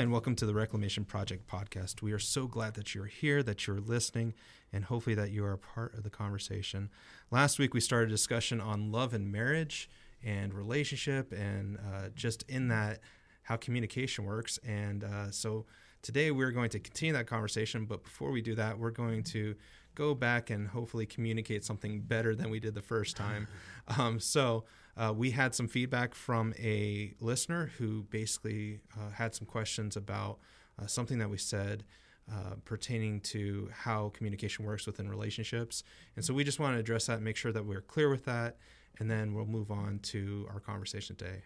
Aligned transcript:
Hi, 0.00 0.04
and 0.04 0.12
welcome 0.12 0.34
to 0.36 0.46
the 0.46 0.54
Reclamation 0.54 1.04
Project 1.04 1.46
podcast. 1.46 2.00
We 2.00 2.12
are 2.12 2.18
so 2.18 2.46
glad 2.46 2.72
that 2.72 2.94
you're 2.94 3.04
here, 3.04 3.42
that 3.42 3.66
you're 3.66 3.80
listening, 3.80 4.32
and 4.72 4.86
hopefully 4.86 5.14
that 5.16 5.30
you 5.30 5.44
are 5.44 5.52
a 5.52 5.58
part 5.58 5.92
of 5.92 6.04
the 6.04 6.08
conversation. 6.08 6.88
Last 7.30 7.58
week, 7.58 7.74
we 7.74 7.80
started 7.80 8.08
a 8.08 8.12
discussion 8.12 8.62
on 8.62 8.90
love 8.90 9.12
and 9.12 9.30
marriage 9.30 9.90
and 10.24 10.54
relationship, 10.54 11.32
and 11.32 11.76
uh, 11.76 12.08
just 12.14 12.44
in 12.48 12.68
that, 12.68 13.00
how 13.42 13.56
communication 13.56 14.24
works. 14.24 14.58
And 14.66 15.04
uh, 15.04 15.30
so 15.32 15.66
today, 16.00 16.30
we're 16.30 16.52
going 16.52 16.70
to 16.70 16.78
continue 16.78 17.12
that 17.12 17.26
conversation. 17.26 17.84
But 17.84 18.02
before 18.02 18.30
we 18.30 18.40
do 18.40 18.54
that, 18.54 18.78
we're 18.78 18.92
going 18.92 19.22
to 19.24 19.54
go 19.94 20.14
back 20.14 20.48
and 20.48 20.66
hopefully 20.66 21.04
communicate 21.04 21.62
something 21.62 22.00
better 22.00 22.34
than 22.34 22.48
we 22.48 22.58
did 22.58 22.74
the 22.74 22.80
first 22.80 23.18
time. 23.18 23.48
Um, 23.98 24.20
so, 24.20 24.64
uh, 25.00 25.12
we 25.12 25.30
had 25.30 25.54
some 25.54 25.66
feedback 25.66 26.14
from 26.14 26.52
a 26.58 27.14
listener 27.20 27.70
who 27.78 28.02
basically 28.10 28.80
uh, 28.98 29.10
had 29.10 29.34
some 29.34 29.46
questions 29.46 29.96
about 29.96 30.38
uh, 30.78 30.86
something 30.86 31.18
that 31.18 31.30
we 31.30 31.38
said 31.38 31.84
uh, 32.30 32.54
pertaining 32.66 33.20
to 33.20 33.70
how 33.72 34.10
communication 34.10 34.64
works 34.64 34.86
within 34.86 35.08
relationships. 35.08 35.82
And 36.16 36.24
so 36.24 36.34
we 36.34 36.44
just 36.44 36.60
want 36.60 36.76
to 36.76 36.80
address 36.80 37.06
that 37.06 37.22
make 37.22 37.36
sure 37.36 37.50
that 37.50 37.64
we're 37.64 37.80
clear 37.80 38.10
with 38.10 38.26
that. 38.26 38.58
And 38.98 39.10
then 39.10 39.32
we'll 39.32 39.46
move 39.46 39.70
on 39.70 40.00
to 40.00 40.46
our 40.52 40.60
conversation 40.60 41.16
today. 41.16 41.44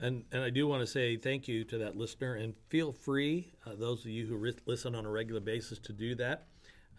And, 0.00 0.24
and 0.32 0.42
I 0.42 0.48
do 0.48 0.66
want 0.66 0.80
to 0.80 0.86
say 0.86 1.16
thank 1.16 1.46
you 1.46 1.62
to 1.64 1.76
that 1.78 1.94
listener, 1.94 2.36
and 2.36 2.54
feel 2.70 2.90
free, 2.90 3.52
uh, 3.66 3.72
those 3.78 4.00
of 4.00 4.10
you 4.10 4.26
who 4.26 4.36
re- 4.36 4.54
listen 4.64 4.94
on 4.94 5.04
a 5.04 5.10
regular 5.10 5.40
basis, 5.40 5.78
to 5.80 5.92
do 5.92 6.14
that. 6.14 6.46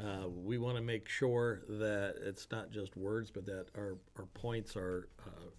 Uh, 0.02 0.28
we 0.28 0.58
want 0.58 0.78
to 0.78 0.82
make 0.82 1.08
sure 1.08 1.62
that 1.68 2.16
it's 2.24 2.48
not 2.52 2.72
just 2.72 2.96
words, 2.98 3.30
but 3.30 3.46
that 3.46 3.68
our, 3.78 3.98
our 4.18 4.26
points 4.34 4.76
are 4.76 5.10
uh, 5.28 5.50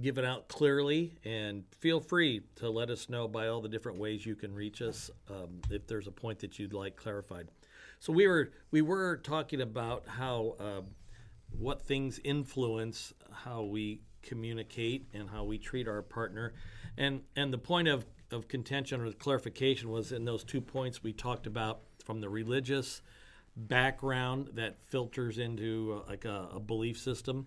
given 0.00 0.24
out 0.24 0.48
clearly. 0.48 1.18
And 1.24 1.64
feel 1.80 2.00
free 2.00 2.42
to 2.56 2.70
let 2.70 2.90
us 2.90 3.08
know 3.10 3.28
by 3.28 3.48
all 3.48 3.60
the 3.60 3.68
different 3.68 3.98
ways 3.98 4.24
you 4.24 4.34
can 4.34 4.54
reach 4.54 4.80
us 4.80 5.10
um, 5.28 5.60
if 5.70 5.86
there's 5.86 6.06
a 6.06 6.12
point 6.12 6.38
that 6.38 6.58
you'd 6.58 6.72
like 6.72 6.96
clarified. 6.96 7.48
So 7.98 8.12
we 8.12 8.26
were 8.26 8.52
we 8.70 8.82
were 8.82 9.16
talking 9.18 9.60
about 9.60 10.04
how 10.06 10.56
uh, 10.58 10.82
what 11.58 11.82
things 11.82 12.20
influence 12.24 13.12
how 13.32 13.62
we 13.62 14.00
communicate 14.22 15.06
and 15.14 15.28
how 15.28 15.44
we 15.44 15.58
treat 15.58 15.86
our 15.88 16.02
partner, 16.02 16.52
and 16.98 17.22
and 17.36 17.52
the 17.52 17.58
point 17.58 17.88
of 17.88 18.04
of 18.30 18.48
contention 18.48 19.00
or 19.00 19.12
clarification 19.12 19.90
was 19.90 20.12
in 20.12 20.24
those 20.24 20.44
two 20.44 20.60
points 20.60 21.02
we 21.02 21.12
talked 21.12 21.46
about 21.46 21.80
from 22.04 22.20
the 22.20 22.28
religious 22.28 23.00
background 23.56 24.50
that 24.54 24.82
filters 24.82 25.38
into 25.38 26.02
uh, 26.02 26.10
like 26.10 26.24
a, 26.24 26.48
a, 26.54 26.60
belief 26.60 26.98
system, 26.98 27.46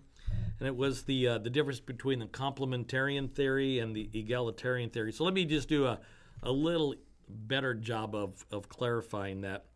and 0.58 0.66
it 0.66 0.76
was 0.76 1.02
the 1.04 1.28
uh, 1.28 1.38
the 1.38 1.50
difference 1.50 1.80
between 1.80 2.18
the 2.18 2.26
complementarian 2.26 3.30
theory 3.30 3.78
and 3.78 3.94
the 3.94 4.08
egalitarian 4.14 4.90
theory. 4.90 5.12
So 5.12 5.24
let 5.24 5.34
me 5.34 5.44
just 5.44 5.68
do 5.68 5.86
a 5.86 6.00
a 6.42 6.50
little 6.50 6.94
better 7.28 7.74
job 7.74 8.14
of 8.14 8.44
of 8.50 8.68
clarifying 8.68 9.42
that. 9.42 9.66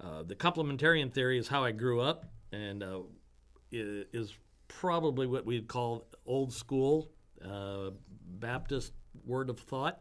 Uh, 0.00 0.22
the 0.24 0.34
complementarian 0.34 1.12
theory 1.12 1.38
is 1.38 1.46
how 1.46 1.62
I 1.62 1.70
grew 1.70 2.00
up, 2.00 2.26
and 2.50 2.82
uh, 2.82 3.00
is 3.70 4.34
probably 4.68 5.26
what 5.26 5.46
we'd 5.46 5.68
call 5.68 6.06
old 6.26 6.52
school 6.52 7.10
uh, 7.44 7.90
Baptist 8.38 8.92
word 9.26 9.50
of 9.50 9.58
thought. 9.60 10.00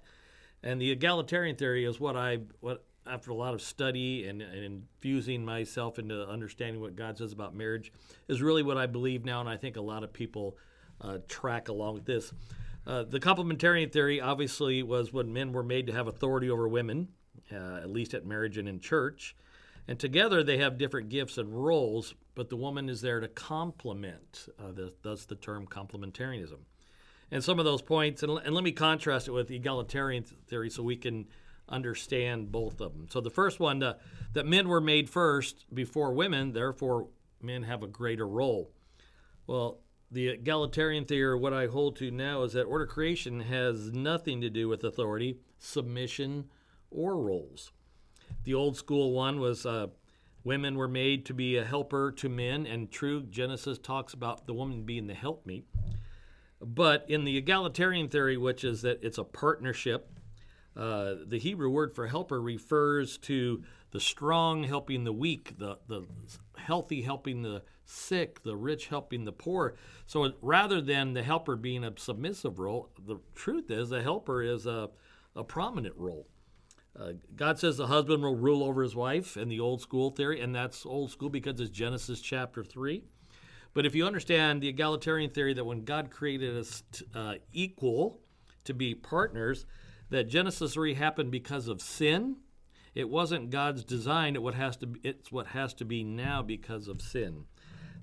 And 0.63 0.79
the 0.79 0.91
egalitarian 0.91 1.55
theory 1.55 1.85
is 1.85 1.99
what 1.99 2.15
I 2.15 2.39
what 2.59 2.85
after 3.07 3.31
a 3.31 3.35
lot 3.35 3.53
of 3.53 3.61
study 3.61 4.27
and, 4.27 4.41
and, 4.41 4.63
infusing 4.63 5.43
myself 5.43 5.97
into 5.97 6.27
understanding 6.27 6.81
what 6.81 6.95
God 6.95 7.17
says 7.17 7.33
about 7.33 7.55
marriage, 7.55 7.91
is 8.27 8.41
really 8.41 8.63
what 8.63 8.77
I 8.77 8.85
believe 8.85 9.25
now, 9.25 9.39
and 9.39 9.49
I 9.49 9.57
think 9.57 9.75
a 9.75 9.81
lot 9.81 10.03
of 10.03 10.13
people 10.13 10.57
uh, 11.01 11.17
track 11.27 11.69
along 11.69 11.95
with 11.95 12.05
this. 12.05 12.31
Uh, 12.85 13.03
the 13.03 13.19
complementarian 13.19 13.91
theory 13.91 14.19
obviously 14.19 14.83
was 14.83 15.13
when 15.13 15.33
men 15.33 15.51
were 15.51 15.63
made 15.63 15.87
to 15.87 15.93
have 15.93 16.07
authority 16.07 16.49
over 16.49 16.67
women, 16.67 17.07
uh, 17.51 17.77
at 17.77 17.89
least 17.89 18.13
at 18.13 18.25
marriage 18.25 18.57
and 18.57 18.67
in 18.67 18.79
church. 18.79 19.35
And 19.87 19.99
together 19.99 20.43
they 20.43 20.57
have 20.57 20.77
different 20.77 21.09
gifts 21.09 21.37
and 21.37 21.53
roles, 21.53 22.15
but 22.35 22.49
the 22.49 22.55
woman 22.55 22.89
is 22.89 23.01
there 23.01 23.19
to 23.19 23.27
complement. 23.27 24.47
Uh, 24.59 24.71
the, 24.71 24.93
that's 25.03 25.25
the 25.25 25.35
term 25.35 25.67
complementarianism. 25.67 26.59
And 27.31 27.43
some 27.43 27.59
of 27.59 27.65
those 27.65 27.81
points, 27.81 28.23
and, 28.23 28.31
and 28.39 28.53
let 28.53 28.63
me 28.63 28.71
contrast 28.71 29.27
it 29.27 29.31
with 29.31 29.49
egalitarian 29.51 30.23
theory 30.23 30.69
so 30.69 30.83
we 30.83 30.97
can 30.97 31.27
understand 31.71 32.51
both 32.51 32.81
of 32.81 32.93
them. 32.93 33.07
So 33.09 33.21
the 33.21 33.29
first 33.29 33.59
one, 33.59 33.79
that 33.79 34.45
men 34.45 34.67
were 34.67 34.81
made 34.81 35.09
first 35.09 35.65
before 35.73 36.13
women, 36.13 36.53
therefore 36.53 37.07
men 37.41 37.63
have 37.63 37.83
a 37.83 37.87
greater 37.87 38.27
role. 38.27 38.71
Well, 39.47 39.79
the 40.11 40.27
egalitarian 40.27 41.05
theory, 41.05 41.39
what 41.39 41.53
I 41.53 41.67
hold 41.67 41.95
to 41.97 42.11
now, 42.11 42.43
is 42.43 42.53
that 42.53 42.63
order 42.63 42.85
creation 42.85 43.39
has 43.41 43.91
nothing 43.91 44.41
to 44.41 44.49
do 44.49 44.67
with 44.67 44.83
authority, 44.83 45.39
submission, 45.57 46.49
or 46.89 47.15
roles. 47.17 47.71
The 48.43 48.53
old 48.53 48.75
school 48.75 49.13
one 49.13 49.39
was 49.39 49.65
uh, 49.65 49.87
women 50.43 50.75
were 50.75 50.87
made 50.87 51.25
to 51.27 51.33
be 51.33 51.57
a 51.57 51.63
helper 51.63 52.11
to 52.17 52.29
men, 52.29 52.65
and 52.65 52.91
true, 52.91 53.23
Genesis 53.23 53.77
talks 53.77 54.13
about 54.13 54.47
the 54.47 54.53
woman 54.53 54.83
being 54.83 55.07
the 55.07 55.13
helpmeet. 55.13 55.65
But 56.59 57.05
in 57.07 57.23
the 57.23 57.37
egalitarian 57.37 58.09
theory, 58.09 58.37
which 58.37 58.63
is 58.63 58.81
that 58.81 58.99
it's 59.01 59.17
a 59.17 59.23
partnership, 59.23 60.09
uh, 60.75 61.15
the 61.25 61.39
Hebrew 61.39 61.69
word 61.69 61.93
for 61.93 62.07
helper 62.07 62.41
refers 62.41 63.17
to 63.19 63.63
the 63.91 63.99
strong 63.99 64.63
helping 64.63 65.03
the 65.03 65.11
weak, 65.13 65.57
the, 65.57 65.77
the 65.87 66.05
healthy 66.57 67.01
helping 67.01 67.41
the 67.41 67.63
sick, 67.85 68.41
the 68.43 68.55
rich 68.55 68.87
helping 68.87 69.25
the 69.25 69.33
poor. 69.33 69.75
So 70.05 70.31
rather 70.41 70.79
than 70.79 71.13
the 71.13 71.23
helper 71.23 71.55
being 71.55 71.83
a 71.83 71.93
submissive 71.97 72.57
role, 72.57 72.89
the 73.05 73.17
truth 73.35 73.69
is 73.69 73.89
the 73.89 74.01
helper 74.01 74.41
is 74.41 74.65
a, 74.65 74.89
a 75.35 75.43
prominent 75.43 75.95
role. 75.97 76.27
Uh, 76.97 77.13
God 77.35 77.57
says 77.57 77.77
the 77.77 77.87
husband 77.87 78.23
will 78.23 78.35
rule 78.35 78.63
over 78.63 78.83
his 78.83 78.95
wife 78.95 79.37
in 79.37 79.49
the 79.49 79.59
old 79.59 79.81
school 79.81 80.09
theory, 80.11 80.41
and 80.41 80.53
that's 80.53 80.85
old 80.85 81.11
school 81.11 81.29
because 81.29 81.59
it's 81.59 81.69
Genesis 81.69 82.21
chapter 82.21 82.63
3. 82.63 83.03
But 83.73 83.85
if 83.85 83.95
you 83.95 84.05
understand 84.05 84.61
the 84.61 84.67
egalitarian 84.67 85.31
theory 85.31 85.53
that 85.53 85.63
when 85.63 85.85
God 85.85 86.11
created 86.11 86.57
us 86.57 86.83
t- 86.91 87.05
uh, 87.15 87.35
equal 87.53 88.19
to 88.65 88.73
be 88.73 88.93
partners, 88.93 89.65
that 90.11 90.25
Genesis 90.25 90.73
3 90.73 90.93
happened 90.93 91.31
because 91.31 91.67
of 91.67 91.81
sin. 91.81 92.35
It 92.93 93.09
wasn't 93.09 93.49
God's 93.49 93.83
design. 93.83 94.35
It 94.35 94.43
what 94.43 94.53
has 94.53 94.77
to 94.77 94.87
be, 94.87 94.99
it's 95.03 95.31
what 95.31 95.47
has 95.47 95.73
to 95.75 95.85
be 95.85 96.03
now 96.03 96.43
because 96.43 96.87
of 96.87 97.01
sin. 97.01 97.45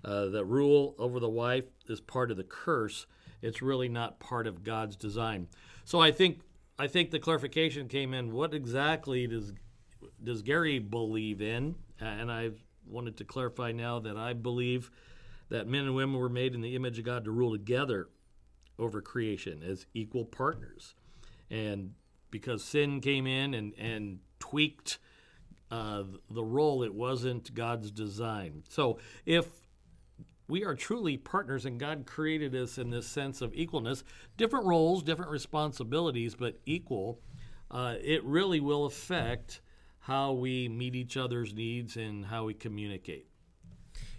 Uh, 0.04 0.26
the 0.26 0.44
rule 0.44 0.94
over 0.98 1.20
the 1.20 1.28
wife 1.28 1.66
is 1.86 2.00
part 2.00 2.30
of 2.30 2.36
the 2.36 2.44
curse. 2.44 3.06
It's 3.42 3.62
really 3.62 3.88
not 3.88 4.18
part 4.18 4.46
of 4.46 4.64
God's 4.64 4.96
design. 4.96 5.48
So 5.84 6.00
I 6.00 6.10
think 6.10 6.40
I 6.78 6.86
think 6.86 7.10
the 7.10 7.18
clarification 7.18 7.88
came 7.88 8.14
in. 8.14 8.32
What 8.32 8.54
exactly 8.54 9.26
does 9.26 9.52
does 10.22 10.42
Gary 10.42 10.78
believe 10.78 11.42
in? 11.42 11.74
Uh, 12.00 12.06
and 12.06 12.32
I 12.32 12.50
wanted 12.86 13.18
to 13.18 13.24
clarify 13.24 13.72
now 13.72 13.98
that 14.00 14.16
I 14.16 14.32
believe 14.32 14.90
that 15.50 15.66
men 15.66 15.84
and 15.84 15.94
women 15.94 16.18
were 16.18 16.28
made 16.28 16.54
in 16.54 16.62
the 16.62 16.74
image 16.74 16.98
of 16.98 17.04
God 17.04 17.24
to 17.24 17.30
rule 17.30 17.52
together 17.52 18.08
over 18.78 19.02
creation 19.02 19.62
as 19.62 19.86
equal 19.92 20.24
partners 20.24 20.94
and 21.50 21.92
because 22.30 22.62
sin 22.64 23.00
came 23.00 23.26
in 23.26 23.54
and 23.54 23.74
and 23.78 24.20
tweaked 24.38 24.98
uh, 25.70 26.04
the 26.30 26.44
role, 26.44 26.82
it 26.82 26.94
wasn't 26.94 27.54
God's 27.54 27.90
design. 27.90 28.64
So 28.68 28.98
if 29.26 29.46
we 30.48 30.64
are 30.64 30.74
truly 30.74 31.16
partners 31.18 31.66
and 31.66 31.78
God 31.78 32.06
created 32.06 32.54
us 32.54 32.78
in 32.78 32.90
this 32.90 33.06
sense 33.06 33.42
of 33.42 33.52
equalness, 33.52 34.02
different 34.38 34.64
roles, 34.64 35.02
different 35.02 35.30
responsibilities, 35.30 36.34
but 36.34 36.58
equal, 36.64 37.20
uh, 37.70 37.96
it 38.00 38.24
really 38.24 38.60
will 38.60 38.86
affect 38.86 39.60
how 40.00 40.32
we 40.32 40.68
meet 40.68 40.94
each 40.94 41.18
other's 41.18 41.52
needs 41.52 41.98
and 41.98 42.24
how 42.24 42.44
we 42.44 42.54
communicate. 42.54 43.26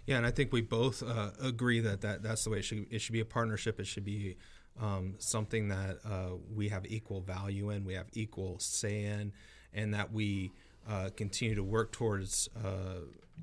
Yeah, 0.06 0.18
and 0.18 0.26
I 0.26 0.30
think 0.30 0.52
we 0.52 0.60
both 0.60 1.02
uh, 1.02 1.30
agree 1.42 1.80
that, 1.80 2.00
that 2.02 2.22
that's 2.22 2.44
the 2.44 2.50
way 2.50 2.58
it 2.58 2.62
should. 2.62 2.86
It 2.90 3.00
should 3.00 3.12
be 3.12 3.20
a 3.20 3.24
partnership. 3.24 3.80
It 3.80 3.86
should 3.86 4.04
be 4.04 4.36
um, 4.80 5.14
something 5.18 5.68
that 5.68 5.98
uh, 6.04 6.30
we 6.54 6.68
have 6.68 6.86
equal 6.86 7.20
value 7.20 7.70
in, 7.70 7.84
we 7.84 7.94
have 7.94 8.06
equal 8.12 8.58
say 8.58 9.04
in, 9.04 9.32
and 9.74 9.94
that 9.94 10.12
we 10.12 10.52
uh, 10.88 11.10
continue 11.16 11.54
to 11.54 11.62
work 11.62 11.92
towards 11.92 12.48
uh, 12.64 13.00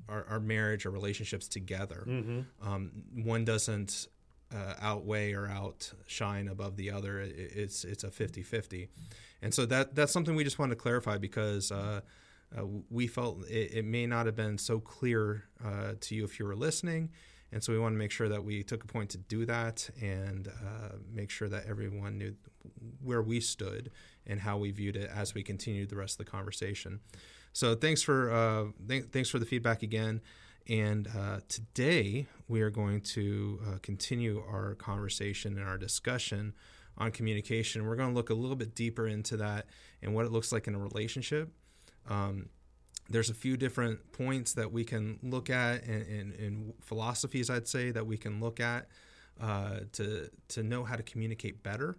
our, 0.08 0.26
our, 0.28 0.40
marriage 0.40 0.84
our 0.84 0.92
relationships 0.92 1.48
together. 1.48 2.04
Mm-hmm. 2.06 2.68
Um, 2.68 2.90
one 3.14 3.44
doesn't 3.44 4.08
uh, 4.52 4.74
outweigh 4.80 5.32
or 5.32 5.48
outshine 5.48 6.48
above 6.48 6.76
the 6.76 6.90
other. 6.90 7.20
It, 7.20 7.52
it's 7.54 7.84
it's 7.84 8.04
a 8.04 8.08
50-50. 8.08 8.88
And 9.40 9.54
so 9.54 9.66
that 9.66 9.94
that's 9.94 10.12
something 10.12 10.34
we 10.34 10.44
just 10.44 10.58
wanted 10.58 10.74
to 10.74 10.80
clarify 10.80 11.18
because 11.18 11.70
uh, 11.70 12.00
uh, 12.56 12.64
we 12.90 13.06
felt 13.06 13.46
it, 13.48 13.74
it, 13.74 13.84
may 13.84 14.06
not 14.06 14.26
have 14.26 14.34
been 14.34 14.58
so 14.58 14.80
clear 14.80 15.44
to 16.00 16.14
you 16.14 16.24
if 16.24 16.40
you 16.40 16.46
were 16.46 16.56
listening 16.56 17.10
and 17.52 17.62
so 17.62 17.72
we 17.72 17.78
want 17.78 17.94
to 17.94 17.98
make 17.98 18.10
sure 18.10 18.28
that 18.28 18.44
we 18.44 18.62
took 18.62 18.84
a 18.84 18.86
point 18.86 19.10
to 19.10 19.18
do 19.18 19.46
that 19.46 19.88
and 20.00 20.48
uh, 20.48 20.96
make 21.10 21.30
sure 21.30 21.48
that 21.48 21.64
everyone 21.66 22.18
knew 22.18 22.34
where 23.02 23.22
we 23.22 23.40
stood 23.40 23.90
and 24.26 24.40
how 24.40 24.58
we 24.58 24.70
viewed 24.70 24.96
it 24.96 25.10
as 25.14 25.34
we 25.34 25.42
continued 25.42 25.88
the 25.88 25.96
rest 25.96 26.20
of 26.20 26.26
the 26.26 26.30
conversation. 26.30 27.00
So 27.52 27.74
thanks 27.74 28.02
for 28.02 28.30
uh, 28.30 28.64
th- 28.86 29.06
thanks 29.12 29.30
for 29.30 29.38
the 29.38 29.46
feedback 29.46 29.82
again. 29.82 30.20
And 30.68 31.08
uh, 31.08 31.40
today 31.48 32.26
we 32.46 32.60
are 32.60 32.70
going 32.70 33.00
to 33.00 33.60
uh, 33.66 33.78
continue 33.80 34.42
our 34.46 34.74
conversation 34.74 35.56
and 35.56 35.66
our 35.66 35.78
discussion 35.78 36.52
on 36.98 37.10
communication. 37.10 37.86
We're 37.86 37.96
going 37.96 38.10
to 38.10 38.14
look 38.14 38.28
a 38.28 38.34
little 38.34 38.56
bit 38.56 38.74
deeper 38.74 39.06
into 39.06 39.38
that 39.38 39.66
and 40.02 40.14
what 40.14 40.26
it 40.26 40.32
looks 40.32 40.52
like 40.52 40.66
in 40.66 40.74
a 40.74 40.78
relationship. 40.78 41.50
Um, 42.08 42.50
there's 43.08 43.30
a 43.30 43.34
few 43.34 43.56
different 43.56 44.12
points 44.12 44.52
that 44.54 44.70
we 44.70 44.84
can 44.84 45.18
look 45.22 45.48
at 45.48 45.84
and, 45.84 46.06
and, 46.06 46.34
and 46.34 46.74
philosophies 46.80 47.48
I'd 47.48 47.68
say 47.68 47.90
that 47.90 48.06
we 48.06 48.16
can 48.16 48.40
look 48.40 48.60
at 48.60 48.86
uh, 49.40 49.80
to 49.92 50.30
to 50.48 50.62
know 50.62 50.84
how 50.84 50.96
to 50.96 51.02
communicate 51.02 51.62
better 51.62 51.96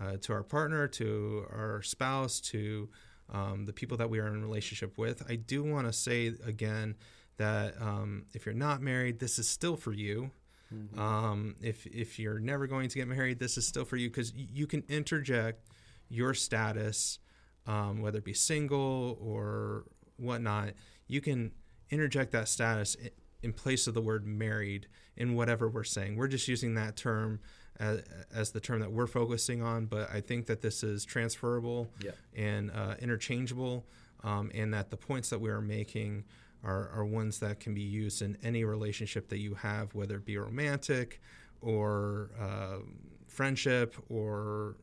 uh, 0.00 0.16
to 0.22 0.32
our 0.32 0.42
partner, 0.42 0.88
to 0.88 1.46
our 1.50 1.82
spouse, 1.82 2.40
to 2.40 2.88
um, 3.32 3.66
the 3.66 3.72
people 3.72 3.96
that 3.98 4.08
we 4.08 4.18
are 4.18 4.28
in 4.28 4.42
relationship 4.42 4.96
with. 4.96 5.22
I 5.28 5.36
do 5.36 5.62
want 5.62 5.86
to 5.86 5.92
say 5.92 6.32
again 6.44 6.96
that 7.36 7.80
um, 7.80 8.24
if 8.32 8.46
you're 8.46 8.54
not 8.54 8.80
married, 8.80 9.20
this 9.20 9.38
is 9.38 9.48
still 9.48 9.76
for 9.76 9.92
you. 9.92 10.30
Mm-hmm. 10.74 10.98
Um, 10.98 11.56
if 11.62 11.86
if 11.86 12.18
you're 12.18 12.38
never 12.38 12.66
going 12.66 12.88
to 12.88 12.98
get 12.98 13.08
married, 13.08 13.38
this 13.38 13.56
is 13.56 13.66
still 13.66 13.84
for 13.84 13.96
you 13.96 14.08
because 14.08 14.32
you 14.34 14.66
can 14.66 14.82
interject 14.88 15.66
your 16.08 16.34
status, 16.34 17.18
um, 17.66 18.02
whether 18.02 18.18
it 18.18 18.24
be 18.24 18.34
single 18.34 19.18
or 19.20 19.84
whatnot, 20.18 20.70
you 21.06 21.20
can 21.20 21.52
interject 21.90 22.32
that 22.32 22.48
status 22.48 22.96
in 23.42 23.52
place 23.52 23.86
of 23.86 23.94
the 23.94 24.00
word 24.00 24.26
married 24.26 24.86
in 25.16 25.34
whatever 25.34 25.68
we're 25.68 25.84
saying. 25.84 26.16
We're 26.16 26.28
just 26.28 26.48
using 26.48 26.74
that 26.74 26.96
term 26.96 27.40
as, 27.78 28.02
as 28.34 28.50
the 28.50 28.60
term 28.60 28.80
that 28.80 28.90
we're 28.90 29.06
focusing 29.06 29.62
on, 29.62 29.86
but 29.86 30.10
I 30.12 30.20
think 30.20 30.46
that 30.46 30.60
this 30.60 30.82
is 30.82 31.04
transferable 31.04 31.88
yeah. 32.02 32.10
and 32.36 32.70
uh, 32.72 32.94
interchangeable, 33.00 33.86
um, 34.24 34.50
and 34.54 34.74
that 34.74 34.90
the 34.90 34.96
points 34.96 35.30
that 35.30 35.40
we 35.40 35.50
are 35.50 35.60
making 35.60 36.24
are, 36.64 36.90
are 36.90 37.04
ones 37.04 37.38
that 37.38 37.60
can 37.60 37.74
be 37.74 37.82
used 37.82 38.20
in 38.20 38.36
any 38.42 38.64
relationship 38.64 39.28
that 39.28 39.38
you 39.38 39.54
have, 39.54 39.94
whether 39.94 40.16
it 40.16 40.24
be 40.24 40.36
romantic 40.36 41.20
or 41.60 42.30
uh, 42.40 42.78
friendship 43.26 43.94
or 44.08 44.76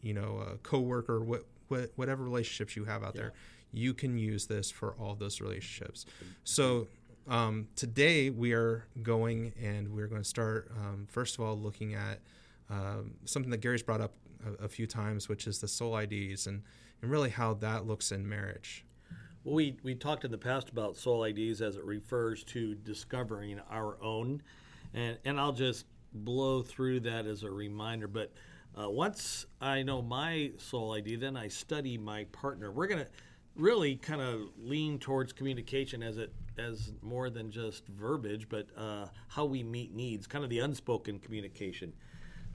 you 0.00 0.14
know 0.14 0.44
a 0.52 0.56
coworker, 0.58 1.20
what, 1.20 1.44
what, 1.68 1.92
whatever 1.94 2.24
relationships 2.24 2.76
you 2.76 2.84
have 2.84 3.04
out 3.04 3.14
yeah. 3.14 3.22
there 3.22 3.32
you 3.72 3.94
can 3.94 4.16
use 4.18 4.46
this 4.46 4.70
for 4.70 4.94
all 4.98 5.14
those 5.14 5.40
relationships. 5.40 6.06
So 6.44 6.88
um, 7.28 7.68
today 7.76 8.30
we 8.30 8.52
are 8.52 8.84
going 9.02 9.52
and 9.60 9.88
we're 9.88 10.08
going 10.08 10.22
to 10.22 10.28
start, 10.28 10.70
um, 10.76 11.06
first 11.08 11.36
of 11.36 11.44
all, 11.44 11.56
looking 11.56 11.94
at 11.94 12.20
um, 12.70 13.14
something 13.24 13.50
that 13.50 13.60
Gary's 13.60 13.82
brought 13.82 14.00
up 14.00 14.12
a, 14.60 14.64
a, 14.64 14.68
few 14.68 14.86
times, 14.86 15.28
which 15.28 15.46
is 15.46 15.58
the 15.58 15.68
soul 15.68 15.96
IDs 15.96 16.46
and, 16.46 16.62
and 17.00 17.10
really 17.10 17.30
how 17.30 17.54
that 17.54 17.86
looks 17.86 18.12
in 18.12 18.28
marriage. 18.28 18.84
Well, 19.44 19.54
we, 19.54 19.76
we 19.82 19.94
talked 19.94 20.24
in 20.24 20.30
the 20.30 20.38
past 20.38 20.70
about 20.70 20.96
soul 20.96 21.24
IDs 21.24 21.60
as 21.60 21.76
it 21.76 21.84
refers 21.84 22.44
to 22.44 22.74
discovering 22.74 23.60
our 23.70 24.02
own. 24.02 24.42
And, 24.94 25.18
and 25.24 25.38
I'll 25.38 25.52
just 25.52 25.86
blow 26.12 26.62
through 26.62 27.00
that 27.00 27.26
as 27.26 27.42
a 27.42 27.50
reminder. 27.50 28.08
But 28.08 28.32
uh, 28.80 28.88
once 28.88 29.46
I 29.60 29.82
know 29.82 30.00
my 30.02 30.52
soul 30.58 30.92
ID, 30.94 31.16
then 31.16 31.36
I 31.36 31.48
study 31.48 31.98
my 31.98 32.24
partner. 32.32 32.70
We're 32.70 32.86
going 32.86 33.04
to 33.04 33.10
really 33.56 33.96
kind 33.96 34.20
of 34.20 34.40
lean 34.58 34.98
towards 34.98 35.32
communication 35.32 36.02
as 36.02 36.18
it 36.18 36.32
as 36.58 36.92
more 37.00 37.30
than 37.30 37.50
just 37.50 37.86
verbiage, 37.88 38.48
but 38.48 38.66
uh, 38.76 39.06
how 39.28 39.44
we 39.44 39.62
meet 39.62 39.94
needs, 39.94 40.26
kind 40.26 40.44
of 40.44 40.50
the 40.50 40.58
unspoken 40.58 41.18
communication. 41.18 41.92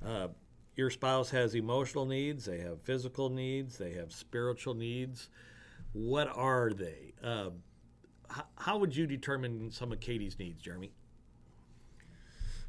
Uh, 0.06 0.28
your 0.76 0.92
spouse 0.92 1.32
has 1.32 1.56
emotional 1.56 2.06
needs, 2.06 2.46
they 2.46 2.60
have 2.60 2.82
physical 2.84 3.30
needs, 3.30 3.78
they 3.78 3.94
have 3.94 4.12
spiritual 4.12 4.76
needs. 4.76 5.30
What 5.94 6.28
are 6.36 6.72
they? 6.72 7.14
Uh, 7.24 7.50
how, 8.30 8.44
how 8.56 8.78
would 8.78 8.96
you 8.96 9.08
determine 9.08 9.72
some 9.72 9.92
of 9.92 10.00
Katie's 10.00 10.38
needs, 10.38 10.62
Jeremy? 10.62 10.92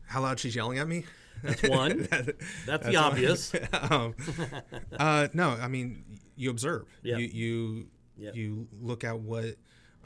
How 0.06 0.22
loud 0.22 0.40
she's 0.40 0.56
yelling 0.56 0.78
at 0.78 0.88
me? 0.88 1.04
That's 1.42 1.62
one. 1.68 1.98
that, 2.10 2.26
that's, 2.26 2.66
that's, 2.66 2.86
the 2.86 2.96
obvious. 2.96 3.52
um, 3.90 4.14
uh, 4.98 5.28
no, 5.34 5.50
I 5.50 5.68
mean 5.68 6.04
you 6.36 6.50
observe. 6.50 6.86
Yep. 7.02 7.18
You 7.18 7.26
you 7.26 7.86
Yep. 8.18 8.34
You 8.34 8.68
look 8.80 9.04
at 9.04 9.20
what 9.20 9.56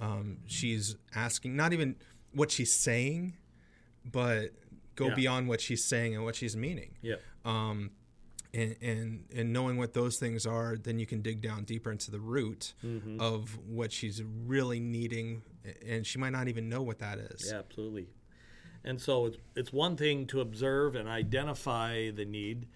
um, 0.01 0.39
she's 0.47 0.97
asking, 1.15 1.57
not 1.57 1.73
even 1.73 1.97
what 2.33 2.51
she's 2.51 2.73
saying, 2.73 3.35
but 4.05 4.51
go 4.95 5.09
yeah. 5.09 5.15
beyond 5.15 5.49
what 5.49 5.61
she's 5.61 5.85
saying 5.85 6.15
and 6.15 6.25
what 6.25 6.37
she's 6.37 6.57
meaning. 6.57 6.95
Yeah. 7.03 7.17
Um, 7.45 7.91
and, 8.55 8.77
and 8.83 9.25
and 9.35 9.53
knowing 9.53 9.79
what 9.79 9.95
those 9.95 10.19
things 10.19 10.47
are, 10.47 10.77
then 10.77 10.99
you 10.99 11.07
can 11.07 11.23
dig 11.23 11.41
down 11.41 11.65
deeper 11.65 11.91
into 11.91 12.11
the 12.11 12.21
root 12.21 12.75
mm-hmm. 12.85 13.21
of 13.21 13.59
what 13.67 13.93
she's 13.93 14.23
really 14.47 14.79
needing, 14.79 15.43
and 15.87 16.07
she 16.07 16.19
might 16.19 16.33
not 16.33 16.49
even 16.49 16.69
know 16.69 16.83
what 16.83 16.99
that 16.99 17.19
is. 17.19 17.49
Yeah, 17.51 17.61
absolutely. 17.61 18.09
And 18.85 19.01
so 19.01 19.27
it's 19.27 19.39
it's 19.57 19.73
one 19.73 19.97
thing 19.97 20.27
to 20.27 20.41
observe 20.41 20.97
and 20.97 21.09
identify 21.09 22.11
the 22.11 22.25
need. 22.25 22.67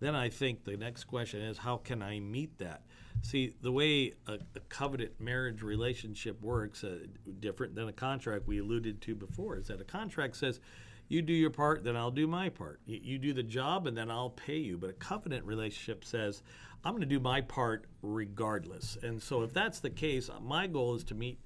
Then 0.00 0.14
I 0.14 0.28
think 0.28 0.64
the 0.64 0.76
next 0.76 1.04
question 1.04 1.40
is 1.40 1.58
how 1.58 1.78
can 1.78 2.02
I 2.02 2.20
meet 2.20 2.58
that? 2.58 2.82
See, 3.22 3.54
the 3.62 3.72
way 3.72 4.12
a, 4.26 4.34
a 4.54 4.60
covenant 4.68 5.12
marriage 5.18 5.62
relationship 5.62 6.42
works, 6.42 6.84
uh, 6.84 6.98
different 7.40 7.74
than 7.74 7.88
a 7.88 7.92
contract 7.92 8.46
we 8.46 8.58
alluded 8.58 9.00
to 9.02 9.14
before, 9.14 9.56
is 9.56 9.68
that 9.68 9.80
a 9.80 9.84
contract 9.84 10.36
says, 10.36 10.60
you 11.08 11.22
do 11.22 11.32
your 11.32 11.50
part, 11.50 11.84
then 11.84 11.96
I'll 11.96 12.10
do 12.10 12.26
my 12.26 12.48
part. 12.48 12.80
You, 12.86 13.00
you 13.02 13.18
do 13.18 13.32
the 13.32 13.42
job, 13.42 13.86
and 13.86 13.96
then 13.96 14.10
I'll 14.10 14.30
pay 14.30 14.58
you. 14.58 14.78
But 14.78 14.90
a 14.90 14.94
covenant 14.94 15.44
relationship 15.44 16.04
says, 16.04 16.42
I'm 16.84 16.92
going 16.92 17.02
to 17.02 17.06
do 17.06 17.20
my 17.20 17.40
part 17.40 17.86
regardless. 18.02 18.98
And 19.02 19.22
so, 19.22 19.42
if 19.42 19.52
that's 19.52 19.80
the 19.80 19.90
case, 19.90 20.30
my 20.42 20.66
goal 20.66 20.94
is 20.94 21.04
to 21.04 21.14
meet 21.14 21.38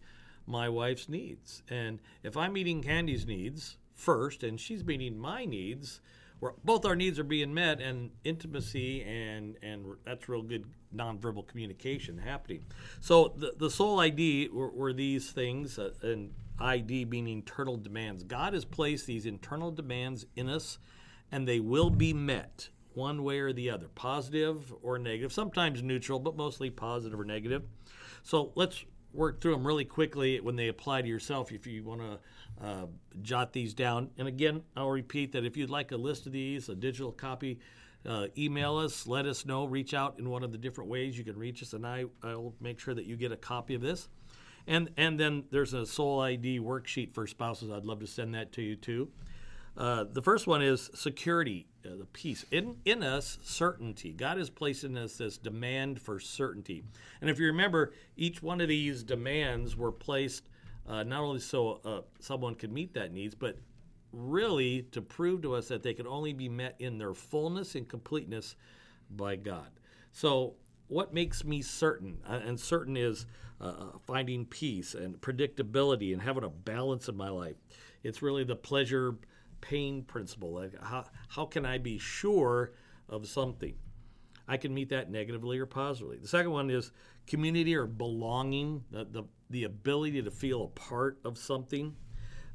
my 0.47 0.69
wife's 0.69 1.09
needs. 1.09 1.63
And 1.69 2.01
if 2.23 2.37
I'm 2.37 2.53
meeting 2.53 2.83
Candy's 2.83 3.27
needs 3.27 3.77
first, 3.95 4.43
and 4.43 4.59
she's 4.59 4.85
meeting 4.85 5.19
my 5.19 5.45
needs, 5.45 6.01
where 6.41 6.55
both 6.65 6.85
our 6.85 6.97
needs 6.97 7.19
are 7.19 7.25
being 7.25 7.53
met 7.53 7.81
and 7.81 8.11
intimacy 8.25 9.03
and 9.03 9.57
and 9.63 9.85
that's 10.05 10.29
real 10.29 10.43
good 10.43 10.65
nonverbal 10.95 11.47
communication 11.47 12.19
happening. 12.19 12.65
So 13.01 13.35
the, 13.37 13.55
the 13.57 13.71
soul 13.71 14.01
ID 14.01 14.49
were, 14.53 14.71
were 14.71 14.93
these 14.93 15.31
things, 15.31 15.79
uh, 15.79 15.91
and 16.03 16.33
ID 16.61 17.05
meaning 17.05 17.39
internal 17.39 17.77
demands. 17.77 18.25
God 18.25 18.53
has 18.55 18.65
placed 18.65 19.07
these 19.07 19.27
internal 19.27 19.71
demands 19.71 20.27
in 20.37 20.49
us, 20.49 20.79
and 21.31 21.47
they 21.47 21.61
will 21.61 21.91
be 21.91 22.13
met 22.13 22.69
one 22.95 23.23
way 23.23 23.39
or 23.39 23.53
the 23.53 23.71
other, 23.71 23.89
positive 23.95 24.75
or 24.83 24.99
negative, 24.99 25.33
sometimes 25.33 25.83
neutral, 25.83 26.19
but 26.19 26.37
mostly 26.37 26.69
positive 26.71 27.19
or 27.19 27.25
negative. 27.25 27.63
So 28.25 28.53
let's 28.57 28.85
work 29.13 29.41
through 29.41 29.53
them 29.53 29.67
really 29.67 29.85
quickly 29.85 30.41
when 30.41 30.57
they 30.57 30.69
apply 30.69 31.03
to 31.03 31.09
yourself 31.09 31.53
if 31.53 31.67
you 31.67 31.85
want 31.85 32.01
to 32.01 32.19
uh, 32.65 32.87
jot 33.23 33.53
these 33.53 33.73
down. 33.73 34.11
And 34.19 34.29
again, 34.29 34.63
I'll 34.77 34.91
repeat 34.91 35.33
that 35.33 35.45
if 35.45 35.57
you'd 35.57 35.71
like 35.71 35.93
a 35.93 35.97
list 35.97 36.27
of 36.27 36.33
these, 36.33 36.69
a 36.69 36.75
digital 36.75 37.13
copy, 37.13 37.61
uh, 38.07 38.27
email 38.37 38.77
us, 38.77 39.07
let 39.07 39.27
us 39.27 39.45
know, 39.45 39.65
reach 39.65 39.95
out 39.95 40.19
in 40.19 40.29
one 40.29 40.43
of 40.43 40.53
the 40.53 40.59
different 40.59 40.91
ways 40.91 41.19
you 41.19 41.25
can 41.25 41.37
reach 41.39 41.63
us, 41.63 41.73
and 41.73 41.87
I, 41.87 42.05
I'll 42.23 42.55
make 42.61 42.79
sure 42.79 42.95
that 42.95 43.07
you 43.07 43.17
get 43.17 43.33
a 43.33 43.37
copy 43.37 43.75
of 43.75 43.81
this. 43.81 44.09
And, 44.67 44.91
and 44.97 45.19
then 45.19 45.45
there's 45.51 45.73
a 45.73 45.87
Soul 45.87 46.21
ID 46.21 46.61
worksheet 46.61 47.15
for 47.15 47.27
spouses. 47.27 47.71
I'd 47.71 47.85
love 47.85 48.01
to 48.01 48.07
send 48.07 48.35
that 48.35 48.53
to 48.53 48.63
you 48.63 48.77
too. 48.77 49.09
Uh, 49.77 50.05
the 50.13 50.21
first 50.21 50.47
one 50.47 50.61
is 50.61 50.91
security, 50.95 51.67
uh, 51.87 51.97
the 51.97 52.05
peace. 52.07 52.45
In, 52.51 52.77
in 52.85 53.03
us, 53.03 53.39
certainty. 53.43 54.13
God 54.13 54.37
has 54.37 54.51
placed 54.51 54.85
in 54.85 54.97
us 54.99 55.17
this 55.17 55.39
demand 55.39 56.01
for 56.01 56.19
certainty. 56.19 56.83
And 57.21 57.31
if 57.31 57.39
you 57.39 57.47
remember, 57.47 57.93
each 58.17 58.43
one 58.43 58.61
of 58.61 58.69
these 58.69 59.03
demands 59.03 59.77
were 59.77 59.93
placed 59.93 60.49
uh, 60.89 61.03
not 61.03 61.23
only 61.23 61.41
so 61.41 61.81
uh, 61.85 62.01
someone 62.19 62.55
could 62.55 62.73
meet 62.73 62.95
that 62.95 63.13
needs, 63.13 63.35
but 63.35 63.57
really 64.13 64.83
to 64.93 65.03
prove 65.03 65.43
to 65.43 65.55
us 65.55 65.69
that 65.69 65.83
they 65.83 65.95
can 65.95 66.07
only 66.07 66.33
be 66.33 66.49
met 66.49 66.77
in 66.79 66.99
their 66.99 67.15
fullness 67.15 67.75
and 67.75 67.89
completeness 67.89 68.57
by 69.11 69.37
God. 69.37 69.71
So, 70.13 70.55
what 70.89 71.13
makes 71.13 71.45
me 71.45 71.61
certain? 71.61 72.19
Uh, 72.27 72.41
and 72.45 72.59
certain 72.59 72.97
is 72.97 73.27
uh, 73.61 73.65
uh, 73.65 73.99
finding 74.07 74.47
peace 74.47 74.95
and 74.95 75.21
predictability 75.21 76.13
and 76.13 76.23
having 76.23 76.45
a 76.45 76.49
balance 76.49 77.09
in 77.09 77.17
my 77.17 77.29
life. 77.29 77.57
It's 78.03 78.23
really 78.23 78.45
the 78.45 78.57
pleasure 78.57 79.17
pain 79.61 80.03
principle. 80.03 80.53
Like 80.55 80.83
how, 80.83 81.05
how 81.29 81.45
can 81.45 81.67
I 81.67 81.79
be 81.79 81.99
sure 81.99 82.73
of 83.09 83.27
something? 83.27 83.75
I 84.47 84.57
can 84.57 84.73
meet 84.73 84.89
that 84.91 85.11
negatively 85.11 85.59
or 85.59 85.67
positively. 85.67 86.19
The 86.19 86.29
second 86.29 86.53
one 86.53 86.71
is 86.71 86.93
community 87.27 87.75
or 87.75 87.87
belonging, 87.87 88.83
the, 88.91 89.05
the, 89.05 89.25
the 89.51 89.65
ability 89.65 90.23
to 90.23 90.31
feel 90.31 90.65
a 90.65 90.69
part 90.69 91.19
of 91.25 91.37
something. 91.37 91.95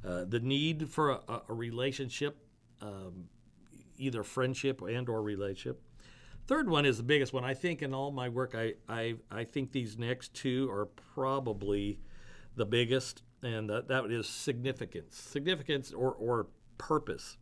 Uh, 0.06 0.26
the 0.26 0.40
need 0.40 0.90
for 0.90 1.12
a, 1.12 1.42
a 1.48 1.54
relationship, 1.54 2.38
um, 2.82 3.26
either 3.98 4.24
friendship 4.24 4.82
and 4.82 5.08
or 5.08 5.22
relationship. 5.22 5.82
Third 6.46 6.70
one 6.70 6.86
is 6.86 6.98
the 6.98 7.04
biggest 7.04 7.32
one. 7.32 7.46
I 7.46 7.54
think 7.54 7.82
in 7.82 7.94
all 7.94 8.12
my 8.12 8.28
work, 8.28 8.54
I, 8.54 8.74
I, 8.90 9.16
I 9.32 9.46
think 9.46 9.72
these 9.72 9.98
next 9.98 10.34
two 10.34 10.70
are 10.70 10.88
probably 10.88 12.00
the 12.58 12.66
biggest, 12.66 13.24
and 13.42 13.70
that, 13.70 13.88
that 13.88 14.12
is 14.12 14.28
significance. 14.28 15.16
Significance 15.18 15.94
or, 15.94 16.12
or 16.12 16.48
purpose. 16.78 17.38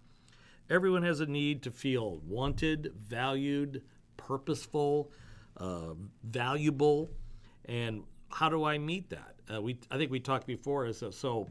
Everyone 0.69 1.01
has 1.03 1.19
a 1.19 1.25
need 1.25 1.63
to 1.63 1.71
feel 1.71 2.19
wanted, 2.27 2.93
valued, 2.95 3.81
purposeful, 4.17 5.11
uh, 5.57 5.93
valuable, 6.23 7.09
and 7.65 8.03
how 8.29 8.49
do 8.49 8.63
I 8.63 8.77
meet 8.77 9.09
that? 9.09 9.35
Uh, 9.51 9.61
we, 9.61 9.79
I 9.89 9.97
think 9.97 10.11
we 10.11 10.19
talked 10.19 10.45
before. 10.45 10.93
So, 10.93 11.09
so 11.09 11.49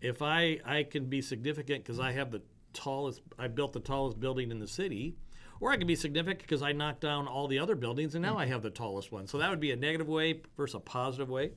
if 0.00 0.22
I 0.22 0.60
I 0.64 0.82
can 0.84 1.06
be 1.06 1.20
significant 1.22 1.84
because 1.84 2.00
I 2.00 2.12
have 2.12 2.30
the 2.30 2.42
tallest. 2.72 3.20
I 3.38 3.48
built 3.48 3.72
the 3.72 3.80
tallest 3.80 4.20
building 4.20 4.50
in 4.50 4.58
the 4.58 4.68
city, 4.68 5.16
or 5.60 5.70
I 5.70 5.76
can 5.76 5.86
be 5.86 5.96
significant 5.96 6.40
because 6.40 6.62
I 6.62 6.72
knocked 6.72 7.00
down 7.00 7.28
all 7.28 7.48
the 7.48 7.58
other 7.58 7.74
buildings 7.74 8.14
and 8.14 8.22
now 8.22 8.38
I 8.38 8.46
have 8.46 8.62
the 8.62 8.70
tallest 8.70 9.12
one. 9.12 9.26
So 9.26 9.38
that 9.38 9.50
would 9.50 9.60
be 9.60 9.72
a 9.72 9.76
negative 9.76 10.08
way 10.08 10.40
versus 10.56 10.74
a 10.74 10.80
positive 10.80 11.28
way. 11.28 11.52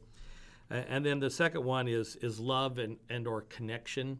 And 0.69 1.05
then 1.05 1.19
the 1.19 1.29
second 1.29 1.63
one 1.63 1.87
is 1.87 2.15
is 2.17 2.39
love 2.39 2.77
and 2.77 2.97
and 3.09 3.27
or 3.27 3.41
connection. 3.41 4.19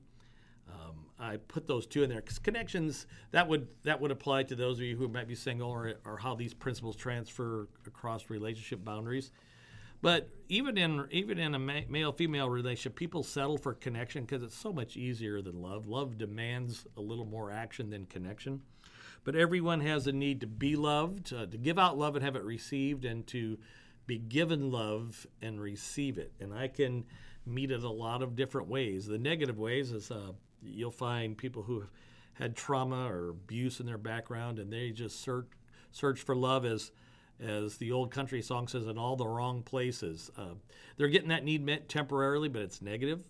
Um, 0.72 1.06
I 1.20 1.38
put 1.38 1.68
those 1.68 1.86
two 1.86 2.03
in 2.03 2.10
there 2.10 2.22
because 2.22 2.39
connections 2.39 3.06
that 3.32 3.48
would 3.48 3.68
that 3.84 4.00
would 4.00 4.12
apply 4.12 4.44
to 4.44 4.56
those 4.56 4.77
of 4.77 4.86
you 4.86 4.96
who 4.96 5.08
might 5.08 5.27
be 5.27 5.36
single 5.36 5.70
or, 5.70 5.96
or 6.06 6.18
how 6.18 6.36
these 6.36 6.53
principles 6.53 6.96
transfer 6.96 7.68
across 7.86 8.30
relationship 8.30 8.84
boundaries. 8.84 9.32
But 10.04 10.28
even 10.50 10.78
in 10.78 11.08
even 11.12 11.40
in 11.40 11.56
a 11.56 11.60
male 11.60 12.12
female 12.12 12.50
relationship, 12.50 12.98
people 12.98 13.24
settle 13.24 13.58
for 13.58 13.74
connection 13.74 14.26
because 14.26 14.44
it's 14.44 14.56
so 14.56 14.74
much 14.74 14.98
easier 14.98 15.42
than 15.42 15.62
love. 15.62 15.88
Love 15.88 16.18
demands 16.18 16.86
a 16.98 17.02
little 17.02 17.26
more 17.26 17.50
action 17.50 17.90
than 17.90 18.06
connection. 18.06 18.62
But 19.24 19.38
everyone 19.38 19.80
has 19.80 20.06
a 20.06 20.12
need 20.12 20.42
to 20.42 20.48
be 20.48 20.76
loved, 20.76 21.34
uh, 21.34 21.46
to 21.46 21.58
give 21.58 21.80
out 21.80 21.98
love 21.98 22.18
and 22.18 22.26
have 22.26 22.36
it 22.36 22.44
received, 22.44 23.06
and 23.06 23.26
to 23.28 23.58
be 24.06 24.18
given 24.18 24.70
love 24.70 25.26
and 25.42 25.62
receive 25.62 26.18
it. 26.18 26.34
And 26.42 26.54
I 26.54 26.68
can 26.68 27.06
meet 27.46 27.72
it 27.72 27.86
a 27.86 27.90
lot 27.90 28.22
of 28.22 28.36
different 28.36 28.68
ways. 28.68 29.06
The 29.06 29.18
negative 29.18 29.58
ways 29.58 29.94
is 29.94 30.12
uh, 30.12 30.34
you'll 30.62 30.92
find 30.92 31.38
people 31.38 31.64
who 31.64 31.80
have 31.80 31.90
had 32.34 32.58
trauma 32.58 33.10
or 33.10 33.30
abuse 33.30 33.80
in 33.80 33.86
their 33.86 33.98
background, 33.98 34.60
and 34.60 34.70
they 34.70 34.92
just 34.92 35.22
search 35.22 35.48
search 35.94 36.20
for 36.20 36.36
love 36.36 36.66
as 36.66 36.92
as 37.40 37.78
the 37.78 37.92
old 37.92 38.12
country 38.12 38.42
song 38.42 38.68
says, 38.68 38.88
in 38.88 38.98
all 38.98 39.16
the 39.16 39.28
wrong 39.28 39.63
places. 39.63 40.32
Uh, 40.38 40.56
they're 40.98 41.08
getting 41.08 41.30
that 41.30 41.44
need 41.44 41.66
met 41.66 41.90
temporarily, 41.90 42.50
but 42.50 42.62
it's 42.62 42.82
negative. 42.82 43.24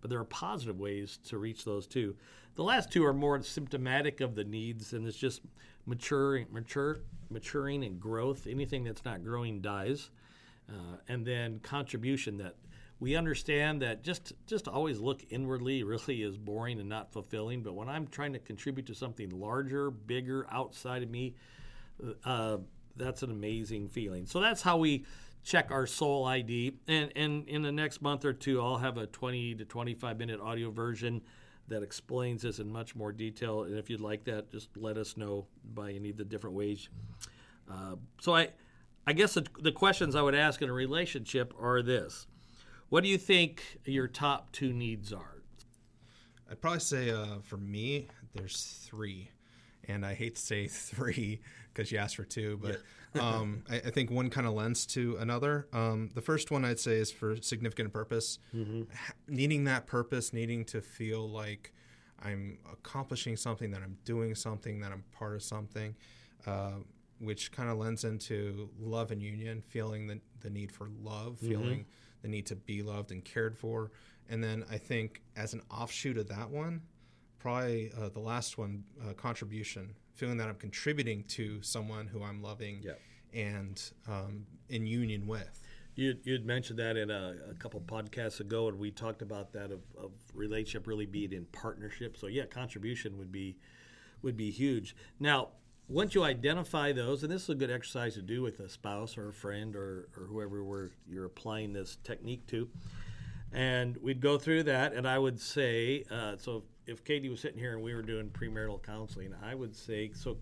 But 0.00 0.10
there 0.10 0.20
are 0.20 0.24
positive 0.24 0.78
ways 0.78 1.18
to 1.26 1.38
reach 1.38 1.64
those 1.64 1.86
too. 1.86 2.16
The 2.54 2.62
last 2.62 2.92
two 2.92 3.04
are 3.04 3.12
more 3.12 3.40
symptomatic 3.42 4.20
of 4.20 4.34
the 4.34 4.44
needs, 4.44 4.92
and 4.92 5.06
it's 5.06 5.16
just 5.16 5.42
maturing, 5.86 6.46
mature, 6.50 7.00
maturing 7.30 7.84
and 7.84 8.00
growth. 8.00 8.46
Anything 8.46 8.84
that's 8.84 9.04
not 9.04 9.24
growing 9.24 9.60
dies. 9.60 10.10
Uh, 10.68 10.96
and 11.08 11.24
then 11.24 11.60
contribution 11.60 12.36
that 12.38 12.56
we 13.00 13.16
understand 13.16 13.80
that 13.82 14.02
just 14.02 14.32
just 14.46 14.68
always 14.68 14.98
look 14.98 15.24
inwardly 15.30 15.82
really 15.84 16.22
is 16.22 16.36
boring 16.36 16.80
and 16.80 16.88
not 16.88 17.12
fulfilling. 17.12 17.62
But 17.62 17.74
when 17.74 17.88
I'm 17.88 18.06
trying 18.06 18.32
to 18.34 18.38
contribute 18.38 18.86
to 18.86 18.94
something 18.94 19.30
larger, 19.30 19.90
bigger, 19.90 20.46
outside 20.50 21.02
of 21.02 21.10
me, 21.10 21.34
uh, 22.24 22.58
that's 22.98 23.22
an 23.22 23.30
amazing 23.30 23.88
feeling. 23.88 24.26
So 24.26 24.40
that's 24.40 24.62
how 24.62 24.76
we 24.76 25.04
check 25.42 25.70
our 25.70 25.86
soul 25.86 26.24
ID. 26.24 26.74
And 26.86 27.12
and 27.16 27.48
in 27.48 27.62
the 27.62 27.72
next 27.72 28.02
month 28.02 28.24
or 28.24 28.32
two, 28.32 28.60
I'll 28.60 28.78
have 28.78 28.96
a 28.98 29.06
20 29.06 29.56
to 29.56 29.64
25 29.64 30.18
minute 30.18 30.40
audio 30.40 30.70
version 30.70 31.22
that 31.68 31.82
explains 31.82 32.42
this 32.42 32.58
in 32.58 32.70
much 32.70 32.96
more 32.96 33.12
detail. 33.12 33.64
And 33.64 33.78
if 33.78 33.90
you'd 33.90 34.00
like 34.00 34.24
that, 34.24 34.50
just 34.50 34.76
let 34.76 34.96
us 34.96 35.16
know 35.16 35.46
by 35.74 35.92
any 35.92 36.10
of 36.10 36.16
the 36.16 36.24
different 36.24 36.56
ways. 36.56 36.88
Uh, 37.70 37.96
so 38.20 38.34
I, 38.34 38.48
I 39.06 39.12
guess 39.12 39.34
the, 39.34 39.46
the 39.60 39.72
questions 39.72 40.16
I 40.16 40.22
would 40.22 40.34
ask 40.34 40.62
in 40.62 40.70
a 40.70 40.72
relationship 40.72 41.52
are 41.60 41.82
this: 41.82 42.26
What 42.88 43.02
do 43.02 43.10
you 43.10 43.18
think 43.18 43.62
your 43.84 44.08
top 44.08 44.52
two 44.52 44.72
needs 44.72 45.12
are? 45.12 45.42
I'd 46.50 46.62
probably 46.62 46.80
say 46.80 47.10
uh, 47.10 47.40
for 47.42 47.58
me, 47.58 48.08
there's 48.32 48.62
three 48.86 49.28
and 49.88 50.04
I 50.04 50.14
hate 50.14 50.36
to 50.36 50.40
say 50.40 50.66
three 50.68 51.40
because 51.78 51.92
you 51.92 51.98
asked 51.98 52.16
for 52.16 52.24
two, 52.24 52.58
but 52.60 52.82
um, 53.20 53.62
I, 53.70 53.76
I, 53.76 53.90
think 53.90 54.10
one 54.10 54.30
kind 54.30 54.48
of 54.48 54.52
lends 54.52 54.84
to 54.86 55.16
another. 55.20 55.68
Um, 55.72 56.10
the 56.12 56.20
first 56.20 56.50
one 56.50 56.64
I'd 56.64 56.80
say 56.80 56.96
is 56.96 57.12
for 57.12 57.36
significant 57.36 57.92
purpose, 57.92 58.40
mm-hmm. 58.52 58.82
needing 59.28 59.62
that 59.64 59.86
purpose, 59.86 60.32
needing 60.32 60.64
to 60.66 60.80
feel 60.80 61.28
like 61.28 61.72
I'm 62.20 62.58
accomplishing 62.72 63.36
something, 63.36 63.70
that 63.70 63.80
I'm 63.80 63.96
doing 64.04 64.34
something, 64.34 64.80
that 64.80 64.90
I'm 64.90 65.04
part 65.12 65.36
of 65.36 65.42
something, 65.44 65.94
uh, 66.48 66.78
which 67.20 67.52
kind 67.52 67.70
of 67.70 67.78
lends 67.78 68.02
into 68.02 68.70
love 68.80 69.12
and 69.12 69.22
union, 69.22 69.62
feeling 69.62 70.08
the, 70.08 70.18
the 70.40 70.50
need 70.50 70.72
for 70.72 70.88
love, 71.00 71.34
mm-hmm. 71.34 71.48
feeling 71.48 71.86
the 72.22 72.28
need 72.28 72.46
to 72.46 72.56
be 72.56 72.82
loved 72.82 73.12
and 73.12 73.24
cared 73.24 73.56
for. 73.56 73.92
And 74.28 74.42
then 74.42 74.64
I 74.68 74.78
think 74.78 75.22
as 75.36 75.54
an 75.54 75.62
offshoot 75.70 76.18
of 76.18 76.26
that 76.26 76.50
one, 76.50 76.82
probably 77.38 77.92
uh, 77.96 78.08
the 78.08 78.18
last 78.18 78.58
one, 78.58 78.82
uh, 79.08 79.12
contribution, 79.12 79.94
feeling 80.18 80.36
that 80.36 80.48
I'm 80.48 80.56
contributing 80.56 81.22
to 81.28 81.62
someone 81.62 82.08
who 82.08 82.24
I'm 82.24 82.42
loving 82.42 82.82
yep. 82.82 83.00
and 83.32 83.80
um, 84.08 84.44
in 84.68 84.84
union 84.84 85.26
with. 85.26 85.62
You 85.94 86.16
you'd 86.24 86.44
mentioned 86.44 86.78
that 86.80 86.96
in 86.96 87.10
a, 87.10 87.34
a, 87.50 87.54
couple 87.54 87.80
podcasts 87.80 88.40
ago, 88.40 88.68
and 88.68 88.78
we 88.78 88.90
talked 88.90 89.22
about 89.22 89.52
that 89.52 89.70
of, 89.70 89.80
of 89.96 90.12
relationship 90.34 90.86
really 90.86 91.06
being 91.06 91.32
in 91.32 91.44
partnership. 91.46 92.16
So 92.16 92.26
yeah, 92.26 92.46
contribution 92.46 93.16
would 93.18 93.32
be 93.32 93.56
would 94.22 94.36
be 94.36 94.50
huge. 94.50 94.96
Now, 95.20 95.50
once 95.88 96.14
you 96.14 96.22
identify 96.22 96.92
those, 96.92 97.22
and 97.22 97.32
this 97.32 97.44
is 97.44 97.48
a 97.50 97.54
good 97.54 97.70
exercise 97.70 98.14
to 98.14 98.22
do 98.22 98.42
with 98.42 98.60
a 98.60 98.68
spouse 98.68 99.16
or 99.16 99.28
a 99.28 99.32
friend 99.32 99.74
or, 99.74 100.08
or 100.16 100.26
whoever 100.26 100.62
we're, 100.62 100.90
you're 101.08 101.24
applying 101.24 101.72
this 101.72 101.96
technique 102.04 102.46
to, 102.48 102.68
and 103.52 103.96
we'd 103.98 104.20
go 104.20 104.36
through 104.36 104.64
that, 104.64 104.92
and 104.92 105.08
I 105.08 105.18
would 105.18 105.40
say, 105.40 106.04
uh, 106.10 106.36
so 106.36 106.64
if 106.88 107.04
Katie 107.04 107.28
was 107.28 107.40
sitting 107.40 107.58
here 107.58 107.74
and 107.74 107.82
we 107.82 107.94
were 107.94 108.02
doing 108.02 108.30
premarital 108.30 108.82
counseling, 108.82 109.34
I 109.42 109.54
would 109.54 109.76
say, 109.76 110.10
so 110.14 110.38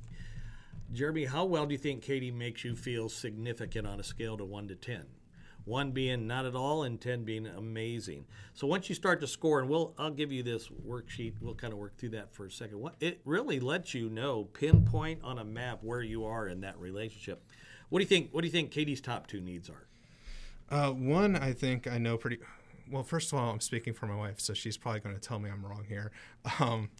Jeremy, 0.92 1.24
how 1.24 1.44
well 1.44 1.66
do 1.66 1.72
you 1.72 1.78
think 1.78 2.02
Katie 2.02 2.30
makes 2.30 2.64
you 2.64 2.76
feel 2.76 3.08
significant 3.08 3.86
on 3.86 3.98
a 3.98 4.04
scale 4.04 4.36
to 4.38 4.44
one 4.44 4.68
to 4.68 4.76
10? 4.76 5.04
One 5.64 5.90
being 5.90 6.28
not 6.28 6.46
at 6.46 6.54
all, 6.54 6.84
and 6.84 7.00
10 7.00 7.24
being 7.24 7.44
amazing. 7.48 8.26
So 8.54 8.68
once 8.68 8.88
you 8.88 8.94
start 8.94 9.20
to 9.20 9.26
score, 9.26 9.58
and 9.58 9.68
we'll, 9.68 9.92
I'll 9.98 10.12
give 10.12 10.30
you 10.30 10.44
this 10.44 10.68
worksheet, 10.68 11.34
we'll 11.40 11.56
kind 11.56 11.72
of 11.72 11.80
work 11.80 11.96
through 11.96 12.10
that 12.10 12.32
for 12.32 12.46
a 12.46 12.50
second. 12.52 12.78
What, 12.78 12.94
it 13.00 13.20
really 13.24 13.58
lets 13.58 13.92
you 13.92 14.08
know, 14.08 14.44
pinpoint 14.44 15.24
on 15.24 15.40
a 15.40 15.44
map 15.44 15.80
where 15.82 16.02
you 16.02 16.24
are 16.24 16.46
in 16.46 16.60
that 16.60 16.78
relationship. 16.78 17.42
What 17.88 17.98
do 17.98 18.04
you 18.04 18.08
think? 18.08 18.30
What 18.30 18.42
do 18.42 18.46
you 18.46 18.52
think 18.52 18.70
Katie's 18.70 19.00
top 19.00 19.26
two 19.26 19.40
needs 19.40 19.68
are? 19.68 19.86
Uh, 20.70 20.92
one, 20.92 21.34
I 21.34 21.52
think 21.52 21.88
I 21.88 21.98
know 21.98 22.16
pretty 22.16 22.38
well, 22.90 23.02
first 23.02 23.32
of 23.32 23.38
all, 23.38 23.50
I'm 23.50 23.60
speaking 23.60 23.92
for 23.92 24.06
my 24.06 24.16
wife, 24.16 24.40
so 24.40 24.54
she's 24.54 24.76
probably 24.76 25.00
going 25.00 25.14
to 25.14 25.20
tell 25.20 25.38
me 25.38 25.50
I'm 25.50 25.64
wrong 25.64 25.84
here. 25.88 26.12
Um, 26.60 26.90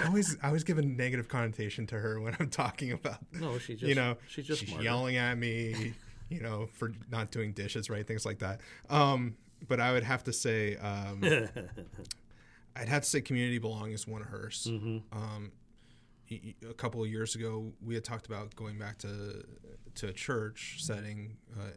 I 0.00 0.06
always, 0.06 0.36
I 0.42 0.48
always 0.48 0.64
give 0.64 0.78
a 0.78 0.82
negative 0.82 1.28
connotation 1.28 1.86
to 1.88 1.98
her 1.98 2.20
when 2.20 2.36
I'm 2.40 2.50
talking 2.50 2.92
about. 2.92 3.18
No, 3.32 3.58
she 3.58 3.74
just, 3.74 3.88
you 3.88 3.94
know, 3.94 4.16
she's 4.28 4.46
just 4.46 4.66
she's 4.66 4.76
yelling 4.76 5.16
at 5.16 5.38
me, 5.38 5.94
you 6.28 6.40
know, 6.40 6.68
for 6.72 6.92
not 7.10 7.30
doing 7.30 7.52
dishes, 7.52 7.88
right, 7.88 8.06
things 8.06 8.26
like 8.26 8.40
that. 8.40 8.60
Um, 8.88 9.36
but 9.68 9.80
I 9.80 9.92
would 9.92 10.04
have 10.04 10.24
to 10.24 10.32
say, 10.32 10.76
um, 10.76 11.22
I'd 12.76 12.88
have 12.88 13.02
to 13.02 13.08
say, 13.08 13.20
community 13.20 13.58
belonging 13.58 13.92
is 13.92 14.06
one 14.06 14.22
of 14.22 14.28
hers. 14.28 14.66
Mm-hmm. 14.68 14.98
Um, 15.16 15.52
a 16.68 16.74
couple 16.74 17.02
of 17.02 17.08
years 17.08 17.34
ago, 17.34 17.72
we 17.84 17.94
had 17.94 18.04
talked 18.04 18.26
about 18.26 18.54
going 18.56 18.78
back 18.78 18.98
to 18.98 19.44
to 19.96 20.08
a 20.08 20.12
church 20.12 20.76
setting. 20.78 21.36
Uh, 21.58 21.70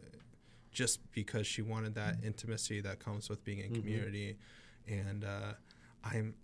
just 0.74 1.00
because 1.12 1.46
she 1.46 1.62
wanted 1.62 1.94
that 1.94 2.16
intimacy 2.24 2.80
that 2.82 2.98
comes 2.98 3.30
with 3.30 3.42
being 3.44 3.60
in 3.60 3.66
mm-hmm. 3.66 3.80
community. 3.80 4.36
And 4.86 5.24
uh, 5.24 5.54
I'm 6.04 6.34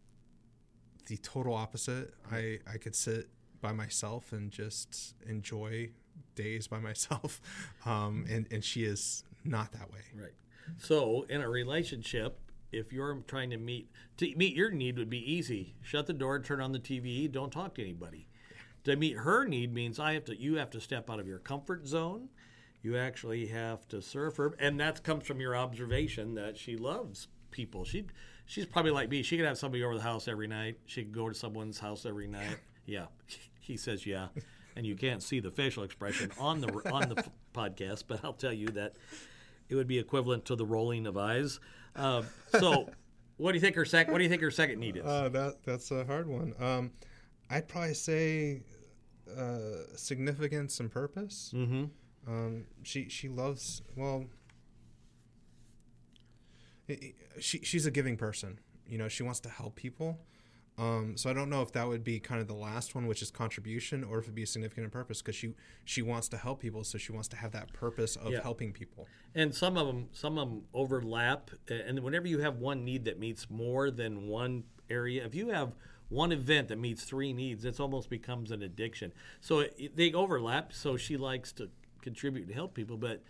the 1.07 1.19
total 1.19 1.55
opposite. 1.55 2.15
I, 2.31 2.61
I 2.73 2.79
could 2.79 2.95
sit 2.95 3.29
by 3.61 3.73
myself 3.73 4.33
and 4.33 4.51
just 4.51 5.15
enjoy 5.29 5.91
days 6.35 6.69
by 6.69 6.79
myself. 6.91 7.41
Um, 7.85 8.25
and, 8.31 8.47
and 8.51 8.65
she 8.65 8.85
is 8.85 9.25
not 9.45 9.73
that 9.73 9.93
way. 9.93 10.01
Right. 10.15 10.33
So 10.79 11.27
in 11.29 11.43
a 11.43 11.49
relationship, 11.49 12.39
if 12.73 12.93
you're 12.93 13.17
trying 13.27 13.51
to 13.51 13.59
meet 13.59 13.91
to 14.19 14.33
meet 14.37 14.55
your 14.55 14.71
need 14.71 14.97
would 14.99 15.11
be 15.11 15.33
easy. 15.33 15.75
Shut 15.83 16.07
the 16.07 16.13
door, 16.13 16.39
turn 16.39 16.61
on 16.61 16.71
the 16.71 16.79
TV, 16.79 17.31
don't 17.31 17.51
talk 17.51 17.75
to 17.75 17.83
anybody. 17.83 18.29
To 18.85 18.95
meet 18.95 19.17
her 19.17 19.45
need 19.45 19.75
means 19.75 19.99
I 19.99 20.13
have 20.13 20.25
to 20.27 20.41
you 20.41 20.57
have 20.57 20.71
to 20.71 20.81
step 20.81 21.11
out 21.11 21.19
of 21.19 21.27
your 21.27 21.41
comfort 21.41 21.87
zone 21.87 22.29
you 22.83 22.97
actually 22.97 23.47
have 23.49 23.87
to 23.89 24.01
serve 24.01 24.37
her, 24.37 24.55
and 24.59 24.81
that 24.81 25.03
comes 25.03 25.27
from 25.27 25.41
your 25.41 25.57
observation 25.57 26.35
that 26.35 26.57
she 26.57 26.77
loves 26.77 27.29
people. 27.51 27.85
She 27.85 28.07
she's 28.47 28.67
probably 28.67 28.91
like 28.91 29.09
me. 29.11 29.23
She 29.23 29.37
could 29.37 29.47
have 29.47 29.59
somebody 29.59 29.85
over 29.85 29.95
the 29.95 30.03
house 30.03 30.29
every 30.29 30.47
night. 30.47 30.79
She 30.87 31.03
could 31.03 31.13
go 31.13 31.29
to 31.29 31.35
someone's 31.35 31.79
house 31.79 32.07
every 32.07 32.27
night. 32.27 32.57
Yeah, 32.87 33.07
he 33.61 33.77
says 33.77 34.05
yeah, 34.05 34.29
and 34.75 34.85
you 34.85 34.97
can't 34.97 35.23
see 35.23 35.39
the 35.39 35.51
facial 35.51 35.85
expression 35.85 36.33
on 36.41 36.61
the 36.61 36.69
on 36.93 37.09
the 37.09 37.25
podcast, 37.55 38.05
but 38.09 38.25
I'll 38.25 38.33
tell 38.33 38.53
you 38.53 38.67
that 38.69 38.95
it 39.69 39.77
would 39.77 39.87
be 39.87 39.99
equivalent 39.99 40.47
to 40.47 40.57
the 40.57 40.67
rolling 40.67 41.07
of 41.07 41.17
eyes. 41.17 41.61
Uh, 41.95 42.23
so, 42.59 42.89
what 43.37 43.53
do 43.53 43.59
you 43.59 43.61
think 43.61 43.77
her 43.77 43.85
second? 43.85 44.13
What 44.13 44.19
do 44.19 44.25
you 44.25 44.31
think 44.31 44.43
her 44.43 44.51
second 44.51 44.81
need 44.81 44.97
is? 44.97 45.05
Uh, 45.05 45.29
that 45.29 45.63
that's 45.63 45.93
a 45.93 46.05
hard 46.05 46.27
one. 46.27 46.55
Um, 46.59 46.91
I'd 47.49 47.69
probably 47.69 47.95
say 47.95 48.63
uh, 49.37 49.95
significance 49.95 50.81
and 50.81 50.91
purpose. 50.91 51.53
Mm-hmm. 51.55 51.85
Um, 52.31 52.67
she 52.85 53.09
she 53.09 53.29
loves 53.29 53.83
well. 53.97 54.27
she 57.41 57.59
she's 57.59 57.87
a 57.87 57.91
giving 57.91 58.17
person. 58.17 58.61
You 58.87 58.99
know, 58.99 59.09
she 59.09 59.23
wants 59.23 59.41
to 59.41 59.49
help 59.49 59.75
people. 59.75 60.21
Um, 60.79 61.17
so 61.17 61.29
I 61.29 61.33
don't 61.33 61.51
know 61.51 61.61
if 61.61 61.73
that 61.73 61.89
would 61.89 62.05
be 62.05 62.21
kind 62.21 62.41
of 62.41 62.47
the 62.47 62.55
last 62.55 62.95
one, 62.95 63.07
which 63.07 63.21
is 63.21 63.31
contribution, 63.31 64.03
or 64.05 64.19
if 64.19 64.25
it'd 64.25 64.35
be 64.35 64.47
significant 64.47 64.85
in 64.85 64.91
purpose 64.91 65.21
because 65.21 65.35
she 65.35 65.55
she 65.85 66.03
wants 66.03 66.29
to 66.29 66.37
help 66.37 66.61
people, 66.61 66.85
so 66.85 66.99
she 66.99 67.13
wants 67.13 67.29
to 67.29 67.37
have 67.37 67.51
that 67.51 67.73
purpose 67.73 68.15
of 68.17 68.33
yeah. 68.33 68.43
helping 68.43 68.73
people. 68.73 69.09
And 69.35 69.53
some 69.55 69.77
of 69.77 69.89
them 69.89 70.09
some 70.13 70.39
of 70.39 70.49
them 70.49 70.63
overlap, 70.73 71.51
and 71.69 71.99
whenever 72.01 72.29
you 72.29 72.39
have 72.39 72.57
one 72.59 72.85
need 72.85 73.05
that 73.07 73.19
meets 73.19 73.51
more 73.51 73.91
than 73.91 74.29
one 74.29 74.65
area, 74.89 75.25
if 75.25 75.35
you 75.35 75.49
have 75.49 75.75
one 76.09 76.33
event 76.33 76.69
that 76.69 76.79
meets 76.79 77.05
three 77.05 77.33
needs, 77.33 77.65
it 77.65 77.81
almost 77.81 78.09
becomes 78.11 78.51
an 78.51 78.63
addiction. 78.63 79.13
So 79.41 79.61
it, 79.61 79.97
they 79.97 80.13
overlap. 80.13 80.73
So 80.73 80.97
she 80.97 81.17
likes 81.17 81.53
to 81.55 81.71
contribute 82.01 82.47
and 82.47 82.55
help 82.55 82.75
people, 82.75 82.97
but 82.97 83.23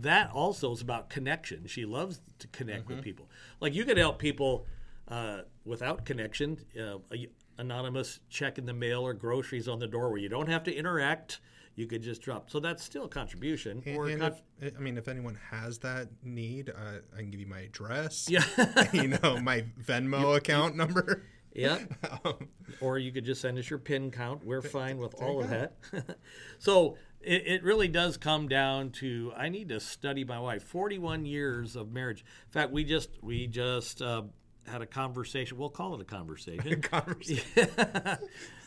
that 0.00 0.30
also 0.30 0.72
is 0.72 0.80
about 0.80 1.08
connection. 1.08 1.66
She 1.66 1.84
loves 1.84 2.20
to 2.40 2.48
connect 2.48 2.88
with 2.88 3.02
people. 3.02 3.28
Like 3.60 3.74
you 3.74 3.84
could 3.84 3.96
help 3.96 4.18
people 4.18 4.66
uh, 5.08 5.42
without 5.64 6.04
connection, 6.04 6.58
uh, 6.78 6.98
a, 7.12 7.28
anonymous 7.58 8.20
check 8.28 8.58
in 8.58 8.66
the 8.66 8.72
mail 8.72 9.06
or 9.06 9.14
groceries 9.14 9.68
on 9.68 9.78
the 9.78 9.86
door 9.86 10.08
where 10.08 10.18
you 10.18 10.28
don't 10.28 10.48
have 10.48 10.64
to 10.64 10.74
interact. 10.74 11.40
You 11.76 11.86
could 11.86 12.02
just 12.02 12.22
drop. 12.22 12.50
So 12.50 12.60
that's 12.60 12.84
still 12.84 13.04
a 13.04 13.08
contribution. 13.08 13.82
And, 13.84 13.96
or 13.96 14.06
and 14.06 14.20
con- 14.20 14.34
if, 14.60 14.76
I 14.76 14.80
mean, 14.80 14.96
if 14.96 15.08
anyone 15.08 15.36
has 15.50 15.78
that 15.78 16.08
need, 16.22 16.70
uh, 16.70 16.98
I 17.14 17.18
can 17.18 17.30
give 17.30 17.40
you 17.40 17.46
my 17.46 17.60
address. 17.60 18.28
Yeah. 18.28 18.44
you 18.92 19.08
know, 19.08 19.38
my 19.40 19.64
Venmo 19.82 20.36
account 20.36 20.76
number. 20.76 21.24
yeah. 21.54 21.78
Um, 22.24 22.48
or 22.80 22.98
you 22.98 23.12
could 23.12 23.24
just 23.24 23.40
send 23.40 23.58
us 23.58 23.68
your 23.68 23.78
pin 23.78 24.10
count. 24.10 24.44
We're 24.44 24.62
fine 24.62 24.98
with 24.98 25.14
all 25.20 25.34
you 25.34 25.40
of 25.40 25.50
that. 25.50 25.74
so 26.58 26.96
it, 27.24 27.46
it 27.46 27.62
really 27.62 27.88
does 27.88 28.16
come 28.16 28.48
down 28.48 28.90
to 28.90 29.32
I 29.36 29.48
need 29.48 29.68
to 29.70 29.80
study 29.80 30.24
my 30.24 30.38
wife. 30.38 30.62
Forty-one 30.62 31.24
years 31.26 31.76
of 31.76 31.92
marriage. 31.92 32.20
In 32.20 32.52
fact, 32.52 32.72
we 32.72 32.84
just 32.84 33.10
we 33.22 33.46
just 33.46 34.02
uh, 34.02 34.22
had 34.66 34.82
a 34.82 34.86
conversation. 34.86 35.58
We'll 35.58 35.70
call 35.70 35.94
it 35.94 36.00
a 36.00 36.04
conversation. 36.04 36.80
conversation. 36.82 37.44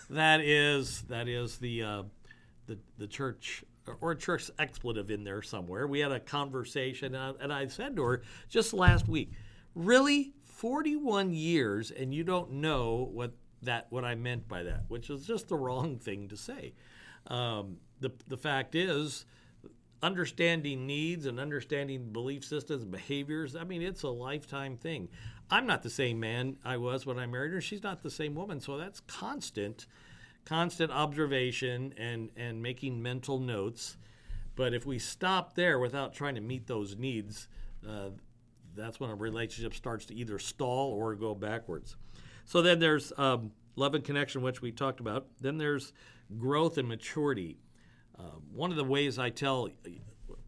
that 0.09 0.41
is 0.41 1.01
that 1.03 1.27
is 1.27 1.57
the 1.57 1.83
uh, 1.83 2.03
the 2.67 2.77
the 2.97 3.07
church 3.07 3.63
or 4.01 4.11
a 4.11 4.15
church 4.17 4.51
expletive 4.59 5.11
in 5.11 5.23
there 5.23 5.41
somewhere. 5.41 5.87
We 5.87 5.99
had 5.99 6.11
a 6.11 6.19
conversation, 6.19 7.15
uh, 7.15 7.33
and 7.39 7.53
I 7.53 7.67
said 7.67 7.95
to 7.95 8.03
her 8.03 8.21
just 8.49 8.73
last 8.73 9.07
week, 9.07 9.31
"Really, 9.75 10.33
forty-one 10.45 11.33
years, 11.33 11.91
and 11.91 12.13
you 12.13 12.23
don't 12.23 12.53
know 12.53 13.09
what 13.11 13.33
that 13.63 13.87
what 13.89 14.05
I 14.05 14.15
meant 14.15 14.47
by 14.47 14.63
that, 14.63 14.85
which 14.87 15.09
is 15.09 15.25
just 15.25 15.47
the 15.47 15.55
wrong 15.55 15.97
thing 15.97 16.27
to 16.29 16.37
say." 16.37 16.73
Um, 17.27 17.77
the 17.99 18.11
the 18.27 18.37
fact 18.37 18.75
is. 18.75 19.25
Understanding 20.03 20.85
needs 20.85 21.25
and 21.25 21.39
understanding 21.39 22.13
belief 22.13 22.45
systems 22.45 22.85
behaviors, 22.85 23.55
I 23.55 23.63
mean, 23.63 23.81
it's 23.81 24.03
a 24.03 24.09
lifetime 24.09 24.77
thing. 24.77 25.09
I'm 25.49 25.65
not 25.65 25.81
the 25.81 25.89
same 25.89 26.19
man 26.19 26.57
I 26.63 26.77
was 26.77 27.07
when 27.07 27.17
I 27.17 27.25
married 27.25 27.51
her. 27.53 27.61
She's 27.61 27.81
not 27.81 28.03
the 28.03 28.11
same 28.11 28.35
woman. 28.35 28.59
So 28.59 28.77
that's 28.77 28.99
constant 28.99 29.87
constant 30.47 30.91
observation 30.91 31.93
and 31.97 32.29
and 32.37 32.61
making 32.61 33.01
mental 33.01 33.37
notes. 33.37 33.97
But 34.55 34.73
if 34.73 34.85
we 34.85 34.97
stop 34.97 35.55
there 35.55 35.77
without 35.77 36.13
trying 36.13 36.35
to 36.35 36.41
meet 36.41 36.67
those 36.67 36.95
needs, 36.95 37.47
uh, 37.87 38.09
that's 38.75 38.99
when 38.99 39.09
a 39.09 39.15
relationship 39.15 39.73
starts 39.73 40.05
to 40.05 40.15
either 40.15 40.39
stall 40.39 40.91
or 40.93 41.15
go 41.15 41.35
backwards. 41.35 41.97
So 42.45 42.61
then 42.61 42.79
there's 42.79 43.11
um, 43.17 43.51
love 43.75 43.93
and 43.93 44.03
connection, 44.03 44.41
which 44.41 44.61
we 44.61 44.71
talked 44.71 44.99
about. 44.99 45.27
Then 45.41 45.57
there's 45.57 45.91
growth 46.37 46.77
and 46.77 46.87
maturity. 46.87 47.57
Uh, 48.19 48.23
one 48.53 48.71
of 48.71 48.77
the 48.77 48.83
ways 48.83 49.19
I 49.19 49.29
tell 49.29 49.69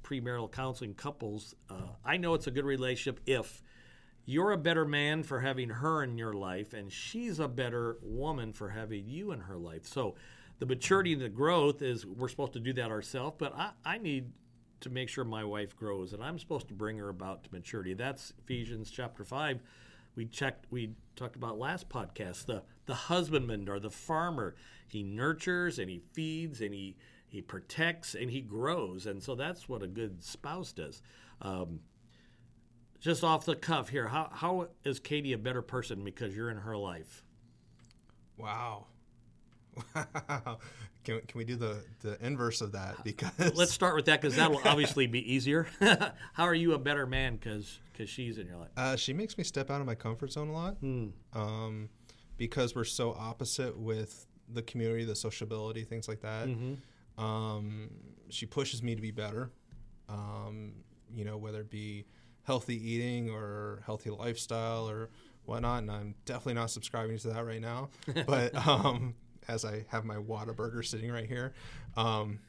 premarital 0.03 0.51
counseling 0.51 0.95
couples, 0.95 1.55
uh, 1.69 1.93
I 2.03 2.17
know 2.17 2.33
it's 2.33 2.47
a 2.47 2.51
good 2.51 2.65
relationship 2.65 3.19
if 3.25 3.61
you're 4.25 4.51
a 4.51 4.57
better 4.57 4.85
man 4.85 5.23
for 5.23 5.39
having 5.39 5.69
her 5.69 6.03
in 6.03 6.17
your 6.17 6.33
life, 6.33 6.73
and 6.73 6.91
she's 6.91 7.39
a 7.39 7.47
better 7.47 7.97
woman 8.01 8.53
for 8.53 8.69
having 8.69 9.07
you 9.07 9.31
in 9.31 9.41
her 9.41 9.57
life. 9.57 9.85
So 9.85 10.15
the 10.59 10.65
maturity 10.65 11.13
and 11.13 11.21
the 11.21 11.29
growth 11.29 11.81
is 11.81 12.05
we're 12.05 12.27
supposed 12.27 12.53
to 12.53 12.59
do 12.59 12.73
that 12.73 12.91
ourselves, 12.91 13.35
but 13.39 13.55
I, 13.55 13.71
I 13.85 13.97
need 13.97 14.31
to 14.81 14.89
make 14.89 15.09
sure 15.09 15.25
my 15.25 15.43
wife 15.43 15.75
grows, 15.75 16.13
and 16.13 16.23
I'm 16.23 16.39
supposed 16.39 16.67
to 16.69 16.73
bring 16.73 16.97
her 16.97 17.09
about 17.09 17.43
to 17.45 17.49
maturity. 17.51 17.93
That's 17.93 18.33
Ephesians 18.39 18.91
chapter 18.91 19.23
5. 19.23 19.61
We 20.15 20.25
checked, 20.25 20.65
we 20.69 20.91
talked 21.15 21.35
about 21.35 21.57
last 21.57 21.89
podcast 21.89 22.45
the, 22.45 22.63
the 22.85 22.93
husbandman 22.93 23.69
or 23.69 23.79
the 23.79 23.89
farmer. 23.89 24.55
He 24.87 25.03
nurtures 25.03 25.79
and 25.79 25.89
he 25.89 26.01
feeds 26.13 26.61
and 26.61 26.73
he, 26.73 26.97
he 27.29 27.41
protects 27.41 28.15
and 28.15 28.29
he 28.29 28.41
grows. 28.41 29.05
And 29.05 29.21
so 29.21 29.35
that's 29.35 29.69
what 29.69 29.83
a 29.83 29.87
good 29.87 30.23
spouse 30.23 30.71
does. 30.73 31.01
Um, 31.41 31.79
just 32.99 33.23
off 33.23 33.45
the 33.45 33.55
cuff 33.55 33.89
here, 33.89 34.07
how, 34.07 34.29
how 34.33 34.67
is 34.83 34.99
Katie 34.99 35.33
a 35.33 35.37
better 35.37 35.61
person 35.61 36.03
because 36.03 36.35
you're 36.35 36.49
in 36.49 36.57
her 36.57 36.75
life? 36.75 37.23
Wow. 38.37 38.87
Wow. 40.27 40.57
Can, 41.05 41.21
can 41.21 41.37
we 41.37 41.45
do 41.45 41.55
the, 41.55 41.81
the 42.01 42.23
inverse 42.23 42.59
of 42.59 42.73
that? 42.73 43.05
Because 43.05 43.31
Let's 43.55 43.71
start 43.71 43.95
with 43.95 44.03
that 44.05 44.19
because 44.21 44.35
that'll 44.35 44.59
obviously 44.65 45.07
be 45.07 45.33
easier. 45.33 45.65
how 46.33 46.43
are 46.43 46.53
you 46.53 46.73
a 46.73 46.77
better 46.77 47.07
man 47.07 47.37
because 47.37 47.79
because 47.93 48.09
she's 48.09 48.37
in 48.37 48.47
your 48.47 48.57
life? 48.57 48.67
uh, 48.75 48.97
she 48.97 49.13
makes 49.13 49.37
me 49.37 49.45
step 49.45 49.71
out 49.71 49.79
of 49.79 49.87
my 49.87 49.95
comfort 49.95 50.33
zone 50.33 50.49
a 50.49 50.51
lot. 50.51 50.75
Um, 51.33 51.89
because 52.35 52.75
we're 52.75 52.83
so 52.83 53.13
opposite 53.17 53.79
with 53.79 54.27
the 54.53 54.61
community, 54.61 55.05
the 55.05 55.15
sociability, 55.15 55.85
things 55.85 56.09
like 56.09 56.19
that. 56.21 56.49
Um, 57.19 57.89
she 58.29 58.45
pushes 58.45 58.81
me 58.81 58.95
to 58.95 59.01
be 59.01 59.11
better. 59.11 59.51
Um, 60.07 60.73
you 61.13 61.25
know, 61.25 61.37
whether 61.37 61.61
it 61.61 61.69
be 61.69 62.05
healthy 62.43 62.75
eating 62.91 63.29
or 63.29 63.83
healthy 63.85 64.09
lifestyle 64.09 64.89
or 64.89 65.09
whatnot. 65.45 65.83
And 65.83 65.91
I'm 65.91 66.15
definitely 66.25 66.55
not 66.55 66.71
subscribing 66.71 67.17
to 67.19 67.29
that 67.29 67.45
right 67.45 67.61
now. 67.61 67.89
But 68.25 68.55
um, 68.67 69.15
as 69.47 69.65
I 69.65 69.85
have 69.89 70.05
my 70.05 70.15
Whataburger 70.15 70.85
sitting 70.85 71.11
right 71.11 71.27
here, 71.27 71.53
um, 71.97 72.39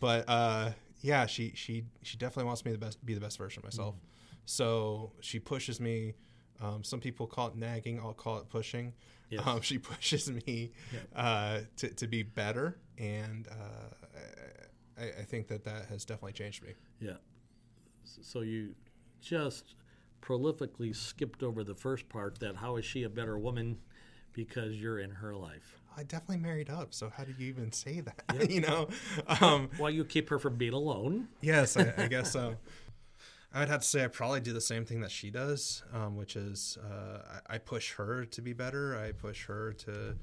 but 0.00 0.24
uh, 0.28 0.70
yeah, 1.00 1.26
she 1.26 1.52
she 1.54 1.84
she 2.02 2.16
definitely 2.16 2.44
wants 2.44 2.64
me 2.64 2.72
to 2.72 2.78
best 2.78 3.04
be 3.04 3.14
the 3.14 3.20
best 3.20 3.38
version 3.38 3.60
of 3.60 3.64
myself. 3.64 3.94
So 4.44 5.12
she 5.20 5.38
pushes 5.38 5.80
me. 5.80 6.14
Um, 6.62 6.84
some 6.84 7.00
people 7.00 7.26
call 7.26 7.48
it 7.48 7.56
nagging. 7.56 7.98
I'll 8.00 8.12
call 8.14 8.38
it 8.38 8.48
pushing. 8.48 8.92
Yes. 9.30 9.42
Um, 9.46 9.60
she 9.60 9.78
pushes 9.90 10.30
me 10.30 10.72
uh, 11.14 11.60
to, 11.78 11.88
to 11.88 12.06
be 12.06 12.22
better, 12.22 12.78
and 12.98 13.48
uh, 13.48 15.00
I, 15.00 15.04
I 15.04 15.24
think 15.24 15.48
that 15.48 15.64
that 15.64 15.86
has 15.86 16.04
definitely 16.04 16.32
changed 16.34 16.62
me. 16.62 16.74
Yeah. 17.00 17.16
So 18.04 18.40
you 18.40 18.74
just 19.20 19.74
prolifically 20.20 20.94
skipped 20.94 21.42
over 21.42 21.64
the 21.64 21.74
first 21.74 22.08
part 22.08 22.38
that 22.40 22.56
how 22.56 22.76
is 22.76 22.84
she 22.84 23.02
a 23.02 23.08
better 23.08 23.38
woman 23.38 23.78
because 24.32 24.74
you're 24.76 24.98
in 25.00 25.10
her 25.10 25.34
life? 25.34 25.80
I 25.96 26.04
definitely 26.04 26.38
married 26.38 26.70
up, 26.70 26.94
so 26.94 27.10
how 27.14 27.24
do 27.24 27.34
you 27.36 27.48
even 27.48 27.72
say 27.72 28.00
that? 28.00 28.50
you 28.50 28.60
know, 28.60 28.88
um, 29.40 29.68
Well, 29.78 29.90
you 29.90 30.04
keep 30.04 30.28
her 30.30 30.38
from 30.38 30.56
being 30.56 30.72
alone. 30.72 31.28
yes, 31.40 31.76
I, 31.76 31.92
I 31.98 32.06
guess 32.06 32.32
so. 32.32 32.56
I 33.54 33.60
would 33.60 33.68
have 33.68 33.80
to 33.82 33.86
say 33.86 34.04
I 34.04 34.08
probably 34.08 34.40
do 34.40 34.52
the 34.52 34.60
same 34.60 34.84
thing 34.84 35.00
that 35.02 35.10
she 35.10 35.30
does, 35.30 35.82
um, 35.92 36.16
which 36.16 36.36
is 36.36 36.78
uh, 36.82 37.40
I, 37.48 37.54
I 37.56 37.58
push 37.58 37.92
her 37.94 38.24
to 38.24 38.42
be 38.42 38.52
better. 38.52 38.96
I 38.98 39.12
push 39.12 39.46
her 39.46 39.72
to 39.74 40.16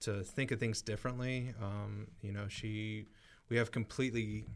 to 0.00 0.22
think 0.22 0.50
of 0.50 0.58
things 0.58 0.80
differently. 0.80 1.52
Um, 1.62 2.06
you 2.22 2.32
know, 2.32 2.46
she 2.48 3.06
we 3.48 3.56
have 3.56 3.70
completely 3.70 4.46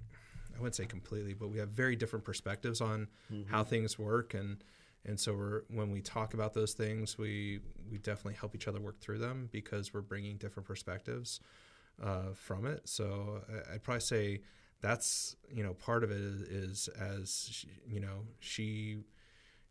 I 0.57 0.59
wouldn't 0.59 0.77
say 0.77 0.87
completely, 0.87 1.35
but 1.35 1.49
we 1.49 1.59
have 1.59 1.71
very 1.71 1.97
different 1.97 2.25
perspectives 2.25 2.81
on 2.81 3.09
how 3.49 3.65
things 3.65 3.99
work 3.99 4.35
and 4.35 4.63
and 5.07 5.19
so 5.21 5.35
we're 5.35 5.63
when 5.69 5.91
we 5.91 6.01
talk 6.01 6.33
about 6.35 6.55
those 6.55 6.73
things, 6.73 7.19
we 7.19 7.61
we 7.91 7.99
definitely 7.99 8.35
help 8.35 8.55
each 8.55 8.69
other 8.69 8.81
work 8.81 9.01
through 9.01 9.19
them 9.19 9.49
because 9.53 9.93
we're 9.93 10.01
bringing 10.01 10.37
different 10.39 10.67
perspectives 10.67 11.41
uh, 12.03 12.33
from 12.35 12.65
it. 12.67 12.89
So 12.89 13.43
I- 13.51 13.75
I'd 13.75 13.83
probably 13.83 14.01
say 14.01 14.41
that's 14.85 15.35
you 15.51 15.63
know 15.63 15.73
part 15.73 16.05
of 16.05 16.11
it 16.11 16.21
is, 16.21 16.43
is 16.43 16.89
as 17.01 17.49
she, 17.51 17.69
you 17.89 18.01
know 18.01 18.27
she 18.39 18.99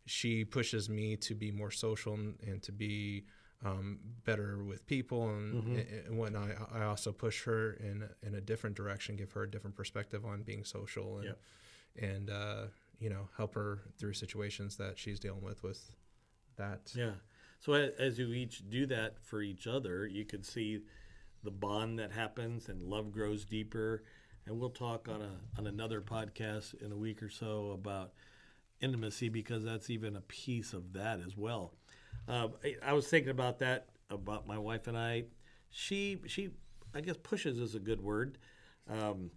she 0.06 0.44
pushes 0.44 0.88
me 0.88 1.16
to 1.16 1.34
be 1.34 1.52
more 1.52 1.70
social 1.70 2.14
and, 2.14 2.36
and 2.44 2.62
to 2.62 2.72
be 2.72 3.24
um, 3.64 3.98
better 4.26 4.62
with 4.62 4.86
people 4.86 5.30
and, 5.30 5.78
and 6.06 6.18
whatnot. 6.18 6.50
I, 6.74 6.80
I 6.80 6.84
also 6.84 7.12
push 7.12 7.44
her 7.44 7.74
in 7.74 8.08
in 8.26 8.34
a 8.34 8.40
different 8.40 8.76
direction, 8.76 9.16
give 9.16 9.32
her 9.32 9.44
a 9.44 9.50
different 9.50 9.76
perspective 9.76 10.26
on 10.26 10.42
being 10.42 10.64
social 10.64 11.18
and 11.18 11.34
and 11.96 12.30
uh, 12.30 12.64
you 12.98 13.08
know 13.08 13.28
help 13.36 13.54
her 13.54 13.82
through 13.98 14.14
situations 14.14 14.76
that 14.78 14.98
she's 14.98 15.20
dealing 15.20 15.44
with 15.44 15.62
with 15.62 15.92
that. 16.56 16.92
Yeah. 16.94 17.12
So 17.60 17.72
as 17.72 18.18
you 18.18 18.32
each 18.34 18.68
do 18.68 18.84
that 18.86 19.22
for 19.22 19.40
each 19.40 19.66
other, 19.66 20.06
you 20.06 20.24
can 20.24 20.42
see 20.42 20.80
the 21.44 21.50
bond 21.50 21.98
that 21.98 22.10
happens 22.10 22.68
and 22.68 22.82
love 22.82 23.12
grows 23.12 23.44
deeper. 23.44 24.02
And 24.46 24.58
we'll 24.58 24.70
talk 24.70 25.08
on 25.08 25.22
a 25.22 25.30
on 25.58 25.66
another 25.66 26.00
podcast 26.00 26.80
in 26.82 26.92
a 26.92 26.96
week 26.96 27.22
or 27.22 27.30
so 27.30 27.70
about 27.70 28.12
intimacy 28.80 29.28
because 29.28 29.64
that's 29.64 29.88
even 29.90 30.16
a 30.16 30.20
piece 30.20 30.72
of 30.72 30.92
that 30.92 31.20
as 31.26 31.36
well. 31.36 31.72
Um, 32.28 32.52
I, 32.62 32.76
I 32.84 32.92
was 32.92 33.06
thinking 33.06 33.30
about 33.30 33.58
that 33.60 33.88
about 34.10 34.46
my 34.46 34.58
wife 34.58 34.86
and 34.86 34.96
I. 34.98 35.24
She 35.70 36.18
she 36.26 36.50
I 36.94 37.00
guess 37.00 37.16
pushes 37.22 37.58
is 37.58 37.74
a 37.74 37.80
good 37.80 38.00
word. 38.00 38.38
Um, 38.88 39.30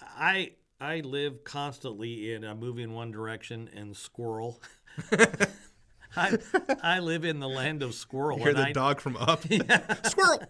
I 0.00 0.52
I 0.80 1.00
live 1.00 1.44
constantly 1.44 2.32
in 2.32 2.44
a 2.44 2.54
move 2.54 2.78
in 2.78 2.92
one 2.92 3.10
direction 3.10 3.68
and 3.74 3.96
squirrel. 3.96 4.60
I 6.16 6.38
I 6.82 6.98
live 7.00 7.24
in 7.24 7.40
the 7.40 7.48
land 7.48 7.82
of 7.82 7.94
squirrel. 7.94 8.38
Hear 8.38 8.48
and 8.48 8.58
the 8.58 8.68
I, 8.68 8.72
dog 8.72 9.00
from 9.00 9.16
up, 9.16 9.44
squirrel. 10.06 10.42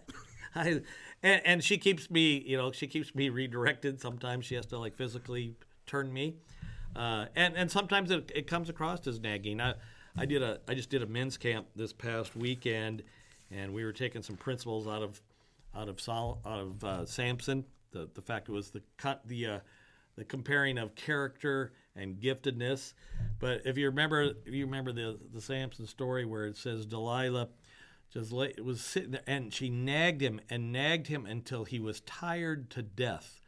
I, 0.55 0.81
and, 1.23 1.41
and 1.45 1.63
she 1.63 1.77
keeps 1.77 2.09
me, 2.09 2.43
you 2.45 2.57
know, 2.57 2.71
she 2.71 2.87
keeps 2.87 3.13
me 3.13 3.29
redirected. 3.29 3.99
Sometimes 4.01 4.45
she 4.45 4.55
has 4.55 4.65
to 4.67 4.79
like 4.79 4.95
physically 4.95 5.55
turn 5.85 6.11
me, 6.11 6.35
uh, 6.95 7.25
and 7.35 7.55
and 7.55 7.69
sometimes 7.69 8.11
it, 8.11 8.31
it 8.33 8.47
comes 8.47 8.69
across 8.69 9.05
as 9.07 9.19
nagging. 9.19 9.61
I 9.61 9.75
I 10.17 10.25
did 10.25 10.41
a 10.41 10.59
I 10.67 10.73
just 10.73 10.89
did 10.89 11.03
a 11.03 11.07
men's 11.07 11.37
camp 11.37 11.67
this 11.75 11.93
past 11.93 12.35
weekend, 12.35 13.03
and 13.51 13.73
we 13.73 13.83
were 13.83 13.93
taking 13.93 14.21
some 14.21 14.37
principles 14.37 14.87
out 14.87 15.03
of 15.03 15.21
out 15.75 15.89
of 15.89 15.99
Saul, 15.99 16.41
out 16.45 16.59
of 16.59 16.83
uh, 16.83 17.05
Samson. 17.05 17.65
The 17.91 18.09
the 18.13 18.21
fact 18.21 18.49
it 18.49 18.53
was 18.53 18.71
the 18.71 18.81
cut 18.97 19.21
the 19.25 19.45
uh, 19.45 19.59
the 20.15 20.23
comparing 20.23 20.77
of 20.77 20.95
character 20.95 21.73
and 21.95 22.19
giftedness. 22.19 22.93
But 23.39 23.61
if 23.65 23.77
you 23.77 23.87
remember, 23.87 24.33
if 24.45 24.53
you 24.53 24.65
remember 24.65 24.91
the 24.91 25.19
the 25.33 25.41
Samson 25.41 25.87
story 25.87 26.25
where 26.25 26.45
it 26.45 26.57
says 26.57 26.85
Delilah 26.85 27.49
just 28.11 28.31
lay, 28.31 28.53
was 28.63 28.81
sitting 28.81 29.11
there 29.11 29.23
and 29.27 29.53
she 29.53 29.69
nagged 29.69 30.21
him 30.21 30.39
and 30.49 30.71
nagged 30.71 31.07
him 31.07 31.25
until 31.25 31.65
he 31.65 31.79
was 31.79 32.01
tired 32.01 32.69
to 32.71 32.81
death. 32.81 33.41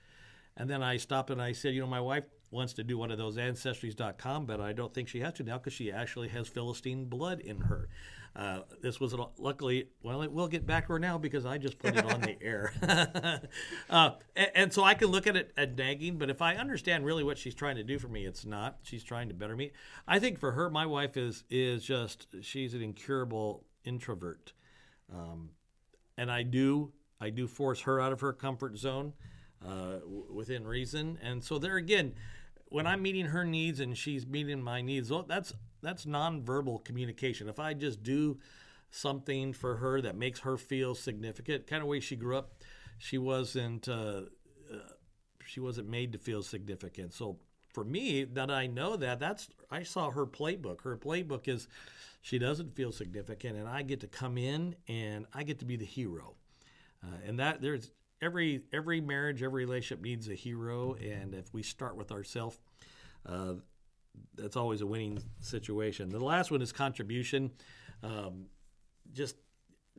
And 0.55 0.69
then 0.69 0.81
I 0.81 0.97
stopped 0.97 1.29
and 1.29 1.41
I 1.41 1.51
said, 1.51 1.73
you 1.73 1.81
know, 1.81 1.87
my 1.87 2.01
wife 2.01 2.23
wants 2.51 2.73
to 2.73 2.83
do 2.83 2.97
one 2.97 3.11
of 3.11 3.17
those 3.17 3.37
ancestries.com, 3.37 4.45
but 4.45 4.59
I 4.59 4.73
don't 4.73 4.93
think 4.93 5.07
she 5.07 5.19
has 5.19 5.33
to 5.33 5.43
now 5.43 5.57
because 5.57 5.73
she 5.73 5.91
actually 5.91 6.29
has 6.29 6.47
Philistine 6.47 7.05
blood 7.05 7.39
in 7.39 7.61
her. 7.61 7.89
Uh, 8.35 8.61
this 8.83 8.99
was 8.99 9.15
luckily, 9.39 9.87
well, 10.03 10.21
it 10.21 10.31
will 10.31 10.47
get 10.47 10.65
back 10.65 10.85
to 10.85 10.93
her 10.93 10.99
now 10.99 11.17
because 11.17 11.43
I 11.43 11.57
just 11.57 11.79
put 11.79 11.97
it 11.97 12.05
on 12.05 12.21
the 12.21 12.37
air. 12.39 12.71
uh, 13.89 14.11
and, 14.35 14.51
and, 14.53 14.73
so 14.73 14.83
I 14.83 14.93
can 14.93 15.07
look 15.07 15.25
at 15.25 15.35
it 15.35 15.51
at 15.57 15.75
nagging, 15.75 16.19
but 16.19 16.29
if 16.29 16.39
I 16.39 16.55
understand 16.55 17.03
really 17.03 17.23
what 17.23 17.39
she's 17.39 17.55
trying 17.55 17.77
to 17.77 17.83
do 17.83 17.97
for 17.97 18.07
me, 18.07 18.25
it's 18.25 18.45
not. 18.45 18.77
She's 18.83 19.03
trying 19.03 19.29
to 19.29 19.33
better 19.33 19.55
me. 19.55 19.71
I 20.07 20.19
think 20.19 20.37
for 20.37 20.51
her, 20.51 20.69
my 20.69 20.85
wife 20.85 21.17
is 21.17 21.45
is 21.49 21.83
just 21.83 22.27
she's 22.41 22.75
an 22.75 22.83
incurable 22.83 23.63
introvert, 23.87 24.53
um, 25.13 25.49
and 26.17 26.31
I 26.31 26.43
do 26.43 26.91
I 27.19 27.29
do 27.29 27.47
force 27.47 27.81
her 27.81 27.99
out 27.99 28.11
of 28.13 28.21
her 28.21 28.33
comfort 28.33 28.77
zone 28.77 29.13
uh, 29.65 29.99
w- 29.99 30.27
within 30.31 30.67
reason. 30.67 31.17
And 31.21 31.43
so 31.43 31.57
there 31.57 31.77
again, 31.77 32.13
when 32.69 32.85
I'm 32.85 33.01
meeting 33.01 33.25
her 33.27 33.43
needs 33.43 33.79
and 33.79 33.97
she's 33.97 34.27
meeting 34.27 34.61
my 34.61 34.81
needs, 34.81 35.11
that's 35.27 35.53
that's 35.81 36.05
nonverbal 36.05 36.83
communication. 36.83 37.49
If 37.49 37.59
I 37.59 37.73
just 37.73 38.03
do 38.03 38.37
something 38.89 39.53
for 39.53 39.77
her 39.77 40.01
that 40.01 40.15
makes 40.15 40.41
her 40.41 40.57
feel 40.57 40.95
significant, 40.95 41.67
kind 41.67 41.81
of 41.81 41.87
way 41.87 41.99
she 41.99 42.15
grew 42.15 42.37
up, 42.37 42.53
she 42.97 43.17
wasn't 43.17 43.87
uh, 43.87 44.21
uh, 44.71 44.93
she 45.45 45.59
wasn't 45.59 45.89
made 45.89 46.11
to 46.13 46.17
feel 46.17 46.43
significant. 46.43 47.13
So 47.13 47.39
for 47.77 47.83
me, 47.83 48.23
that 48.23 48.49
I 48.49 48.65
know 48.65 48.95
that 48.95 49.19
that's 49.19 49.49
I 49.69 49.83
saw 49.83 50.09
her 50.09 50.25
playbook. 50.25 50.81
Her 50.81 50.97
playbook 50.97 51.47
is 51.47 51.67
she 52.23 52.39
doesn't 52.39 52.75
feel 52.75 52.91
significant, 52.91 53.55
and 53.55 53.69
I 53.69 53.83
get 53.83 53.99
to 53.99 54.07
come 54.07 54.35
in 54.35 54.75
and 54.87 55.27
I 55.31 55.43
get 55.43 55.59
to 55.59 55.65
be 55.65 55.75
the 55.75 55.85
hero. 55.85 56.33
Uh, 57.03 57.17
and 57.27 57.37
that 57.37 57.61
there's 57.61 57.91
every 58.19 58.63
every 58.73 58.99
marriage, 58.99 59.43
every 59.43 59.63
relationship 59.63 60.03
needs 60.03 60.27
a 60.27 60.33
hero, 60.33 60.95
and 60.95 61.35
if 61.35 61.53
we 61.53 61.61
start 61.61 61.95
with 61.95 62.11
ourselves. 62.11 62.57
Uh, 63.23 63.53
that's 64.33 64.57
always 64.57 64.81
a 64.81 64.87
winning 64.87 65.21
situation. 65.39 66.09
The 66.09 66.19
last 66.19 66.49
one 66.49 66.63
is 66.63 66.71
contribution. 66.71 67.51
Um, 68.01 68.47
just 69.13 69.35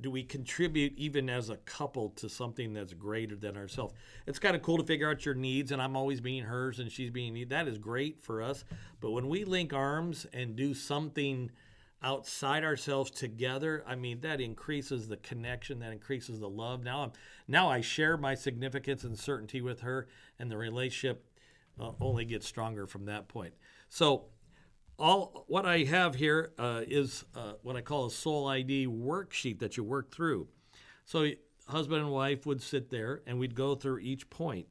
do 0.00 0.10
we 0.10 0.22
contribute 0.22 0.94
even 0.96 1.28
as 1.28 1.50
a 1.50 1.56
couple 1.58 2.10
to 2.10 2.28
something 2.28 2.72
that's 2.72 2.94
greater 2.94 3.36
than 3.36 3.56
ourselves? 3.56 3.94
It's 4.26 4.38
kind 4.38 4.54
of 4.54 4.62
cool 4.62 4.78
to 4.78 4.84
figure 4.84 5.10
out 5.10 5.24
your 5.24 5.34
needs, 5.34 5.72
and 5.72 5.82
I'm 5.82 5.96
always 5.96 6.20
being 6.20 6.44
hers 6.44 6.78
and 6.78 6.90
she's 6.90 7.10
being 7.10 7.32
me. 7.32 7.44
That 7.44 7.68
is 7.68 7.78
great 7.78 8.22
for 8.22 8.42
us. 8.42 8.64
But 9.00 9.10
when 9.10 9.28
we 9.28 9.44
link 9.44 9.72
arms 9.72 10.26
and 10.32 10.56
do 10.56 10.74
something 10.74 11.50
outside 12.02 12.64
ourselves 12.64 13.10
together, 13.10 13.82
I 13.86 13.96
mean 13.96 14.20
that 14.20 14.40
increases 14.40 15.08
the 15.08 15.16
connection, 15.16 15.80
that 15.80 15.92
increases 15.92 16.38
the 16.38 16.48
love. 16.48 16.84
Now 16.84 17.02
I'm 17.02 17.12
now 17.48 17.68
I 17.68 17.80
share 17.80 18.16
my 18.16 18.34
significance 18.34 19.04
and 19.04 19.18
certainty 19.18 19.60
with 19.60 19.80
her, 19.80 20.06
and 20.38 20.50
the 20.50 20.56
relationship 20.56 21.24
uh, 21.80 21.92
only 22.00 22.24
gets 22.24 22.46
stronger 22.46 22.86
from 22.86 23.06
that 23.06 23.28
point. 23.28 23.54
So, 23.88 24.26
all 24.98 25.44
what 25.46 25.64
I 25.64 25.84
have 25.84 26.14
here 26.14 26.52
uh, 26.58 26.82
is 26.86 27.24
uh, 27.34 27.52
what 27.62 27.76
I 27.76 27.80
call 27.80 28.06
a 28.06 28.10
soul 28.10 28.48
ID 28.48 28.86
worksheet 28.86 29.60
that 29.60 29.76
you 29.76 29.84
work 29.84 30.10
through. 30.10 30.48
So, 31.04 31.30
husband 31.68 32.02
and 32.02 32.10
wife 32.10 32.46
would 32.46 32.62
sit 32.62 32.90
there 32.90 33.22
and 33.26 33.38
we'd 33.38 33.54
go 33.54 33.74
through 33.74 33.98
each 33.98 34.28
point 34.30 34.66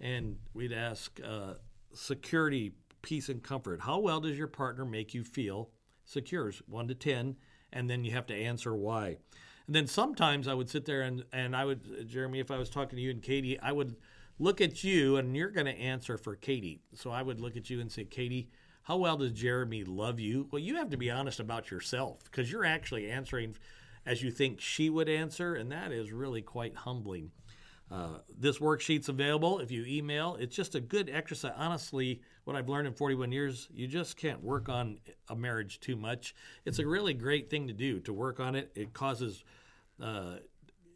and 0.00 0.36
we'd 0.54 0.72
ask 0.72 1.20
uh, 1.24 1.54
security, 1.92 2.72
peace, 3.02 3.28
and 3.28 3.42
comfort. 3.42 3.80
How 3.82 3.98
well 3.98 4.20
does 4.20 4.36
your 4.36 4.46
partner 4.46 4.84
make 4.84 5.14
you 5.14 5.22
feel 5.22 5.70
secure? 6.04 6.52
One 6.66 6.88
to 6.88 6.94
10. 6.94 7.36
And 7.72 7.88
then 7.88 8.04
you 8.04 8.10
have 8.12 8.26
to 8.26 8.34
answer 8.34 8.74
why. 8.74 9.18
And 9.66 9.76
then 9.76 9.86
sometimes 9.86 10.48
I 10.48 10.54
would 10.54 10.68
sit 10.68 10.84
there 10.84 11.02
and, 11.02 11.24
and 11.32 11.54
I 11.54 11.64
would, 11.64 12.08
Jeremy, 12.08 12.40
if 12.40 12.50
I 12.50 12.58
was 12.58 12.68
talking 12.68 12.96
to 12.96 13.02
you 13.02 13.10
and 13.10 13.22
Katie, 13.22 13.60
I 13.60 13.70
would 13.70 13.94
look 14.38 14.60
at 14.60 14.82
you 14.82 15.16
and 15.18 15.36
you're 15.36 15.50
going 15.50 15.66
to 15.66 15.78
answer 15.78 16.18
for 16.18 16.34
Katie. 16.34 16.80
So 16.94 17.10
I 17.10 17.22
would 17.22 17.40
look 17.40 17.56
at 17.56 17.70
you 17.70 17.80
and 17.80 17.92
say, 17.92 18.04
Katie, 18.04 18.48
how 18.82 18.96
well 18.96 19.16
does 19.16 19.32
Jeremy 19.32 19.84
love 19.84 20.18
you? 20.18 20.48
Well, 20.50 20.60
you 20.60 20.76
have 20.76 20.90
to 20.90 20.96
be 20.96 21.10
honest 21.10 21.40
about 21.40 21.70
yourself 21.70 22.24
because 22.24 22.50
you're 22.50 22.64
actually 22.64 23.10
answering 23.10 23.56
as 24.06 24.22
you 24.22 24.30
think 24.30 24.60
she 24.60 24.88
would 24.88 25.08
answer, 25.08 25.54
and 25.54 25.70
that 25.70 25.92
is 25.92 26.12
really 26.12 26.42
quite 26.42 26.74
humbling. 26.74 27.30
Uh, 27.90 28.18
this 28.38 28.58
worksheet's 28.58 29.08
available 29.08 29.58
if 29.58 29.70
you 29.70 29.84
email. 29.84 30.36
It's 30.36 30.54
just 30.54 30.76
a 30.76 30.80
good 30.80 31.10
exercise. 31.12 31.52
Honestly, 31.56 32.20
what 32.44 32.54
I've 32.54 32.68
learned 32.68 32.86
in 32.86 32.94
41 32.94 33.32
years, 33.32 33.68
you 33.72 33.88
just 33.88 34.16
can't 34.16 34.42
work 34.42 34.68
on 34.68 34.98
a 35.28 35.34
marriage 35.34 35.80
too 35.80 35.96
much. 35.96 36.34
It's 36.64 36.78
a 36.78 36.86
really 36.86 37.14
great 37.14 37.50
thing 37.50 37.66
to 37.66 37.72
do 37.72 37.98
to 38.00 38.12
work 38.12 38.38
on 38.38 38.54
it. 38.54 38.70
It 38.76 38.92
causes 38.94 39.44
uh, 40.00 40.36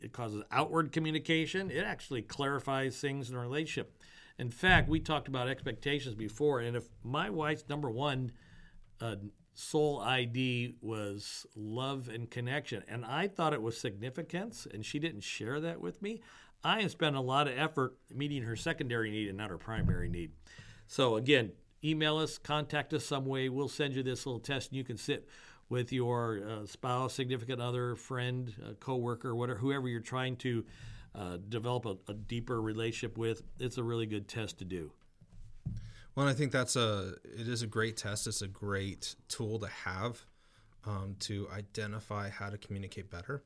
it 0.01 0.13
causes 0.13 0.45
outward 0.53 0.93
communication. 0.93 1.71
It 1.71 1.85
actually 1.85 2.23
clarifies 2.23 3.01
things 3.01 3.31
in 3.31 3.37
a 3.37 3.41
relationship. 3.41 3.99
In 4.39 4.51
fact, 4.51 4.89
we 4.89 5.01
talked 5.01 5.29
about 5.29 5.49
expectations 5.49 6.15
before, 6.15 6.61
and 6.61 6.77
if 6.77 6.89
my 7.03 7.31
wife's 7.31 7.65
number 7.69 7.91
one 7.91 8.33
uh, 9.01 9.17
soul 9.55 10.01
ID 10.01 10.75
was 10.81 11.47
love 11.55 12.09
and 12.09 12.29
connection, 12.29 12.83
and 12.89 13.05
I 13.05 13.29
thought 13.29 13.53
it 13.53 13.63
was 13.63 13.79
significance, 13.79 14.67
and 14.73 14.85
she 14.85 14.99
didn't 14.99 15.23
share 15.23 15.61
that 15.61 15.81
with 15.81 16.03
me, 16.03 16.21
I 16.65 16.81
have 16.81 16.91
spent 16.91 17.15
a 17.15 17.21
lot 17.21 17.47
of 17.47 17.57
effort 17.57 17.97
meeting 18.11 18.43
her 18.43 18.57
secondary 18.57 19.11
need 19.11 19.29
and 19.29 19.39
not 19.39 19.51
her 19.51 19.59
primary 19.59 20.09
need. 20.09 20.33
So 20.87 21.17
again, 21.17 21.53
email 21.85 22.17
us, 22.19 22.39
contact 22.39 22.93
us 22.93 23.05
some 23.05 23.27
way. 23.27 23.49
We'll 23.49 23.69
send 23.69 23.95
you 23.95 24.03
this 24.03 24.27
little 24.27 24.41
test, 24.41 24.71
and 24.71 24.79
you 24.79 24.85
can 24.85 24.97
sit 24.97 25.29
with 25.69 25.93
your 25.93 26.43
uh, 26.47 26.67
spouse, 26.67 27.15
significant 27.15 27.61
other, 27.61 27.95
friend, 27.95 28.53
uh, 28.65 28.73
coworker, 28.81 29.35
whatever, 29.35 29.59
whoever 29.59 29.89
you're 29.89 30.01
trying 30.01 30.37
to 30.37 30.65
uh, 31.15 31.39
develop 31.49 31.87
a, 31.87 31.97
a, 32.11 32.15
deeper 32.15 32.61
relationship 32.61 33.17
with. 33.17 33.43
It's 33.59 33.79
a 33.79 33.83
really 33.83 34.07
good 34.07 34.29
test 34.29 34.59
to 34.59 34.65
do. 34.65 34.91
Well, 36.15 36.29
I 36.29 36.33
think 36.33 36.53
that's 36.53 36.77
a 36.77 37.15
it 37.25 37.49
is 37.49 37.63
a 37.63 37.67
great 37.67 37.97
test. 37.97 38.27
It's 38.27 38.43
a 38.43 38.49
great 38.49 39.15
tool 39.29 39.59
to 39.61 39.67
have 39.67 40.25
um, 40.87 41.17
to 41.21 41.49
identify 41.53 42.29
how 42.29 42.51
to 42.51 42.59
communicate 42.59 43.11
better. 43.11 43.43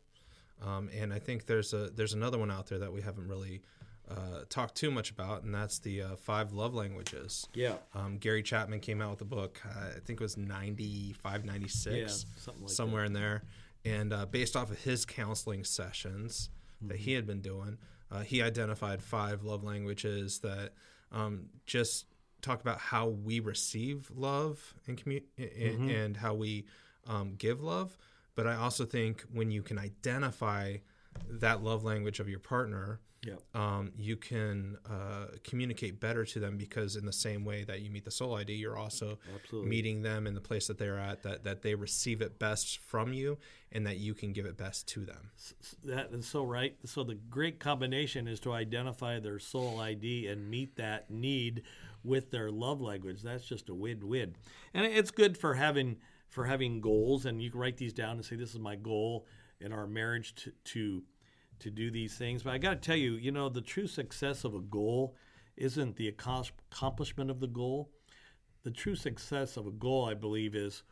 Um, 0.64 0.90
and 0.96 1.12
I 1.12 1.18
think 1.18 1.46
there's 1.46 1.72
a 1.72 1.90
there's 1.90 2.14
another 2.14 2.38
one 2.38 2.50
out 2.50 2.66
there 2.66 2.78
that 2.78 2.92
we 2.92 3.00
haven't 3.00 3.28
really 3.28 3.62
uh, 4.10 4.44
talk 4.48 4.74
too 4.74 4.90
much 4.90 5.10
about, 5.10 5.42
and 5.42 5.54
that's 5.54 5.78
the 5.78 6.02
uh, 6.02 6.16
five 6.16 6.52
love 6.52 6.74
languages. 6.74 7.46
Yeah. 7.54 7.74
Um, 7.94 8.16
Gary 8.18 8.42
Chapman 8.42 8.80
came 8.80 9.02
out 9.02 9.10
with 9.10 9.20
a 9.20 9.26
book, 9.26 9.60
uh, 9.64 9.96
I 9.96 10.00
think 10.00 10.20
it 10.20 10.24
was 10.24 10.36
95, 10.36 11.44
96, 11.44 12.26
yeah, 12.46 12.52
like 12.60 12.70
somewhere 12.70 13.02
that. 13.02 13.06
in 13.06 13.12
there. 13.12 13.42
And 13.84 14.12
uh, 14.12 14.26
based 14.26 14.56
off 14.56 14.70
of 14.70 14.78
his 14.80 15.04
counseling 15.04 15.62
sessions 15.64 16.50
mm-hmm. 16.78 16.88
that 16.88 16.98
he 16.98 17.12
had 17.12 17.26
been 17.26 17.40
doing, 17.40 17.78
uh, 18.10 18.20
he 18.20 18.42
identified 18.42 19.02
five 19.02 19.44
love 19.44 19.64
languages 19.64 20.38
that 20.40 20.72
um, 21.12 21.46
just 21.66 22.06
talk 22.40 22.60
about 22.60 22.78
how 22.78 23.08
we 23.08 23.40
receive 23.40 24.10
love 24.14 24.74
and, 24.86 25.02
commu- 25.02 25.24
mm-hmm. 25.38 25.90
and 25.90 26.16
how 26.16 26.34
we 26.34 26.64
um, 27.06 27.34
give 27.36 27.60
love. 27.60 27.98
But 28.34 28.46
I 28.46 28.54
also 28.54 28.84
think 28.84 29.24
when 29.32 29.50
you 29.50 29.62
can 29.62 29.78
identify 29.78 30.76
that 31.28 31.62
love 31.62 31.84
language 31.84 32.20
of 32.20 32.28
your 32.28 32.38
partner, 32.38 33.00
Yep. 33.24 33.42
Um, 33.54 33.92
you 33.96 34.16
can 34.16 34.78
uh, 34.88 35.26
communicate 35.42 35.98
better 35.98 36.24
to 36.24 36.38
them 36.38 36.56
because 36.56 36.94
in 36.94 37.04
the 37.04 37.12
same 37.12 37.44
way 37.44 37.64
that 37.64 37.80
you 37.80 37.90
meet 37.90 38.04
the 38.04 38.10
soul 38.10 38.36
ID, 38.36 38.54
you're 38.54 38.78
also 38.78 39.18
Absolutely. 39.34 39.68
meeting 39.68 40.02
them 40.02 40.26
in 40.26 40.34
the 40.34 40.40
place 40.40 40.68
that 40.68 40.78
they're 40.78 40.98
at, 40.98 41.22
that, 41.24 41.44
that 41.44 41.62
they 41.62 41.74
receive 41.74 42.22
it 42.22 42.38
best 42.38 42.78
from 42.78 43.12
you 43.12 43.38
and 43.72 43.86
that 43.86 43.96
you 43.98 44.14
can 44.14 44.32
give 44.32 44.46
it 44.46 44.56
best 44.56 44.86
to 44.88 45.04
them. 45.04 45.30
That 45.84 46.10
is 46.12 46.26
so 46.26 46.44
right. 46.44 46.76
So 46.84 47.02
the 47.02 47.16
great 47.16 47.58
combination 47.58 48.28
is 48.28 48.38
to 48.40 48.52
identify 48.52 49.18
their 49.18 49.40
soul 49.40 49.80
ID 49.80 50.28
and 50.28 50.48
meet 50.48 50.76
that 50.76 51.10
need 51.10 51.62
with 52.04 52.30
their 52.30 52.50
love 52.50 52.80
language. 52.80 53.22
That's 53.22 53.44
just 53.44 53.68
a 53.68 53.74
win-win. 53.74 54.36
And 54.72 54.86
it's 54.86 55.10
good 55.10 55.36
for 55.36 55.54
having 55.54 55.96
for 56.28 56.44
having 56.44 56.80
goals 56.80 57.24
and 57.24 57.42
you 57.42 57.50
can 57.50 57.58
write 57.58 57.78
these 57.78 57.94
down 57.94 58.16
and 58.16 58.24
say 58.24 58.36
this 58.36 58.50
is 58.50 58.58
my 58.58 58.76
goal 58.76 59.26
in 59.60 59.72
our 59.72 59.86
marriage 59.86 60.34
to, 60.34 60.52
to 60.62 61.02
to 61.60 61.70
do 61.70 61.90
these 61.90 62.16
things. 62.16 62.42
But 62.42 62.54
I 62.54 62.58
got 62.58 62.70
to 62.82 62.86
tell 62.86 62.96
you, 62.96 63.14
you 63.14 63.32
know, 63.32 63.48
the 63.48 63.60
true 63.60 63.86
success 63.86 64.44
of 64.44 64.54
a 64.54 64.60
goal 64.60 65.16
isn't 65.56 65.96
the 65.96 66.08
accomplishment 66.08 67.30
of 67.30 67.40
the 67.40 67.46
goal. 67.46 67.90
The 68.62 68.70
true 68.70 68.94
success 68.94 69.56
of 69.56 69.66
a 69.66 69.72
goal, 69.72 70.06
I 70.06 70.14
believe, 70.14 70.54
is 70.54 70.82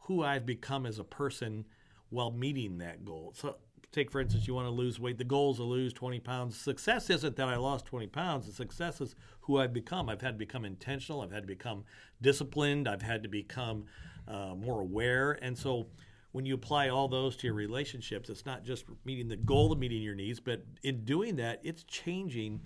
who 0.00 0.22
I've 0.22 0.46
become 0.46 0.86
as 0.86 0.98
a 0.98 1.04
person 1.04 1.66
while 2.10 2.30
meeting 2.30 2.78
that 2.78 3.04
goal. 3.04 3.32
So, 3.36 3.56
take 3.92 4.10
for 4.10 4.20
instance, 4.20 4.46
you 4.46 4.54
want 4.54 4.66
to 4.66 4.70
lose 4.70 4.98
weight. 5.00 5.18
The 5.18 5.24
goal 5.24 5.52
is 5.52 5.56
to 5.58 5.64
lose 5.64 5.92
20 5.92 6.20
pounds. 6.20 6.56
Success 6.56 7.10
isn't 7.10 7.36
that 7.36 7.48
I 7.48 7.56
lost 7.56 7.86
20 7.86 8.08
pounds. 8.08 8.46
The 8.46 8.52
success 8.52 9.00
is 9.00 9.14
who 9.42 9.58
I've 9.58 9.72
become. 9.72 10.08
I've 10.08 10.20
had 10.20 10.34
to 10.34 10.38
become 10.38 10.64
intentional. 10.64 11.22
I've 11.22 11.32
had 11.32 11.42
to 11.42 11.46
become 11.46 11.84
disciplined. 12.20 12.88
I've 12.88 13.02
had 13.02 13.22
to 13.22 13.28
become 13.28 13.84
uh, 14.28 14.54
more 14.54 14.80
aware. 14.80 15.38
And 15.42 15.56
so, 15.56 15.86
when 16.32 16.46
you 16.46 16.54
apply 16.54 16.88
all 16.88 17.08
those 17.08 17.36
to 17.36 17.46
your 17.46 17.54
relationships, 17.54 18.30
it's 18.30 18.46
not 18.46 18.64
just 18.64 18.84
meeting 19.04 19.28
the 19.28 19.36
goal 19.36 19.72
of 19.72 19.78
meeting 19.78 20.02
your 20.02 20.14
needs, 20.14 20.40
but 20.40 20.64
in 20.82 21.04
doing 21.04 21.36
that, 21.36 21.60
it's 21.64 21.82
changing 21.84 22.60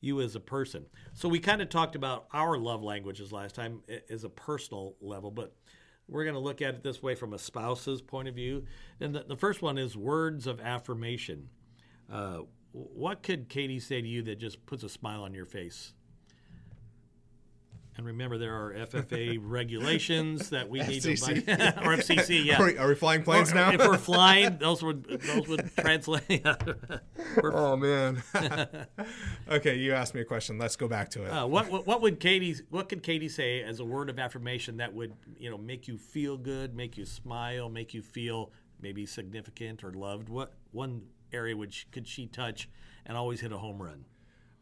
you 0.00 0.20
as 0.20 0.34
a 0.34 0.40
person. 0.40 0.86
So 1.14 1.28
we 1.28 1.38
kind 1.38 1.62
of 1.62 1.68
talked 1.68 1.94
about 1.94 2.26
our 2.32 2.56
love 2.58 2.82
languages 2.82 3.32
last 3.32 3.54
time 3.54 3.82
as 4.10 4.24
a 4.24 4.28
personal 4.28 4.96
level, 5.00 5.30
but 5.30 5.54
we're 6.08 6.24
going 6.24 6.34
to 6.34 6.40
look 6.40 6.60
at 6.60 6.74
it 6.74 6.82
this 6.82 7.02
way 7.02 7.14
from 7.14 7.32
a 7.32 7.38
spouse's 7.38 8.02
point 8.02 8.28
of 8.28 8.34
view. 8.34 8.64
And 9.00 9.14
the, 9.14 9.24
the 9.28 9.36
first 9.36 9.62
one 9.62 9.78
is 9.78 9.96
words 9.96 10.46
of 10.46 10.60
affirmation. 10.60 11.48
Uh, 12.10 12.40
what 12.72 13.22
could 13.22 13.48
Katie 13.48 13.80
say 13.80 14.00
to 14.00 14.08
you 14.08 14.22
that 14.22 14.38
just 14.38 14.64
puts 14.66 14.82
a 14.82 14.88
smile 14.88 15.22
on 15.22 15.34
your 15.34 15.46
face? 15.46 15.92
And 17.96 18.06
remember, 18.06 18.38
there 18.38 18.54
are 18.54 18.72
FFA 18.72 19.38
regulations 19.42 20.48
that 20.50 20.68
we 20.70 20.80
need 20.80 21.02
to 21.02 21.12
FCC. 21.12 21.46
or 21.84 21.96
FCC. 21.96 22.44
Yeah, 22.46 22.60
Are 22.60 22.64
we, 22.66 22.78
are 22.78 22.88
we 22.88 22.94
flying 22.94 23.22
planes 23.22 23.52
Or- 23.52 23.56
now? 23.56 23.70
If 23.72 23.80
we're 23.80 23.98
flying, 23.98 24.56
those 24.58 24.82
would 24.82 25.04
those 25.04 25.46
would 25.46 25.70
translate. 25.76 26.44
Oh 27.42 27.76
man. 27.76 28.22
okay, 29.48 29.76
you 29.76 29.92
asked 29.92 30.14
me 30.14 30.20
a 30.22 30.24
question. 30.24 30.58
Let's 30.58 30.76
go 30.76 30.88
back 30.88 31.10
to 31.10 31.24
it. 31.24 31.28
uh, 31.28 31.46
what, 31.46 31.70
what 31.70 31.86
what 31.86 32.00
would 32.02 32.18
Katie 32.20 32.56
what 32.70 32.88
could 32.88 33.02
Katie 33.02 33.28
say 33.28 33.62
as 33.62 33.80
a 33.80 33.84
word 33.84 34.08
of 34.08 34.18
affirmation 34.18 34.78
that 34.78 34.92
would 34.94 35.12
you 35.38 35.50
know 35.50 35.58
make 35.58 35.86
you 35.88 35.98
feel 35.98 36.36
good, 36.36 36.74
make 36.74 36.96
you 36.96 37.04
smile, 37.04 37.68
make 37.68 37.92
you 37.94 38.02
feel 38.02 38.50
maybe 38.80 39.04
significant 39.06 39.84
or 39.84 39.92
loved? 39.92 40.28
What 40.28 40.54
one 40.70 41.02
area 41.32 41.56
would 41.56 41.72
she, 41.72 41.86
could 41.92 42.06
she 42.08 42.26
touch 42.26 42.68
and 43.06 43.16
always 43.16 43.40
hit 43.40 43.52
a 43.52 43.58
home 43.58 43.82
run? 43.82 44.04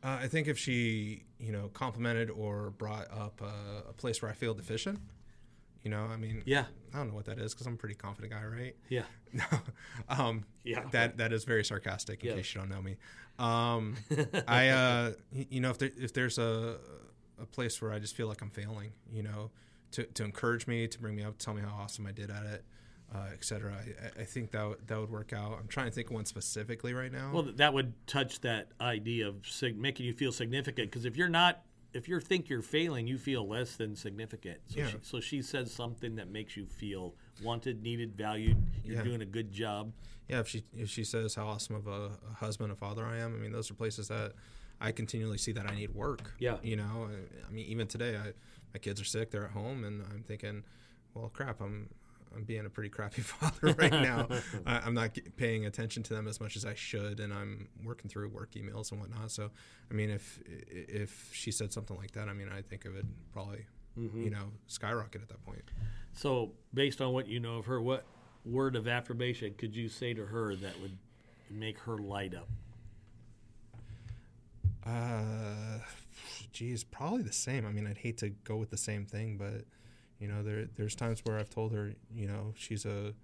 Uh, 0.02 0.18
I 0.22 0.28
think 0.28 0.48
if 0.48 0.56
she, 0.58 1.24
you 1.38 1.52
know, 1.52 1.68
complimented 1.74 2.30
or 2.30 2.70
brought 2.70 3.10
up 3.12 3.40
a, 3.42 3.88
a 3.90 3.92
place 3.92 4.22
where 4.22 4.30
I 4.30 4.34
feel 4.34 4.54
deficient, 4.54 4.98
you 5.82 5.90
know, 5.90 6.04
I 6.04 6.16
mean, 6.16 6.42
Yeah, 6.46 6.64
I 6.94 6.98
don't 6.98 7.08
know 7.08 7.14
what 7.14 7.26
that 7.26 7.38
is 7.38 7.52
because 7.54 7.66
I'm 7.66 7.74
a 7.74 7.76
pretty 7.76 7.94
confident 7.94 8.32
guy, 8.32 8.44
right? 8.44 8.76
yeah, 8.88 9.02
um, 10.08 10.44
Yeah. 10.64 10.84
That 10.92 11.18
that 11.18 11.32
is 11.32 11.44
very 11.44 11.64
sarcastic. 11.64 12.22
In 12.22 12.30
Yeah. 12.30 12.36
case 12.36 12.54
you 12.54 12.60
don't 12.60 12.70
know 12.70 12.82
me, 12.82 12.96
um, 13.38 13.96
I, 14.48 14.68
uh, 14.68 15.12
you 15.32 15.60
know, 15.60 15.70
if 15.70 15.78
there, 15.78 15.90
if 15.98 16.12
there's 16.12 16.38
a 16.38 16.78
a 17.40 17.46
place 17.46 17.80
where 17.80 17.90
I 17.92 17.98
just 17.98 18.14
feel 18.14 18.26
like 18.28 18.42
I'm 18.42 18.50
failing, 18.50 18.92
you 19.10 19.22
know, 19.22 19.50
to, 19.92 20.02
to 20.04 20.24
encourage 20.24 20.66
me, 20.66 20.86
to 20.88 20.98
bring 20.98 21.16
me 21.16 21.24
up, 21.24 21.38
tell 21.38 21.54
me 21.54 21.62
how 21.62 21.74
awesome 21.82 22.06
I 22.06 22.12
did 22.12 22.30
at 22.30 22.44
it, 22.44 22.64
uh, 23.14 23.28
et 23.32 23.44
cetera. 23.44 23.74
I, 23.74 24.20
I 24.22 24.24
think 24.24 24.50
that 24.52 24.68
would- 24.68 24.86
that 24.86 24.98
would 25.00 25.10
work 25.10 25.32
out. 25.32 25.58
I'm 25.60 25.68
trying 25.68 25.86
to 25.86 25.92
think 25.92 26.08
of 26.08 26.14
one 26.14 26.24
specifically 26.26 26.94
right 26.94 27.12
now. 27.12 27.30
Well, 27.32 27.42
that 27.56 27.72
would 27.74 27.92
touch 28.06 28.40
that 28.42 28.68
idea 28.80 29.28
of 29.28 29.46
sig- 29.46 29.76
making 29.78 30.06
you 30.06 30.12
feel 30.12 30.32
significant. 30.32 30.90
Because 30.90 31.04
if 31.04 31.16
you're 31.16 31.28
not, 31.28 31.62
if 31.92 32.08
you 32.08 32.20
think 32.20 32.48
you're 32.48 32.62
failing, 32.62 33.06
you 33.08 33.18
feel 33.18 33.46
less 33.48 33.74
than 33.76 33.96
significant. 33.96 34.58
So, 34.68 34.78
Yeah. 34.78 34.86
she, 34.90 34.96
so 35.02 35.20
she 35.20 35.42
says 35.42 35.72
something 35.72 36.14
that 36.16 36.28
makes 36.30 36.56
you 36.56 36.66
feel 36.66 37.14
wanted, 37.42 37.82
needed, 37.82 38.14
valued. 38.16 38.56
You're 38.84 38.96
Yeah. 38.98 39.02
doing 39.02 39.22
a 39.22 39.26
good 39.26 39.50
job. 39.50 39.92
yeah, 40.28 40.38
if 40.38 40.46
she 40.46 40.62
if 40.76 40.88
she 40.88 41.02
says 41.02 41.34
how 41.34 41.48
awesome 41.48 41.74
of 41.74 41.88
a, 41.88 42.10
a 42.30 42.34
husband, 42.34 42.70
a 42.70 42.76
father 42.76 43.04
I 43.04 43.18
am, 43.18 43.34
I 43.34 43.38
mean, 43.38 43.50
those 43.50 43.68
are 43.72 43.74
places 43.74 44.06
that 44.06 44.34
I 44.80 44.92
continually 44.92 45.38
see 45.38 45.50
that 45.50 45.68
I 45.68 45.74
need 45.74 45.92
work. 45.92 46.32
Yeah. 46.38 46.58
you 46.62 46.76
know, 46.76 47.08
I, 47.10 47.48
I 47.48 47.50
mean, 47.50 47.66
even 47.66 47.88
today, 47.88 48.16
I 48.16 48.32
my 48.72 48.78
kids 48.78 49.00
are 49.00 49.04
sick, 49.04 49.32
they're 49.32 49.46
at 49.46 49.50
home, 49.50 49.82
and 49.82 50.00
I'm 50.14 50.22
thinking, 50.22 50.62
well, 51.12 51.28
crap, 51.34 51.60
I'm 51.60 51.88
I'm 52.34 52.44
being 52.44 52.66
a 52.66 52.70
pretty 52.70 52.90
crappy 52.90 53.22
father 53.22 53.74
right 53.78 53.92
now. 53.92 54.28
I, 54.66 54.78
I'm 54.78 54.94
not 54.94 55.14
get, 55.14 55.36
paying 55.36 55.66
attention 55.66 56.02
to 56.04 56.14
them 56.14 56.28
as 56.28 56.40
much 56.40 56.56
as 56.56 56.64
I 56.64 56.74
should, 56.74 57.20
and 57.20 57.32
I'm 57.32 57.68
working 57.84 58.08
through 58.10 58.28
work 58.28 58.52
emails 58.52 58.92
and 58.92 59.00
whatnot. 59.00 59.30
So, 59.30 59.50
I 59.90 59.94
mean, 59.94 60.10
if 60.10 60.40
if 60.46 61.30
she 61.32 61.50
said 61.50 61.72
something 61.72 61.96
like 61.96 62.12
that, 62.12 62.28
I 62.28 62.32
mean, 62.32 62.48
I 62.48 62.62
think 62.62 62.84
it 62.84 62.90
would 62.90 63.08
probably, 63.32 63.66
you 63.96 64.30
know, 64.30 64.50
skyrocket 64.66 65.22
at 65.22 65.28
that 65.28 65.44
point. 65.44 65.64
So, 66.12 66.52
based 66.74 67.00
on 67.00 67.12
what 67.12 67.28
you 67.28 67.40
know 67.40 67.56
of 67.56 67.66
her, 67.66 67.80
what 67.80 68.04
word 68.44 68.76
of 68.76 68.88
affirmation 68.88 69.54
could 69.58 69.74
you 69.74 69.88
say 69.88 70.14
to 70.14 70.26
her 70.26 70.54
that 70.56 70.80
would 70.80 70.96
make 71.50 71.78
her 71.80 71.98
light 71.98 72.34
up? 72.34 72.48
Uh, 74.86 75.78
geez, 76.52 76.84
probably 76.84 77.22
the 77.22 77.32
same. 77.32 77.66
I 77.66 77.70
mean, 77.70 77.86
I'd 77.86 77.98
hate 77.98 78.18
to 78.18 78.30
go 78.30 78.56
with 78.56 78.70
the 78.70 78.76
same 78.76 79.04
thing, 79.04 79.36
but 79.36 79.64
you 80.20 80.28
know, 80.28 80.42
there 80.42 80.66
there's 80.76 80.94
times 80.94 81.20
where 81.24 81.38
I've 81.38 81.50
told 81.50 81.72
her, 81.72 81.92
you 82.14 82.26
know, 82.26 82.52
she's 82.56 82.84
a 82.84 83.14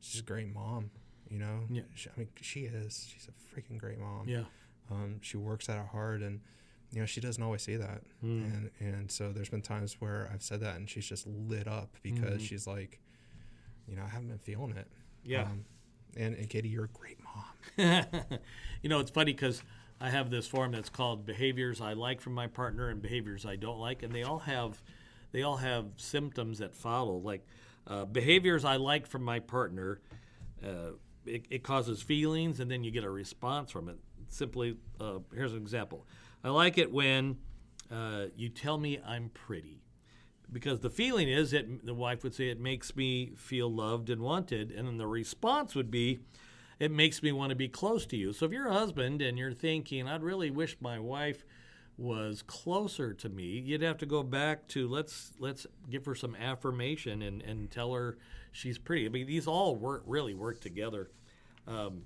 she's 0.00 0.20
a 0.20 0.24
great 0.24 0.52
mom. 0.52 0.90
You 1.30 1.38
know, 1.38 1.60
Yeah. 1.70 1.82
She, 1.94 2.10
I 2.10 2.18
mean, 2.18 2.28
she 2.40 2.60
is. 2.62 3.08
She's 3.12 3.28
a 3.28 3.30
freaking 3.60 3.78
great 3.78 4.00
mom. 4.00 4.28
Yeah. 4.28 4.42
Um, 4.90 5.20
she 5.20 5.36
works 5.36 5.68
at 5.68 5.78
it 5.78 5.86
hard, 5.92 6.22
and 6.22 6.40
you 6.90 6.98
know, 6.98 7.06
she 7.06 7.20
doesn't 7.20 7.42
always 7.42 7.62
say 7.62 7.76
that. 7.76 8.02
Hmm. 8.20 8.42
And 8.42 8.70
and 8.80 9.10
so 9.10 9.32
there's 9.32 9.48
been 9.48 9.62
times 9.62 10.00
where 10.00 10.28
I've 10.34 10.42
said 10.42 10.60
that, 10.60 10.76
and 10.76 10.90
she's 10.90 11.06
just 11.06 11.26
lit 11.26 11.68
up 11.68 11.96
because 12.02 12.42
she's 12.42 12.66
like, 12.66 13.00
you 13.86 13.94
know, 13.94 14.02
I 14.02 14.08
haven't 14.08 14.28
been 14.28 14.38
feeling 14.38 14.76
it. 14.76 14.88
Yeah. 15.24 15.42
Um, 15.42 15.64
and, 16.16 16.34
and 16.34 16.50
Katie, 16.50 16.68
you're 16.68 16.86
a 16.86 16.88
great 16.88 17.18
mom. 17.22 18.04
you 18.82 18.88
know, 18.88 18.98
it's 18.98 19.12
funny 19.12 19.32
because 19.32 19.62
I 20.00 20.10
have 20.10 20.30
this 20.30 20.48
form 20.48 20.72
that's 20.72 20.88
called 20.88 21.24
behaviors 21.26 21.80
I 21.80 21.92
like 21.92 22.20
from 22.20 22.32
my 22.32 22.48
partner 22.48 22.88
and 22.88 23.00
behaviors 23.00 23.46
I 23.46 23.54
don't 23.54 23.78
like, 23.78 24.02
and 24.02 24.12
they 24.12 24.24
all 24.24 24.40
have 24.40 24.82
they 25.32 25.42
all 25.42 25.56
have 25.56 25.86
symptoms 25.96 26.58
that 26.58 26.74
follow. 26.74 27.16
Like 27.16 27.46
uh, 27.86 28.04
behaviors 28.04 28.64
I 28.64 28.76
like 28.76 29.06
from 29.06 29.22
my 29.22 29.40
partner, 29.40 30.00
uh, 30.64 30.92
it, 31.26 31.46
it 31.50 31.62
causes 31.62 32.02
feelings, 32.02 32.60
and 32.60 32.70
then 32.70 32.84
you 32.84 32.90
get 32.90 33.04
a 33.04 33.10
response 33.10 33.70
from 33.70 33.88
it. 33.88 33.98
Simply, 34.28 34.76
uh, 35.00 35.18
here's 35.34 35.52
an 35.52 35.58
example. 35.58 36.06
I 36.42 36.50
like 36.50 36.78
it 36.78 36.92
when 36.92 37.38
uh, 37.90 38.26
you 38.36 38.48
tell 38.48 38.78
me 38.78 38.98
I'm 39.04 39.30
pretty 39.30 39.82
because 40.52 40.80
the 40.80 40.90
feeling 40.90 41.28
is 41.28 41.52
that 41.52 41.84
the 41.84 41.94
wife 41.94 42.22
would 42.22 42.34
say 42.34 42.48
it 42.48 42.60
makes 42.60 42.96
me 42.96 43.32
feel 43.36 43.72
loved 43.72 44.10
and 44.10 44.20
wanted 44.20 44.70
and 44.70 44.86
then 44.86 44.96
the 44.96 45.06
response 45.06 45.74
would 45.74 45.90
be 45.90 46.20
it 46.78 46.90
makes 46.90 47.22
me 47.22 47.30
want 47.30 47.50
to 47.50 47.56
be 47.56 47.68
close 47.68 48.06
to 48.06 48.16
you 48.16 48.32
so 48.32 48.46
if 48.46 48.52
you're 48.52 48.68
a 48.68 48.72
husband 48.72 49.22
and 49.22 49.38
you're 49.38 49.52
thinking 49.52 50.08
i'd 50.08 50.22
really 50.22 50.50
wish 50.50 50.76
my 50.80 50.98
wife 50.98 51.44
was 52.00 52.42
closer 52.42 53.12
to 53.12 53.28
me 53.28 53.44
you'd 53.44 53.82
have 53.82 53.98
to 53.98 54.06
go 54.06 54.22
back 54.22 54.66
to 54.68 54.88
let's 54.88 55.32
let's 55.38 55.66
give 55.90 56.06
her 56.06 56.14
some 56.14 56.34
affirmation 56.34 57.22
and 57.22 57.42
and 57.42 57.70
tell 57.70 57.92
her 57.92 58.16
she's 58.52 58.78
pretty 58.78 59.06
i 59.06 59.08
mean 59.08 59.26
these 59.26 59.46
all 59.46 59.76
work 59.76 60.02
really 60.06 60.34
work 60.34 60.60
together 60.60 61.10
um, 61.66 62.02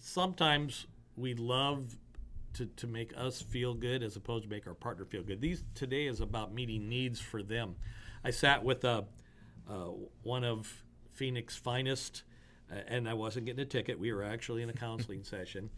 sometimes 0.00 0.86
we 1.16 1.34
love 1.34 1.96
to, 2.54 2.66
to 2.66 2.86
make 2.86 3.12
us 3.16 3.40
feel 3.40 3.74
good 3.74 4.02
as 4.02 4.16
opposed 4.16 4.44
to 4.44 4.50
make 4.50 4.66
our 4.66 4.74
partner 4.74 5.04
feel 5.04 5.22
good. 5.22 5.40
These 5.40 5.62
today 5.74 6.06
is 6.06 6.20
about 6.20 6.52
meeting 6.52 6.88
needs 6.88 7.20
for 7.20 7.42
them. 7.42 7.76
I 8.24 8.30
sat 8.30 8.64
with 8.64 8.84
uh, 8.84 9.02
uh, 9.68 9.90
one 10.22 10.44
of 10.44 10.84
Phoenix 11.12 11.56
finest, 11.56 12.24
uh, 12.70 12.80
and 12.88 13.08
I 13.08 13.14
wasn't 13.14 13.46
getting 13.46 13.60
a 13.60 13.66
ticket. 13.66 13.98
We 13.98 14.12
were 14.12 14.24
actually 14.24 14.62
in 14.62 14.70
a 14.70 14.74
counseling 14.74 15.22
session, 15.24 15.70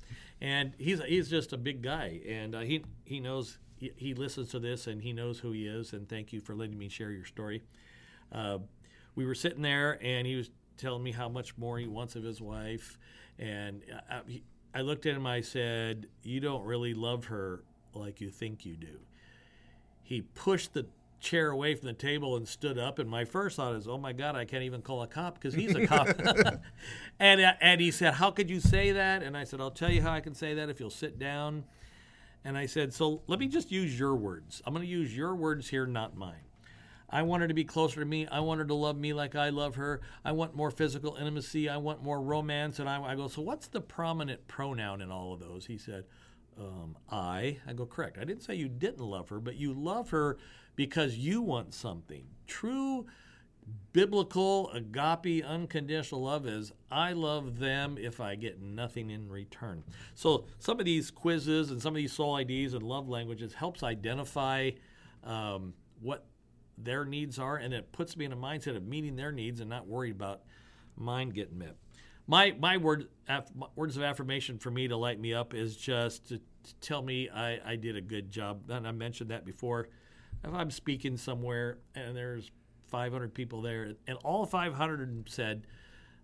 and 0.43 0.75
he's 0.79 1.01
he's 1.05 1.31
just 1.31 1.55
a 1.55 1.57
big 1.57 1.83
guy, 1.83 2.21
and 2.29 2.55
uh, 2.55 2.61
he 2.61 2.85
he 3.07 3.21
knows 3.21 3.59
he, 3.79 3.93
he 3.97 4.15
listens 4.15 4.51
to 4.51 4.59
this 4.61 4.89
and 4.89 5.03
he 5.03 5.13
knows 5.15 5.39
who 5.41 5.53
he 5.53 5.67
is. 5.69 5.95
And 5.95 6.09
thank 6.09 6.33
you 6.35 6.41
for 6.41 6.55
letting 6.57 6.79
me 6.79 6.91
share 6.91 7.13
your 7.13 7.25
story. 7.25 7.63
Uh, 8.33 8.59
we 9.15 9.27
were 9.27 9.35
sitting 9.35 9.63
there, 9.63 9.99
and 10.03 10.27
he 10.27 10.37
was 10.37 10.51
telling 10.79 11.03
me 11.03 11.13
how 11.13 11.29
much 11.29 11.57
more 11.59 11.79
he 11.79 11.87
wants 11.87 12.17
of 12.17 12.25
his 12.25 12.41
wife, 12.43 12.99
and 13.39 13.83
I, 14.11 14.17
I- 14.17 14.43
I 14.75 14.81
looked 14.81 15.05
at 15.07 15.15
him. 15.15 15.27
I 15.27 15.43
said, 15.43 16.07
"You 16.23 16.41
don't 16.41 16.65
really 16.65 16.95
love 16.95 17.27
her 17.27 17.63
like 17.95 18.23
you 18.23 18.31
think 18.31 18.67
you 18.67 18.75
do." 18.77 19.01
He 20.03 20.23
pushed 20.23 20.73
the 20.75 20.87
chair 21.23 21.51
away 21.51 21.75
from 21.75 21.87
the 21.87 21.95
table 21.95 22.37
and 22.37 22.47
stood 22.47 22.77
up. 22.77 22.99
And 22.99 23.09
my 23.09 23.25
first 23.25 23.57
thought 23.57 23.75
is, 23.75 23.89
"Oh 23.89 23.97
my 23.97 24.13
God, 24.13 24.37
I 24.37 24.45
can't 24.45 24.65
even 24.65 24.83
call 24.83 25.03
a 25.03 25.07
cop 25.07 25.35
because 25.35 25.55
he's 25.55 25.75
a 25.75 25.87
cop." 25.87 26.09
and 27.21 27.41
uh, 27.41 27.53
and 27.61 27.81
he 27.81 27.91
said, 27.91 28.15
"How 28.15 28.31
could 28.31 28.51
you 28.51 28.61
say 28.61 28.93
that?" 28.93 29.23
And 29.23 29.37
I 29.37 29.45
said, 29.45 29.61
"I'll 29.61 29.71
tell 29.71 29.91
you 29.91 30.03
how 30.03 30.13
I 30.13 30.21
can 30.21 30.35
say 30.35 30.55
that 30.55 30.69
if 30.69 30.81
you'll 30.81 30.91
sit 30.91 31.19
down." 31.19 31.65
And 32.45 32.59
I 32.59 32.67
said, 32.67 32.93
"So 32.93 33.23
let 33.29 33.39
me 33.39 33.47
just 33.47 33.71
use 33.71 33.99
your 33.99 34.17
words. 34.17 34.61
I'm 34.67 34.75
going 34.75 34.85
to 34.85 34.91
use 34.91 35.17
your 35.17 35.35
words 35.35 35.69
here, 35.69 35.87
not 35.87 36.17
mine." 36.17 36.45
I 37.15 37.23
want 37.23 37.43
her 37.43 37.49
to 37.49 37.55
be 37.55 37.65
closer 37.65 38.01
to 38.01 38.07
me. 38.07 38.27
I 38.27 38.41
want 38.41 38.59
her 38.61 38.65
to 38.65 38.75
love 38.75 38.97
me 38.97 39.13
like 39.13 39.37
I 39.37 39.51
love 39.51 39.75
her. 39.75 40.01
I 40.25 40.33
want 40.33 40.57
more 40.57 40.71
physical 40.71 41.17
intimacy. 41.17 41.69
I 41.69 41.77
want 41.77 42.03
more 42.03 42.23
romance. 42.23 42.79
And 42.79 42.89
I, 42.89 43.03
I 43.03 43.15
go, 43.17 43.29
so 43.29 43.43
what's 43.43 43.67
the 43.67 43.83
prominent 43.83 44.49
pronoun 44.49 45.03
in 45.03 45.11
all 45.11 45.35
of 45.35 45.41
those? 45.41 45.67
He 45.67 45.77
said, 45.77 46.05
um, 46.59 46.97
I. 47.11 47.59
I 47.67 47.73
go, 47.73 47.87
correct. 47.87 48.19
I 48.19 48.25
didn't 48.25 48.43
say 48.43 48.55
you 48.55 48.69
didn't 48.69 49.01
love 49.01 49.29
her, 49.31 49.41
but 49.41 49.57
you 49.57 49.73
love 49.73 50.11
her 50.11 50.39
because 50.77 51.17
you 51.17 51.43
want 51.43 51.75
something. 51.75 52.25
True 52.47 53.07
biblical, 53.93 54.71
agape, 54.71 55.45
unconditional 55.45 56.23
love 56.23 56.47
is 56.47 56.73
I 56.91 57.13
love 57.13 57.59
them 57.59 57.97
if 57.99 58.21
I 58.21 58.35
get 58.35 58.61
nothing 58.61 59.11
in 59.11 59.29
return. 59.29 59.85
So 60.15 60.47
some 60.59 60.81
of 60.81 60.87
these 60.87 61.11
quizzes 61.11 61.71
and 61.71 61.81
some 61.81 61.95
of 61.95 61.97
these 61.97 62.13
soul 62.13 62.37
IDs 62.39 62.75
and 62.75 62.83
love 62.83 63.09
languages 63.09 63.55
helps 63.55 63.83
identify 63.83 64.71
um, 65.25 65.75
what 66.01 66.27
their 66.79 67.05
needs 67.05 67.39
are, 67.39 67.57
and 67.57 67.73
it 67.73 67.93
puts 67.93 68.17
me 68.17 68.25
in 68.25 68.33
a 68.33 68.37
mindset 68.37 68.77
of 68.77 68.85
meeting 68.85 69.17
their 69.17 69.33
needs 69.33 69.61
and 69.61 69.69
not 69.69 69.87
worried 69.87 70.13
about 70.13 70.41
mine 70.97 71.31
getting 71.31 71.59
met. 71.59 71.77
My 72.27 72.55
my 72.59 72.77
word 72.77 73.09
aff, 73.29 73.51
words 73.75 73.97
of 73.97 74.03
affirmation 74.03 74.59
for 74.59 74.71
me 74.71 74.89
to 74.89 74.97
light 74.97 75.21
me 75.21 75.35
up 75.35 75.55
is 75.55 75.77
just 75.77 76.29
to, 76.29 76.39
to 76.39 76.75
tell 76.81 77.03
me 77.03 77.29
I, 77.29 77.73
I 77.73 77.77
did 77.77 77.97
a 77.97 78.01
good 78.01 78.31
job. 78.31 78.71
And 78.71 78.87
I 78.87 78.93
mentioned 78.93 79.31
that 79.31 79.45
before. 79.45 79.89
If 80.45 80.53
I'm 80.53 80.71
speaking 80.71 81.17
somewhere 81.17 81.79
and 81.95 82.17
there's 82.17 82.51
500 82.89 83.33
people 83.33 83.63
there, 83.63 83.95
and 84.07 84.19
all 84.25 84.45
500 84.45 85.29
said, 85.29 85.67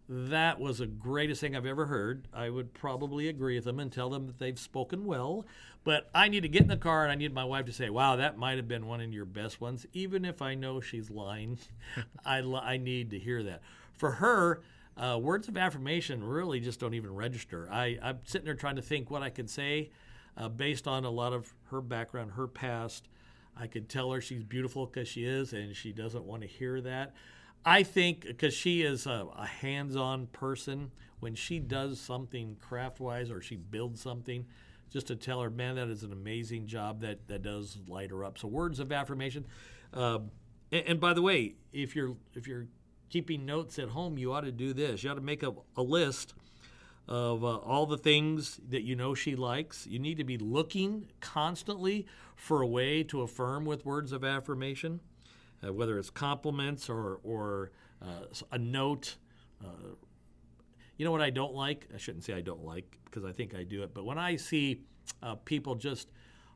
that 0.08 0.58
was 0.58 0.78
the 0.78 0.86
greatest 0.86 1.40
thing 1.40 1.54
I've 1.54 1.66
ever 1.66 1.86
heard. 1.86 2.26
I 2.32 2.48
would 2.48 2.72
probably 2.72 3.28
agree 3.28 3.56
with 3.56 3.64
them 3.64 3.78
and 3.78 3.92
tell 3.92 4.08
them 4.08 4.26
that 4.26 4.38
they've 4.38 4.58
spoken 4.58 5.04
well. 5.04 5.44
But 5.84 6.08
I 6.14 6.28
need 6.28 6.42
to 6.42 6.48
get 6.48 6.62
in 6.62 6.68
the 6.68 6.76
car 6.76 7.02
and 7.04 7.12
I 7.12 7.14
need 7.14 7.32
my 7.34 7.44
wife 7.44 7.66
to 7.66 7.72
say, 7.72 7.90
wow, 7.90 8.16
that 8.16 8.38
might 8.38 8.56
have 8.56 8.66
been 8.66 8.86
one 8.86 9.00
of 9.00 9.12
your 9.12 9.26
best 9.26 9.60
ones. 9.60 9.86
Even 9.92 10.24
if 10.24 10.40
I 10.40 10.54
know 10.54 10.80
she's 10.80 11.10
lying, 11.10 11.58
I, 12.24 12.38
I 12.38 12.78
need 12.78 13.10
to 13.10 13.18
hear 13.18 13.42
that. 13.42 13.62
For 13.92 14.12
her, 14.12 14.62
uh, 14.98 15.18
words 15.18 15.48
of 15.48 15.56
affirmation 15.56 16.22
really 16.24 16.60
just 16.60 16.80
don't 16.80 16.94
even 16.94 17.14
register. 17.14 17.68
I, 17.70 17.98
I'm 18.02 18.18
sitting 18.24 18.46
there 18.46 18.54
trying 18.54 18.76
to 18.76 18.82
think 18.82 19.10
what 19.10 19.22
I 19.22 19.30
can 19.30 19.46
say 19.46 19.90
uh, 20.36 20.48
based 20.48 20.88
on 20.88 21.04
a 21.04 21.10
lot 21.10 21.32
of 21.32 21.52
her 21.70 21.80
background, 21.80 22.32
her 22.32 22.46
past. 22.46 23.08
I 23.56 23.66
could 23.66 23.88
tell 23.88 24.12
her 24.12 24.20
she's 24.20 24.44
beautiful 24.44 24.86
because 24.86 25.08
she 25.08 25.24
is, 25.24 25.52
and 25.52 25.74
she 25.74 25.92
doesn't 25.92 26.24
want 26.24 26.42
to 26.42 26.48
hear 26.48 26.80
that. 26.80 27.14
I 27.64 27.82
think 27.82 28.22
because 28.22 28.54
she 28.54 28.82
is 28.82 29.06
a, 29.06 29.26
a 29.36 29.46
hands 29.46 29.96
on 29.96 30.26
person, 30.28 30.92
when 31.20 31.34
she 31.34 31.58
does 31.58 32.00
something 32.00 32.56
craft 32.60 33.00
wise 33.00 33.30
or 33.30 33.40
she 33.40 33.56
builds 33.56 34.00
something, 34.00 34.46
just 34.90 35.08
to 35.08 35.16
tell 35.16 35.42
her, 35.42 35.50
man, 35.50 35.76
that 35.76 35.88
is 35.88 36.02
an 36.02 36.12
amazing 36.12 36.66
job 36.66 37.00
that, 37.00 37.26
that 37.28 37.42
does 37.42 37.78
light 37.88 38.10
her 38.10 38.24
up. 38.24 38.38
So, 38.38 38.48
words 38.48 38.80
of 38.80 38.92
affirmation. 38.92 39.44
Uh, 39.92 40.20
and, 40.70 40.86
and, 40.86 41.00
by 41.00 41.12
the 41.14 41.22
way, 41.22 41.56
if 41.72 41.96
you're 41.96 42.16
if 42.34 42.46
you're 42.46 42.66
keeping 43.08 43.46
notes 43.46 43.78
at 43.78 43.88
home, 43.88 44.18
you 44.18 44.32
ought 44.32 44.42
to 44.42 44.52
do 44.52 44.72
this. 44.72 45.02
You 45.02 45.10
ought 45.10 45.14
to 45.14 45.20
make 45.20 45.42
a, 45.42 45.52
a 45.76 45.82
list 45.82 46.34
of 47.06 47.42
uh, 47.42 47.56
all 47.56 47.86
the 47.86 47.96
things 47.96 48.60
that 48.68 48.82
you 48.82 48.94
know 48.94 49.14
she 49.14 49.34
likes. 49.34 49.86
You 49.86 49.98
need 49.98 50.18
to 50.18 50.24
be 50.24 50.36
looking 50.36 51.08
constantly 51.20 52.06
for 52.36 52.62
a 52.62 52.66
way 52.66 53.02
to 53.04 53.22
affirm 53.22 53.64
with 53.64 53.86
words 53.86 54.12
of 54.12 54.24
affirmation, 54.24 55.00
uh, 55.66 55.72
whether 55.72 55.98
it's 55.98 56.10
compliments 56.10 56.88
or, 56.88 57.18
or 57.22 57.70
uh, 58.02 58.26
a 58.52 58.58
note. 58.58 59.16
Uh, 59.64 59.94
you 60.98 61.04
know 61.04 61.12
what 61.12 61.22
I 61.22 61.30
don't 61.30 61.54
like? 61.54 61.88
I 61.94 61.98
shouldn't 61.98 62.24
say 62.24 62.34
I 62.34 62.42
don't 62.42 62.64
like 62.64 62.98
because 63.04 63.24
I 63.24 63.32
think 63.32 63.54
I 63.54 63.62
do 63.62 63.82
it, 63.82 63.94
but 63.94 64.04
when 64.04 64.18
I 64.18 64.36
see 64.36 64.82
uh, 65.22 65.36
people 65.36 65.74
just 65.74 66.10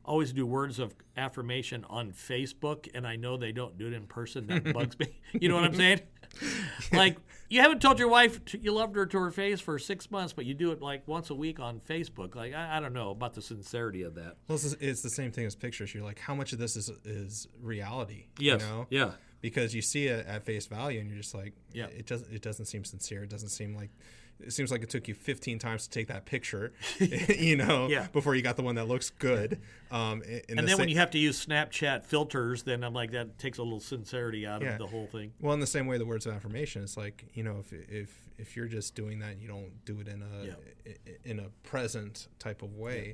always 0.05 0.33
do 0.33 0.45
words 0.45 0.79
of 0.79 0.93
affirmation 1.17 1.85
on 1.89 2.11
Facebook, 2.11 2.89
and 2.93 3.07
I 3.07 3.15
know 3.15 3.37
they 3.37 3.51
don't 3.51 3.77
do 3.77 3.87
it 3.87 3.93
in 3.93 4.05
person. 4.05 4.47
That 4.47 4.73
bugs 4.73 4.99
me. 4.99 5.19
You 5.39 5.49
know 5.49 5.55
what 5.55 5.63
I'm 5.63 5.73
saying? 5.73 6.01
like 6.93 7.17
you 7.49 7.61
haven't 7.61 7.81
told 7.81 7.99
your 7.99 8.07
wife 8.07 8.39
you 8.53 8.71
loved 8.71 8.95
her 8.95 9.05
to 9.05 9.19
her 9.19 9.31
face 9.31 9.59
for 9.59 9.77
six 9.77 10.09
months, 10.09 10.33
but 10.33 10.45
you 10.45 10.53
do 10.53 10.71
it 10.71 10.81
like 10.81 11.07
once 11.07 11.29
a 11.29 11.35
week 11.35 11.59
on 11.59 11.79
Facebook. 11.79 12.35
Like 12.35 12.53
I, 12.53 12.77
I 12.77 12.79
don't 12.79 12.93
know 12.93 13.11
about 13.11 13.33
the 13.33 13.41
sincerity 13.41 14.01
of 14.01 14.15
that. 14.15 14.37
Well, 14.47 14.55
it's, 14.55 14.73
it's, 14.79 15.01
the 15.01 15.09
same 15.09 15.31
thing 15.31 15.45
as 15.45 15.55
pictures. 15.55 15.93
You're 15.93 16.03
like, 16.03 16.19
how 16.19 16.33
much 16.33 16.53
of 16.53 16.59
this 16.59 16.75
is 16.75 16.89
is 17.05 17.47
reality? 17.61 18.25
Yes. 18.39 18.61
You 18.61 18.67
know? 18.67 18.87
Yeah. 18.89 19.11
Because 19.41 19.75
you 19.75 19.81
see 19.81 20.07
it 20.07 20.25
at 20.25 20.45
face 20.45 20.67
value, 20.67 20.99
and 20.99 21.09
you're 21.09 21.17
just 21.19 21.35
like, 21.35 21.53
yeah, 21.73 21.87
it 21.87 22.07
doesn't 22.07 22.33
it 22.33 22.41
doesn't 22.41 22.65
seem 22.65 22.85
sincere. 22.85 23.23
It 23.23 23.29
doesn't 23.29 23.49
seem 23.49 23.75
like 23.75 23.91
it 24.39 24.51
seems 24.51 24.71
like 24.71 24.83
it 24.83 24.89
took 24.89 25.07
you 25.07 25.13
15 25.13 25.59
times 25.59 25.83
to 25.83 25.89
take 25.89 26.07
that 26.07 26.25
picture, 26.25 26.73
you 26.99 27.55
know, 27.55 27.87
yeah. 27.87 28.07
before 28.11 28.35
you 28.35 28.41
got 28.41 28.55
the 28.55 28.63
one 28.63 28.75
that 28.75 28.87
looks 28.87 29.09
good. 29.09 29.59
Um, 29.91 30.21
and 30.21 30.59
the 30.59 30.63
then 30.63 30.67
sa- 30.69 30.77
when 30.77 30.89
you 30.89 30.97
have 30.97 31.11
to 31.11 31.17
use 31.17 31.43
Snapchat 31.45 32.05
filters, 32.05 32.63
then 32.63 32.83
I'm 32.83 32.93
like, 32.93 33.11
that 33.11 33.37
takes 33.37 33.57
a 33.57 33.63
little 33.63 33.79
sincerity 33.79 34.45
out 34.45 34.61
yeah. 34.61 34.73
of 34.73 34.79
the 34.79 34.87
whole 34.87 35.07
thing. 35.07 35.33
Well, 35.39 35.53
in 35.53 35.59
the 35.59 35.67
same 35.67 35.87
way, 35.87 35.97
the 35.97 36.05
words 36.05 36.25
of 36.25 36.33
affirmation, 36.33 36.83
it's 36.83 36.97
like, 36.97 37.25
you 37.33 37.43
know, 37.43 37.57
if, 37.59 37.73
if, 37.73 38.29
if 38.37 38.55
you're 38.55 38.67
just 38.67 38.95
doing 38.95 39.19
that, 39.19 39.39
you 39.39 39.47
don't 39.47 39.71
do 39.85 39.99
it 39.99 40.07
in 40.07 40.21
a, 40.21 40.45
yeah. 40.45 40.93
in 41.23 41.39
a 41.39 41.49
present 41.67 42.27
type 42.39 42.61
of 42.61 42.75
way. 42.75 43.07
Yeah. 43.07 43.13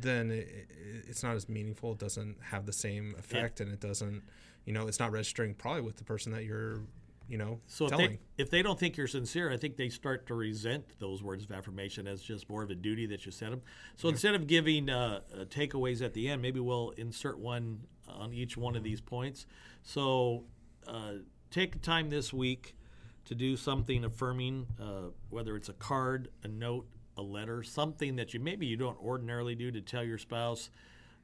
Then 0.00 0.30
it, 0.30 0.68
it's 1.08 1.22
not 1.22 1.36
as 1.36 1.48
meaningful. 1.48 1.92
It 1.92 1.98
doesn't 1.98 2.36
have 2.40 2.66
the 2.66 2.72
same 2.72 3.14
effect, 3.18 3.60
and 3.60 3.70
it 3.70 3.80
doesn't, 3.80 4.22
you 4.64 4.72
know, 4.72 4.88
it's 4.88 4.98
not 4.98 5.12
registering 5.12 5.54
probably 5.54 5.82
with 5.82 5.96
the 5.96 6.04
person 6.04 6.32
that 6.32 6.44
you're 6.44 6.80
you 7.28 7.38
know, 7.38 7.60
so 7.66 7.88
telling. 7.88 8.04
If 8.04 8.10
they, 8.10 8.42
if 8.42 8.50
they 8.50 8.62
don't 8.62 8.78
think 8.78 8.96
you're 8.96 9.06
sincere, 9.06 9.50
I 9.50 9.56
think 9.56 9.76
they 9.76 9.88
start 9.88 10.26
to 10.26 10.34
resent 10.34 10.84
those 10.98 11.22
words 11.22 11.44
of 11.44 11.52
affirmation 11.52 12.06
as 12.06 12.22
just 12.22 12.48
more 12.48 12.62
of 12.62 12.70
a 12.70 12.74
duty 12.74 13.06
that 13.06 13.24
you 13.24 13.32
send 13.32 13.52
them. 13.52 13.62
So 13.96 14.08
yeah. 14.08 14.12
instead 14.12 14.34
of 14.34 14.46
giving 14.46 14.90
uh, 14.90 15.20
uh, 15.32 15.44
takeaways 15.44 16.02
at 16.02 16.12
the 16.14 16.28
end, 16.28 16.42
maybe 16.42 16.60
we'll 16.60 16.90
insert 16.96 17.38
one 17.38 17.80
on 18.06 18.32
each 18.32 18.56
one 18.56 18.76
of 18.76 18.82
these 18.82 19.00
points. 19.00 19.46
So 19.82 20.44
uh, 20.86 21.14
take 21.50 21.80
time 21.80 22.10
this 22.10 22.32
week 22.32 22.76
to 23.24 23.34
do 23.34 23.56
something 23.56 24.04
affirming, 24.04 24.66
uh, 24.80 25.10
whether 25.30 25.56
it's 25.56 25.70
a 25.70 25.74
card, 25.74 26.28
a 26.42 26.48
note, 26.48 26.86
a 27.16 27.22
letter, 27.22 27.62
something 27.62 28.16
that 28.16 28.34
you 28.34 28.40
maybe 28.40 28.66
you 28.66 28.76
don't 28.76 28.98
ordinarily 29.00 29.54
do 29.54 29.70
to 29.70 29.80
tell 29.80 30.04
your 30.04 30.18
spouse. 30.18 30.70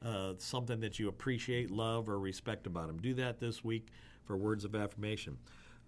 Uh, 0.03 0.33
something 0.39 0.81
that 0.81 0.99
you 0.99 1.09
appreciate, 1.09 1.71
love, 1.71 2.09
or 2.09 2.19
respect 2.19 2.67
about 2.67 2.87
them. 2.87 2.97
Do 3.03 3.13
that 3.13 3.39
this 3.39 3.63
week 3.63 3.89
for 4.25 4.35
words 4.35 4.65
of 4.65 4.75
affirmation. 4.75 5.37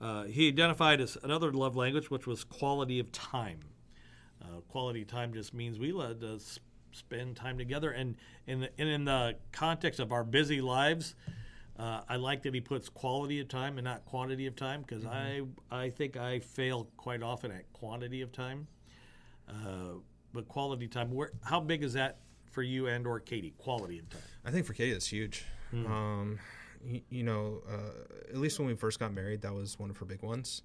Uh, 0.02 0.24
he 0.24 0.48
identified 0.48 1.00
as 1.00 1.16
another 1.22 1.52
love 1.52 1.76
language, 1.76 2.10
which 2.10 2.26
was 2.26 2.42
quality 2.42 2.98
of 2.98 3.12
time. 3.12 3.60
Uh, 4.42 4.60
quality 4.68 5.04
time 5.04 5.32
just 5.32 5.54
means 5.54 5.78
we 5.78 5.92
let 5.92 6.20
us 6.24 6.58
spend 6.90 7.36
time 7.36 7.56
together, 7.56 7.92
and 7.92 8.16
in 8.48 8.60
the, 8.60 8.70
and 8.78 8.88
in 8.88 9.04
the 9.04 9.36
context 9.52 10.00
of 10.00 10.10
our 10.10 10.24
busy 10.24 10.60
lives, 10.60 11.14
uh, 11.78 12.00
I 12.08 12.16
like 12.16 12.42
that 12.42 12.52
he 12.52 12.60
puts 12.60 12.88
quality 12.88 13.38
of 13.40 13.48
time 13.48 13.78
and 13.78 13.84
not 13.84 14.04
quantity 14.04 14.46
of 14.46 14.56
time 14.56 14.82
because 14.82 15.04
mm-hmm. 15.04 15.50
I 15.70 15.84
I 15.84 15.90
think 15.90 16.16
I 16.16 16.40
fail 16.40 16.88
quite 16.96 17.22
often 17.22 17.52
at 17.52 17.72
quantity 17.72 18.22
of 18.22 18.32
time, 18.32 18.66
uh, 19.48 19.98
but 20.32 20.48
quality 20.48 20.88
time. 20.88 21.12
Where 21.12 21.30
how 21.44 21.60
big 21.60 21.84
is 21.84 21.92
that 21.92 22.18
for 22.50 22.62
you 22.62 22.88
and 22.88 23.06
or 23.06 23.20
Katie? 23.20 23.54
Quality 23.56 24.00
of 24.00 24.10
time. 24.10 24.22
I 24.44 24.50
think 24.50 24.66
for 24.66 24.72
Katie 24.72 24.90
it's 24.90 25.06
huge. 25.06 25.44
Mm-hmm. 25.72 25.90
Um, 25.90 26.38
you, 27.10 27.22
know, 27.22 27.62
uh, 27.68 28.30
at 28.30 28.36
least 28.36 28.58
when 28.58 28.68
we 28.68 28.74
first 28.74 28.98
got 28.98 29.12
married, 29.12 29.42
that 29.42 29.52
was 29.52 29.78
one 29.78 29.90
of 29.90 29.96
her 29.98 30.04
big 30.04 30.22
ones 30.22 30.62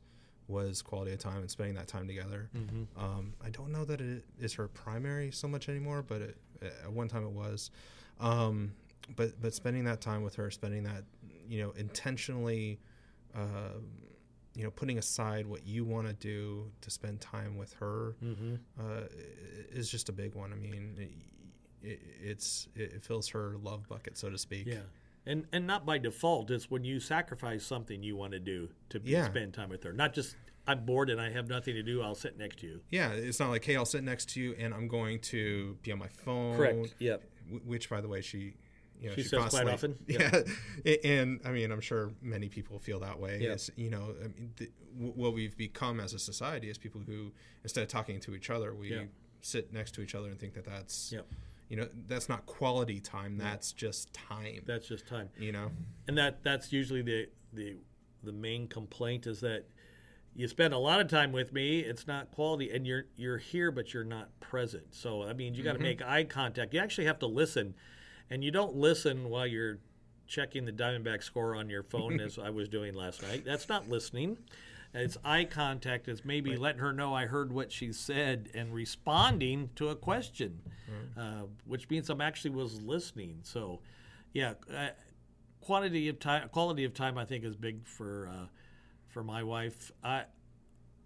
was 0.47 0.81
quality 0.81 1.11
of 1.11 1.19
time 1.19 1.39
and 1.39 1.51
spending 1.51 1.75
that 1.75 1.87
time 1.87 2.07
together. 2.07 2.49
Mm-hmm. 2.55 3.03
Um, 3.03 3.33
I 3.43 3.49
don't 3.49 3.71
know 3.71 3.85
that 3.85 3.99
it 3.99 4.23
is 4.39 4.53
her 4.53 4.67
primary 4.67 5.31
so 5.31 5.47
much 5.47 5.67
anymore, 5.69 6.01
but 6.01 6.21
it, 6.21 6.37
at 6.61 6.91
one 6.91 7.07
time 7.07 7.23
it 7.23 7.31
was. 7.31 7.69
Um, 8.19 8.73
but 9.15 9.39
but 9.41 9.53
spending 9.53 9.83
that 9.85 10.01
time 10.01 10.23
with 10.23 10.35
her, 10.35 10.49
spending 10.51 10.83
that 10.83 11.03
you 11.47 11.61
know 11.61 11.71
intentionally, 11.71 12.79
uh, 13.35 13.79
you 14.55 14.63
know, 14.63 14.71
putting 14.71 14.97
aside 14.97 15.45
what 15.45 15.65
you 15.67 15.85
want 15.85 16.07
to 16.07 16.13
do 16.13 16.71
to 16.81 16.89
spend 16.89 17.21
time 17.21 17.57
with 17.57 17.73
her 17.73 18.15
mm-hmm. 18.23 18.55
uh, 18.79 19.03
is 19.71 19.89
just 19.89 20.09
a 20.09 20.13
big 20.13 20.33
one. 20.33 20.51
I 20.51 20.55
mean, 20.55 20.95
it, 20.97 21.87
it, 21.87 21.99
it's 22.21 22.67
it 22.75 23.03
fills 23.03 23.27
her 23.29 23.55
love 23.61 23.87
bucket, 23.87 24.17
so 24.17 24.29
to 24.29 24.37
speak. 24.37 24.65
Yeah 24.65 24.79
and 25.27 25.45
and 25.51 25.67
not 25.67 25.85
by 25.85 25.97
default. 25.97 26.49
It's 26.49 26.71
when 26.71 26.83
you 26.83 26.99
sacrifice 26.99 27.65
something 27.65 28.01
you 28.01 28.15
want 28.15 28.33
to 28.33 28.39
do 28.39 28.69
to 28.89 29.01
yeah. 29.03 29.25
spend 29.25 29.53
time 29.53 29.69
with 29.69 29.83
her, 29.83 29.93
not 29.93 30.13
just 30.13 30.35
I'm 30.67 30.85
bored 30.85 31.09
and 31.09 31.19
I 31.19 31.31
have 31.31 31.47
nothing 31.47 31.75
to 31.75 31.83
do. 31.83 32.01
I'll 32.01 32.15
sit 32.15 32.37
next 32.37 32.59
to 32.59 32.67
you. 32.67 32.81
Yeah, 32.89 33.11
it's 33.11 33.39
not 33.39 33.49
like 33.49 33.63
hey, 33.63 33.75
I'll 33.75 33.85
sit 33.85 34.03
next 34.03 34.29
to 34.31 34.41
you 34.41 34.55
and 34.57 34.73
I'm 34.73 34.87
going 34.87 35.19
to 35.19 35.77
be 35.81 35.91
on 35.91 35.99
my 35.99 36.07
phone. 36.07 36.55
Correct. 36.55 36.95
Yep. 36.99 37.23
Which, 37.65 37.89
by 37.89 38.01
the 38.01 38.07
way, 38.07 38.21
she. 38.21 38.55
You 38.99 39.09
know, 39.09 39.15
she, 39.15 39.21
she 39.21 39.27
says 39.27 39.51
quite 39.51 39.67
often. 39.67 39.95
Yeah, 40.07 40.41
and 41.03 41.39
I 41.45 41.51
mean, 41.51 41.71
I'm 41.71 41.81
sure 41.81 42.13
many 42.19 42.49
people 42.49 42.79
feel 42.79 42.99
that 43.01 43.19
way. 43.19 43.35
Is, 43.35 43.69
you 43.75 43.91
know, 43.91 44.15
I 44.19 44.23
mean, 44.23 44.53
the, 44.55 44.71
what 44.95 45.35
we've 45.35 45.55
become 45.55 45.99
as 45.99 46.15
a 46.15 46.19
society 46.19 46.67
is 46.67 46.79
people 46.79 47.01
who, 47.05 47.31
instead 47.61 47.83
of 47.83 47.89
talking 47.89 48.19
to 48.21 48.33
each 48.33 48.49
other, 48.49 48.73
we 48.73 48.89
yep. 48.89 49.09
sit 49.41 49.71
next 49.71 49.93
to 49.93 50.01
each 50.01 50.15
other 50.15 50.29
and 50.29 50.39
think 50.39 50.55
that 50.55 50.65
that's 50.65 51.11
yep 51.11 51.27
you 51.69 51.77
know 51.77 51.87
that's 52.07 52.29
not 52.29 52.45
quality 52.45 52.99
time 52.99 53.37
that's 53.37 53.71
just 53.71 54.13
time 54.13 54.61
that's 54.65 54.87
just 54.87 55.07
time. 55.07 55.29
you 55.37 55.51
know? 55.51 55.71
And 56.07 56.17
that 56.17 56.43
that's 56.43 56.71
usually 56.71 57.01
the 57.01 57.27
the 57.53 57.77
the 58.23 58.31
main 58.31 58.67
complaint 58.67 59.27
is 59.27 59.41
that 59.41 59.65
you 60.35 60.47
spend 60.47 60.73
a 60.73 60.77
lot 60.77 60.99
of 60.99 61.07
time 61.07 61.31
with 61.31 61.51
me 61.51 61.79
it's 61.79 62.07
not 62.07 62.31
quality 62.31 62.71
and 62.71 62.85
you're 62.85 63.05
you're 63.15 63.37
here 63.37 63.71
but 63.71 63.93
you're 63.93 64.03
not 64.03 64.29
present. 64.39 64.93
So 64.93 65.23
i 65.23 65.33
mean 65.33 65.53
you 65.53 65.63
got 65.63 65.73
to 65.73 65.77
mm-hmm. 65.77 65.83
make 65.83 66.01
eye 66.01 66.23
contact. 66.23 66.73
You 66.73 66.79
actually 66.79 67.07
have 67.07 67.19
to 67.19 67.27
listen 67.27 67.75
and 68.29 68.43
you 68.43 68.51
don't 68.51 68.75
listen 68.75 69.29
while 69.29 69.47
you're 69.47 69.79
checking 70.27 70.65
the 70.65 70.73
diamondback 70.73 71.23
score 71.23 71.55
on 71.55 71.69
your 71.69 71.83
phone 71.83 72.19
as 72.21 72.37
i 72.37 72.49
was 72.49 72.69
doing 72.69 72.93
last 72.93 73.21
night. 73.23 73.43
That's 73.45 73.67
not 73.67 73.89
listening 73.89 74.37
it's 74.93 75.17
eye 75.23 75.45
contact. 75.45 76.07
It's 76.07 76.25
maybe 76.25 76.51
right. 76.51 76.59
letting 76.59 76.81
her 76.81 76.93
know 76.93 77.13
I 77.13 77.25
heard 77.25 77.51
what 77.51 77.71
she 77.71 77.91
said 77.91 78.49
and 78.53 78.73
responding 78.73 79.69
to 79.75 79.89
a 79.89 79.95
question, 79.95 80.61
mm-hmm. 80.89 81.19
uh, 81.19 81.45
which 81.65 81.89
means 81.89 82.09
I'm 82.09 82.21
actually 82.21 82.51
was 82.51 82.81
listening. 82.81 83.39
So, 83.43 83.81
yeah, 84.33 84.53
uh, 84.73 84.89
quantity 85.61 86.07
of 86.09 86.19
time, 86.19 86.49
quality 86.49 86.83
of 86.83 86.93
time, 86.93 87.17
I 87.17 87.25
think 87.25 87.43
is 87.43 87.55
big 87.55 87.85
for 87.85 88.29
uh, 88.31 88.45
for 89.07 89.23
my 89.23 89.43
wife. 89.43 89.91
I 90.03 90.23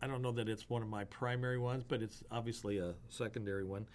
I 0.02 0.08
don't 0.08 0.22
know 0.22 0.32
that 0.34 0.50
it's 0.50 0.70
one 0.70 0.82
of 0.82 0.88
my 0.88 1.04
primary 1.06 1.58
ones, 1.58 1.84
but 1.88 2.02
it's 2.02 2.24
obviously 2.32 2.78
a 2.78 2.94
secondary 3.10 3.64
one. 3.64 3.88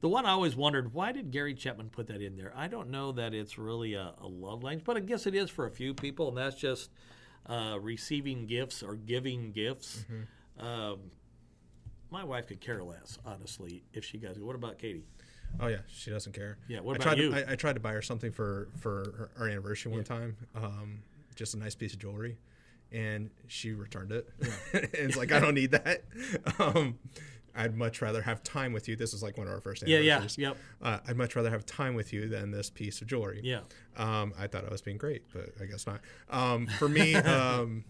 The 0.00 0.08
one 0.08 0.24
I 0.24 0.30
always 0.30 0.56
wondered, 0.56 0.94
why 0.94 1.12
did 1.12 1.30
Gary 1.30 1.54
Chapman 1.54 1.90
put 1.90 2.06
that 2.06 2.22
in 2.22 2.34
there? 2.34 2.54
I 2.56 2.68
don't 2.68 2.88
know 2.88 3.12
that 3.12 3.34
it's 3.34 3.58
really 3.58 3.92
a, 3.92 4.14
a 4.18 4.26
love 4.26 4.62
language, 4.62 4.86
but 4.86 4.96
I 4.96 5.00
guess 5.00 5.26
it 5.26 5.34
is 5.34 5.50
for 5.50 5.66
a 5.66 5.70
few 5.70 5.92
people, 5.92 6.28
and 6.28 6.38
that's 6.38 6.56
just 6.56 6.90
uh, 7.46 7.78
receiving 7.80 8.46
gifts 8.46 8.82
or 8.82 8.94
giving 8.94 9.52
gifts. 9.52 10.04
Mm-hmm. 10.04 10.66
Um, 10.66 10.98
my 12.10 12.24
wife 12.24 12.48
could 12.48 12.60
care 12.60 12.82
less, 12.82 13.18
honestly, 13.24 13.84
if 13.92 14.04
she 14.04 14.18
got 14.18 14.32
it. 14.32 14.42
What 14.42 14.56
about 14.56 14.78
Katie? 14.78 15.04
Oh 15.58 15.66
yeah, 15.66 15.78
she 15.88 16.10
doesn't 16.10 16.32
care. 16.32 16.58
Yeah. 16.68 16.80
What 16.80 17.00
I 17.00 17.04
about 17.04 17.18
you? 17.18 17.30
To, 17.30 17.48
I, 17.48 17.52
I, 17.52 17.56
tried 17.56 17.74
to 17.74 17.80
buy 17.80 17.92
her 17.92 18.02
something 18.02 18.30
for 18.30 18.68
for 18.78 18.90
her, 19.16 19.30
our 19.38 19.48
anniversary 19.48 19.90
one 19.90 20.00
yeah. 20.00 20.04
time, 20.04 20.36
um, 20.54 21.02
just 21.34 21.54
a 21.54 21.58
nice 21.58 21.74
piece 21.74 21.92
of 21.92 21.98
jewelry, 21.98 22.36
and 22.92 23.30
she 23.48 23.72
returned 23.72 24.12
it. 24.12 24.28
and 24.72 24.88
it's 24.92 25.16
like 25.16 25.32
I 25.32 25.40
don't 25.40 25.54
need 25.54 25.72
that. 25.72 26.02
Um, 26.58 26.98
I'd 27.60 27.76
much 27.76 28.00
rather 28.02 28.22
have 28.22 28.42
time 28.42 28.72
with 28.72 28.88
you. 28.88 28.96
This 28.96 29.12
is 29.14 29.22
like 29.22 29.36
one 29.38 29.46
of 29.46 29.52
our 29.52 29.60
first 29.60 29.82
Yeah, 29.86 29.98
yeah, 29.98 30.16
anniversaries. 30.16 30.38
yep. 30.38 30.56
Uh, 30.82 30.98
I'd 31.06 31.16
much 31.16 31.36
rather 31.36 31.50
have 31.50 31.64
time 31.66 31.94
with 31.94 32.12
you 32.12 32.28
than 32.28 32.50
this 32.50 32.70
piece 32.70 33.00
of 33.00 33.06
jewelry. 33.06 33.40
Yeah. 33.42 33.60
Um, 33.96 34.32
I 34.38 34.46
thought 34.46 34.64
I 34.66 34.70
was 34.70 34.82
being 34.82 34.96
great, 34.98 35.22
but 35.32 35.50
I 35.60 35.66
guess 35.66 35.86
not. 35.86 36.00
Um, 36.30 36.66
for 36.78 36.88
me, 36.88 37.14
um, 37.36 37.84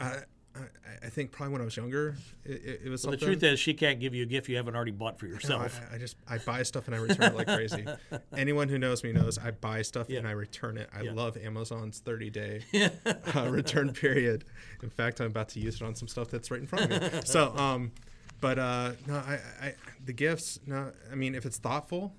I, 0.00 0.16
I, 0.56 0.60
I 1.04 1.08
think 1.08 1.30
probably 1.30 1.52
when 1.52 1.62
I 1.62 1.64
was 1.64 1.76
younger, 1.76 2.16
it, 2.44 2.80
it, 2.84 2.88
was 2.90 3.02
The 3.02 3.10
something. 3.12 3.20
truth 3.28 3.42
is, 3.44 3.60
she 3.60 3.72
can't 3.74 4.00
give 4.00 4.14
you 4.14 4.24
a 4.24 4.26
gift 4.26 4.48
you 4.48 4.56
haven't 4.56 4.74
already 4.74 4.90
bought 4.90 5.18
for 5.18 5.26
No, 5.26 5.32
yourself. 5.34 5.80
I, 5.90 5.94
I 5.94 5.98
just 5.98 6.16
I 6.28 6.38
buy 6.38 6.64
stuff 6.64 6.86
and 6.86 6.94
I 6.94 6.98
return 6.98 7.32
it 7.32 7.36
like 7.36 7.46
crazy. 7.46 7.86
Anyone 8.36 8.68
who 8.68 8.76
knows 8.78 9.04
me 9.04 9.12
knows 9.12 9.38
I 9.38 9.52
buy 9.52 9.82
stuff 9.82 10.10
Yeah. 10.10 10.18
and 10.18 10.26
I 10.28 10.32
return 10.32 10.76
it. 10.76 10.90
I 10.92 11.02
Yeah. 11.02 11.12
love 11.12 11.36
Amazon's 11.36 12.00
30 12.00 12.30
day 12.30 12.62
uh, 13.36 13.48
return 13.48 13.92
period. 13.92 14.44
In 14.82 14.90
fact, 14.90 15.20
I'm 15.20 15.28
about 15.28 15.50
to 15.50 15.60
use 15.60 15.76
it 15.76 15.82
on 15.82 15.94
some 15.94 16.08
stuff 16.08 16.28
that's 16.28 16.50
right 16.50 16.60
in 16.60 16.66
front 16.66 16.90
of 16.90 17.12
me. 17.12 17.20
So, 17.24 17.56
um, 17.56 17.92
but 18.40 18.58
uh, 18.58 18.92
no, 19.06 19.14
I, 19.14 19.38
I 19.62 19.74
the 20.04 20.12
gifts. 20.12 20.58
No, 20.66 20.92
I 21.10 21.14
mean 21.14 21.34
if 21.34 21.44
it's 21.46 21.58
thoughtful, 21.58 22.14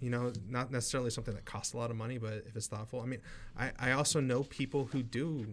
you 0.00 0.10
know, 0.10 0.32
not 0.48 0.70
necessarily 0.70 1.10
something 1.10 1.34
that 1.34 1.44
costs 1.44 1.74
a 1.74 1.76
lot 1.76 1.90
of 1.90 1.96
money, 1.96 2.18
but 2.18 2.44
if 2.46 2.56
it's 2.56 2.66
thoughtful, 2.68 3.00
I 3.00 3.06
mean, 3.06 3.20
I, 3.58 3.72
I 3.78 3.92
also 3.92 4.20
know 4.20 4.42
people 4.44 4.86
who 4.86 5.02
do. 5.02 5.46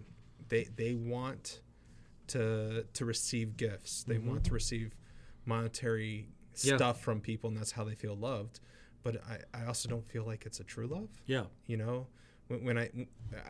They 0.49 0.63
they 0.75 0.93
want 0.95 1.61
to 2.27 2.85
to 2.93 3.05
receive 3.05 3.57
gifts. 3.57 4.03
They 4.03 4.17
want 4.17 4.43
to 4.45 4.53
receive 4.53 4.95
monetary 5.45 6.29
Yeah. 6.61 6.75
stuff 6.77 7.01
from 7.01 7.21
people, 7.21 7.49
and 7.49 7.57
that's 7.57 7.71
how 7.71 7.83
they 7.83 7.95
feel 7.95 8.15
loved. 8.15 8.59
But 9.03 9.21
I, 9.29 9.61
I 9.61 9.65
also 9.65 9.87
don't 9.89 10.05
feel 10.09 10.25
like 10.25 10.45
it's 10.45 10.59
a 10.59 10.63
true 10.63 10.87
love. 10.87 11.09
yeah. 11.25 11.45
You 11.67 11.77
know, 11.77 12.07
when, 12.47 12.63
when 12.65 12.77
I 12.77 12.89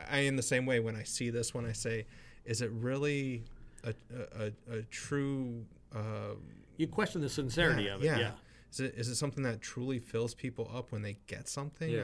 I 0.09 0.19
in 0.19 0.35
the 0.35 0.43
same 0.43 0.65
way 0.65 0.79
when 0.79 0.95
I 0.95 1.03
see 1.03 1.29
this, 1.29 1.53
when 1.53 1.65
I 1.65 1.71
say, 1.71 2.05
is 2.45 2.61
it 2.61 2.71
really 2.71 3.43
a 3.83 3.93
a, 4.13 4.45
a, 4.73 4.77
a 4.79 4.81
true 4.83 5.65
uh, 5.95 6.35
You 6.77 6.87
question 6.87 7.21
the 7.21 7.29
sincerity 7.29 7.87
of 7.87 8.03
it. 8.03 8.05
Yeah. 8.05 8.31
Is 8.71 8.79
it 8.79 8.95
is 8.95 9.07
it 9.07 9.15
something 9.15 9.43
that 9.43 9.61
truly 9.61 9.99
fills 9.99 10.33
people 10.33 10.69
up 10.73 10.91
when 10.91 11.01
they 11.01 11.17
get 11.27 11.47
something? 11.47 11.89
Yeah. 11.89 12.03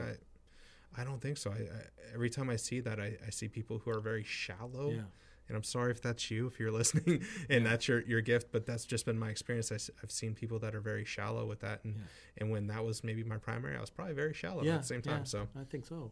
I, 0.98 1.02
I 1.02 1.04
don't 1.04 1.22
think 1.22 1.38
so. 1.38 1.52
I, 1.52 1.56
I 1.56 2.14
every 2.14 2.30
time 2.30 2.50
I 2.50 2.56
see 2.56 2.80
that, 2.82 3.00
I, 3.00 3.18
I 3.26 3.30
see 3.30 3.48
people 3.48 3.80
who 3.80 3.92
are 3.92 4.00
very 4.00 4.24
shallow. 4.24 4.92
Yeah. 4.92 5.02
And 5.50 5.58
I'm 5.58 5.64
sorry 5.64 5.92
if 5.92 6.02
that's 6.02 6.32
you, 6.32 6.48
if 6.48 6.58
you're 6.58 6.72
listening, 6.72 7.22
and 7.50 7.66
that's 7.66 7.86
your, 7.90 8.00
your 8.04 8.22
gift. 8.22 8.48
But 8.54 8.66
that's 8.66 8.86
just 8.86 9.06
been 9.06 9.20
my 9.20 9.30
experience. 9.30 9.72
I, 9.74 9.78
have 10.00 10.10
seen 10.10 10.34
people 10.34 10.58
that 10.60 10.74
are 10.74 10.80
very 10.80 11.04
shallow 11.04 11.46
with 11.46 11.60
that, 11.60 11.84
and 11.84 11.96
and 12.38 12.50
when 12.50 12.68
that 12.68 12.84
was 12.86 13.04
maybe 13.04 13.24
my 13.26 13.38
primary, 13.38 13.76
I 13.76 13.82
was 13.82 13.90
probably 13.90 14.14
very 14.14 14.34
shallow 14.34 14.64
yeah, 14.64 14.76
at 14.76 14.82
the 14.82 14.88
same 14.88 15.02
time. 15.02 15.20
yeah, 15.20 15.24
So 15.26 15.48
I 15.60 15.66
think 15.66 15.86
so, 15.86 16.12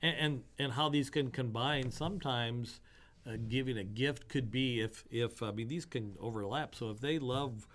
and 0.00 0.16
and, 0.16 0.42
and 0.60 0.72
how 0.72 0.88
these 0.88 1.10
can 1.10 1.32
combine. 1.32 1.90
Sometimes 1.90 2.80
uh, 3.26 3.32
giving 3.48 3.76
a 3.78 3.84
gift 3.84 4.28
could 4.28 4.50
be 4.50 4.80
if 4.80 5.04
if 5.10 5.42
I 5.42 5.50
mean 5.52 5.68
these 5.68 5.84
can 5.86 6.16
overlap. 6.20 6.74
So 6.74 6.90
if 6.90 7.00
they 7.00 7.18
love 7.18 7.66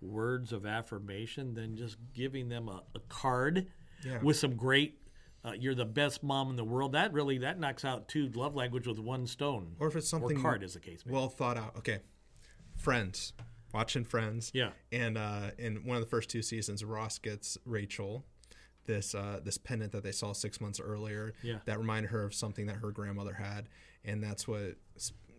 words 0.00 0.52
of 0.52 0.66
affirmation, 0.66 1.54
then 1.54 1.76
just 1.76 1.96
giving 2.14 2.48
them 2.48 2.68
a, 2.68 2.82
a 2.94 3.00
card 3.08 3.66
Yeah. 4.04 4.20
with 4.22 4.36
some 4.36 4.56
great. 4.56 5.00
Uh, 5.44 5.52
you're 5.52 5.74
the 5.76 5.84
best 5.84 6.22
mom 6.24 6.50
in 6.50 6.56
the 6.56 6.64
world. 6.64 6.92
That 6.92 7.12
really 7.12 7.38
that 7.38 7.58
knocks 7.60 7.84
out 7.84 8.08
two 8.08 8.28
love 8.34 8.54
language 8.56 8.86
with 8.86 8.98
one 8.98 9.26
stone. 9.26 9.76
or 9.78 9.86
if 9.88 9.94
it's 9.96 10.08
something 10.08 10.36
or 10.38 10.42
card, 10.42 10.62
as 10.64 10.74
the 10.74 10.80
case 10.80 11.04
may. 11.06 11.10
be. 11.10 11.14
well 11.16 11.28
thought 11.28 11.56
out. 11.56 11.76
Okay, 11.78 12.00
Friends, 12.76 13.32
watching 13.72 14.04
Friends. 14.04 14.50
Yeah. 14.54 14.70
And 14.92 15.16
uh, 15.16 15.50
in 15.58 15.84
one 15.84 15.96
of 15.96 16.02
the 16.02 16.08
first 16.10 16.30
two 16.30 16.42
seasons, 16.42 16.84
Ross 16.84 17.18
gets 17.18 17.56
Rachel 17.64 18.24
this 18.86 19.14
uh, 19.14 19.40
this 19.42 19.56
pendant 19.58 19.92
that 19.92 20.02
they 20.02 20.12
saw 20.12 20.32
six 20.32 20.60
months 20.60 20.80
earlier. 20.80 21.32
Yeah. 21.42 21.58
That 21.64 21.78
reminded 21.78 22.10
her 22.10 22.24
of 22.24 22.34
something 22.34 22.66
that 22.66 22.76
her 22.76 22.90
grandmother 22.90 23.34
had, 23.34 23.68
and 24.06 24.22
that's 24.22 24.46
what 24.48 24.76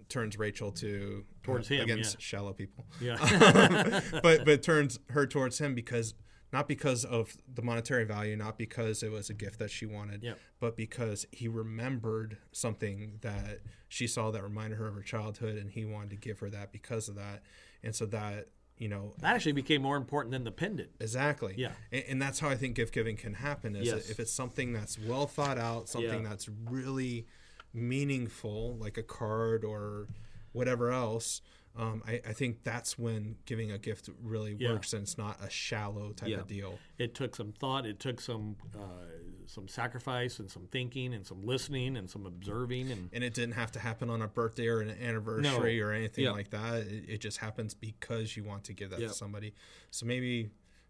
turns 0.10 0.38
Rachel 0.40 0.72
to 0.72 1.26
Towards 1.44 1.70
uh, 1.70 1.76
him, 1.76 1.82
against 1.84 2.16
yeah. 2.16 2.20
shallow 2.20 2.54
people. 2.54 2.86
yeah, 3.02 4.02
but 4.24 4.46
but 4.46 4.62
turns 4.64 5.00
her 5.10 5.26
towards 5.26 5.60
him 5.60 5.76
because 5.76 6.14
not 6.54 6.68
because 6.70 7.04
of 7.04 7.36
the 7.54 7.62
monetary 7.62 8.06
value, 8.06 8.36
not 8.38 8.58
because 8.58 9.04
it 9.04 9.12
was 9.12 9.30
a 9.30 9.34
gift 9.34 9.60
that 9.60 9.70
she 9.70 9.86
wanted, 9.86 10.24
Yep. 10.24 10.40
but 10.62 10.78
because 10.78 11.26
he 11.32 11.50
remembered 11.50 12.38
something 12.54 13.18
that 13.22 13.60
she 13.90 14.08
saw 14.08 14.32
that 14.32 14.42
reminded 14.44 14.78
her 14.80 14.88
of 14.88 14.96
her 14.96 15.02
childhood, 15.02 15.58
and 15.58 15.70
he 15.72 15.84
wanted 15.84 16.12
to 16.12 16.16
give 16.16 16.40
her 16.40 16.50
that 16.52 16.72
because 16.72 17.10
of 17.10 17.16
that, 17.16 17.44
and 17.84 17.94
so 17.94 18.06
that 18.06 18.48
you 18.78 18.88
know 18.88 19.12
that 19.20 19.36
actually 19.36 19.52
became 19.54 19.82
more 19.82 19.98
important 19.98 20.32
than 20.32 20.46
the 20.46 20.52
pendant. 20.52 20.90
exactly, 21.02 21.54
Yeah. 21.58 21.72
and, 21.92 22.04
and 22.08 22.22
that's 22.22 22.40
how 22.40 22.48
I 22.48 22.56
think 22.56 22.76
gift 22.76 22.94
giving 22.94 23.18
can 23.18 23.34
happen. 23.34 23.76
Is 23.76 23.88
Yes. 23.88 24.10
if 24.10 24.20
it's 24.20 24.32
something 24.32 24.72
that's 24.72 24.98
well 24.98 25.28
thought 25.28 25.58
out, 25.58 25.90
something 25.90 26.24
Yeah. 26.24 26.30
that's 26.30 26.48
really 26.70 27.28
meaningful, 27.74 28.76
like 28.78 28.98
a 28.98 29.04
card 29.04 29.64
or 29.64 30.08
whatever 30.52 30.92
else. 30.92 31.42
Um, 31.76 32.02
I, 32.08 32.14
I 32.28 32.34
think 32.34 32.64
that's 32.64 32.98
when 32.98 33.36
giving 33.46 33.72
a 33.72 33.78
gift 33.78 34.10
really 34.24 34.56
Yeah. 34.60 34.72
works, 34.74 34.94
and 34.94 35.04
it's 35.04 35.16
not 35.18 35.38
a 35.44 35.50
shallow 35.50 36.12
type 36.12 36.30
Yeah. 36.30 36.40
of 36.40 36.48
deal. 36.48 36.80
it 36.98 37.14
took 37.14 37.36
some 37.36 37.52
thought 37.52 37.86
it 37.86 38.00
took 38.00 38.20
some 38.20 38.56
uh, 38.76 39.06
some 39.46 39.68
sacrifice 39.68 40.40
and 40.40 40.50
some 40.50 40.66
thinking 40.72 41.14
and 41.14 41.26
some 41.26 41.44
listening 41.46 41.96
and 41.96 42.10
some 42.10 42.26
observing 42.26 42.92
and 42.92 43.10
And 43.14 43.24
it 43.24 43.34
didn't 43.36 43.54
have 43.54 43.72
to 43.74 43.80
happen 43.80 44.10
on 44.10 44.22
a 44.24 44.28
birthday 44.28 44.68
or 44.68 44.82
an 44.82 44.90
anniversary 44.90 45.80
or 45.80 45.92
anything 45.92 46.24
Yeah. 46.26 46.32
like 46.32 46.50
that. 46.50 46.82
It, 46.88 47.06
it 47.08 47.18
just 47.22 47.38
happens 47.38 47.74
because 47.76 48.36
you 48.36 48.44
want 48.44 48.64
to 48.66 48.74
give 48.74 48.90
that 48.90 49.00
to 49.00 49.10
somebody. 49.14 49.54
So 49.92 50.06
maybe, 50.08 50.50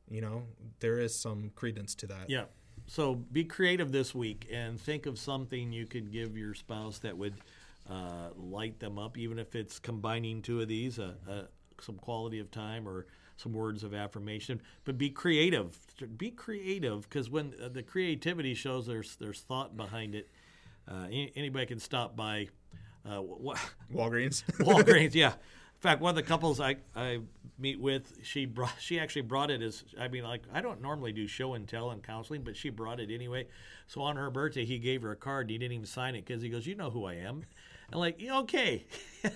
you 0.10 0.22
know, 0.22 0.48
there 0.80 1.00
is 1.00 1.14
some 1.14 1.52
credence 1.54 1.94
to 1.96 2.08
that. 2.08 2.30
yeah 2.30 2.46
so 2.88 3.16
be 3.16 3.44
creative 3.44 3.92
this 3.92 4.16
week 4.16 4.48
and 4.52 4.80
think 4.80 5.06
of 5.06 5.20
something 5.20 5.72
you 5.72 5.86
could 5.86 6.12
give 6.12 6.38
your 6.38 6.54
spouse 6.54 7.00
that 7.00 7.18
would 7.18 7.36
uh, 7.90 8.30
light 8.36 8.80
them 8.80 8.98
up 8.98 9.18
even 9.18 9.38
if 9.40 9.56
it's 9.56 9.80
combining 9.80 10.42
two 10.42 10.62
of 10.62 10.68
these 10.68 10.98
uh, 11.00 11.14
uh, 11.30 11.42
some 11.80 11.96
quality 11.96 12.40
of 12.40 12.50
time 12.50 12.88
or 12.88 13.06
some 13.38 13.54
words 13.54 13.84
of 13.84 13.94
affirmation 13.94 14.60
but 14.84 14.98
be 14.98 15.10
creative 15.10 15.78
be 16.18 16.32
creative 16.32 17.08
because 17.10 17.30
when 17.30 17.54
uh, 17.64 17.70
the 17.70 17.84
creativity 17.84 18.54
shows 18.54 18.88
there's 18.88 19.16
there's 19.18 19.42
thought 19.42 19.78
behind 19.78 20.16
it 20.16 20.30
uh, 20.90 21.06
any- 21.06 21.32
anybody 21.36 21.66
can 21.66 21.80
stop 21.80 22.16
by 22.16 22.48
uh, 23.06 23.22
Walgreens. 23.94 24.44
Walgreens, 24.60 25.14
yeah. 25.14 25.34
In 25.78 25.82
fact, 25.82 26.02
one 26.02 26.10
of 26.10 26.16
the 26.16 26.24
couples 26.24 26.60
I, 26.60 26.78
I 26.96 27.20
meet 27.60 27.80
with, 27.80 28.18
she 28.24 28.46
brought 28.46 28.74
she 28.80 29.00
actually 29.00 29.22
brought 29.22 29.52
it 29.52 29.62
as 29.62 29.84
I 30.00 30.08
mean, 30.08 30.24
like 30.24 30.42
I 30.52 30.62
don't 30.62 30.82
normally 30.82 31.12
do 31.12 31.28
show 31.28 31.54
and 31.54 31.68
tell 31.68 31.92
and 31.92 32.02
counseling, 32.02 32.42
but 32.42 32.58
she 32.58 32.70
brought 32.72 33.00
it 33.00 33.12
anyway. 33.12 33.48
So 33.86 34.02
on 34.02 34.16
her 34.16 34.32
birthday, 34.32 34.66
he 34.66 34.80
gave 34.80 35.04
her 35.04 35.12
a 35.12 35.16
card. 35.16 35.46
And 35.46 35.52
he 35.52 35.58
didn't 35.60 35.74
even 35.74 35.86
sign 35.86 36.16
it 36.16 36.26
because 36.26 36.42
he 36.42 36.50
goes, 36.50 36.66
"You 36.66 36.76
know 36.76 36.90
who 36.90 37.06
I 37.06 37.16
am." 37.16 37.44
And 37.92 38.00
like, 38.02 38.20
yeah, 38.20 38.40
okay, 38.40 38.86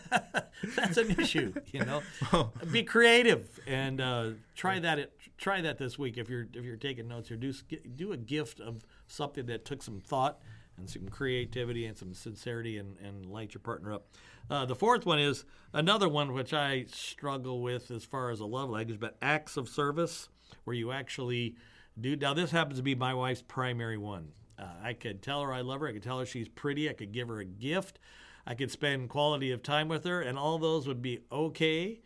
that's 0.75 0.97
an 0.97 1.11
issue, 1.11 1.53
you 1.67 1.85
know. 1.85 2.01
Be 2.71 2.83
creative 2.83 3.59
and 3.65 4.01
uh, 4.01 4.29
try 4.55 4.79
that. 4.79 4.99
At, 4.99 5.11
try 5.37 5.61
that 5.61 5.77
this 5.77 5.97
week 5.97 6.17
if 6.17 6.29
you're 6.29 6.47
if 6.53 6.65
you're 6.65 6.75
taking 6.75 7.07
notes 7.07 7.29
here. 7.29 7.37
Do 7.37 7.53
do 7.95 8.11
a 8.11 8.17
gift 8.17 8.59
of 8.59 8.85
something 9.07 9.45
that 9.45 9.63
took 9.63 9.81
some 9.83 10.01
thought 10.01 10.39
and 10.77 10.89
some 10.89 11.07
creativity 11.07 11.85
and 11.85 11.97
some 11.97 12.13
sincerity 12.13 12.77
and, 12.77 12.97
and 12.97 13.25
light 13.27 13.53
your 13.53 13.61
partner 13.61 13.93
up. 13.93 14.07
Uh, 14.51 14.65
the 14.65 14.75
fourth 14.75 15.05
one 15.05 15.17
is 15.17 15.45
another 15.71 16.09
one 16.09 16.33
which 16.33 16.53
I 16.53 16.83
struggle 16.89 17.61
with 17.61 17.89
as 17.89 18.03
far 18.03 18.31
as 18.31 18.41
a 18.41 18.45
love 18.45 18.69
language, 18.69 18.99
but 18.99 19.15
acts 19.21 19.55
of 19.55 19.69
service 19.69 20.27
where 20.65 20.75
you 20.75 20.91
actually 20.91 21.55
do. 21.97 22.17
Now, 22.17 22.33
this 22.33 22.51
happens 22.51 22.77
to 22.77 22.83
be 22.83 22.93
my 22.93 23.13
wife's 23.13 23.41
primary 23.41 23.97
one. 23.97 24.33
Uh, 24.59 24.65
I 24.83 24.91
could 24.91 25.21
tell 25.21 25.41
her 25.41 25.53
I 25.53 25.61
love 25.61 25.79
her. 25.79 25.87
I 25.87 25.93
could 25.93 26.03
tell 26.03 26.19
her 26.19 26.25
she's 26.25 26.49
pretty. 26.49 26.89
I 26.89 26.93
could 26.93 27.13
give 27.13 27.29
her 27.29 27.39
a 27.39 27.45
gift. 27.45 27.97
I 28.45 28.53
could 28.53 28.69
spend 28.69 29.07
quality 29.07 29.51
of 29.51 29.63
time 29.63 29.87
with 29.87 30.03
her, 30.03 30.19
and 30.19 30.37
all 30.37 30.57
those 30.57 30.85
would 30.85 31.01
be 31.01 31.19
okay. 31.31 32.01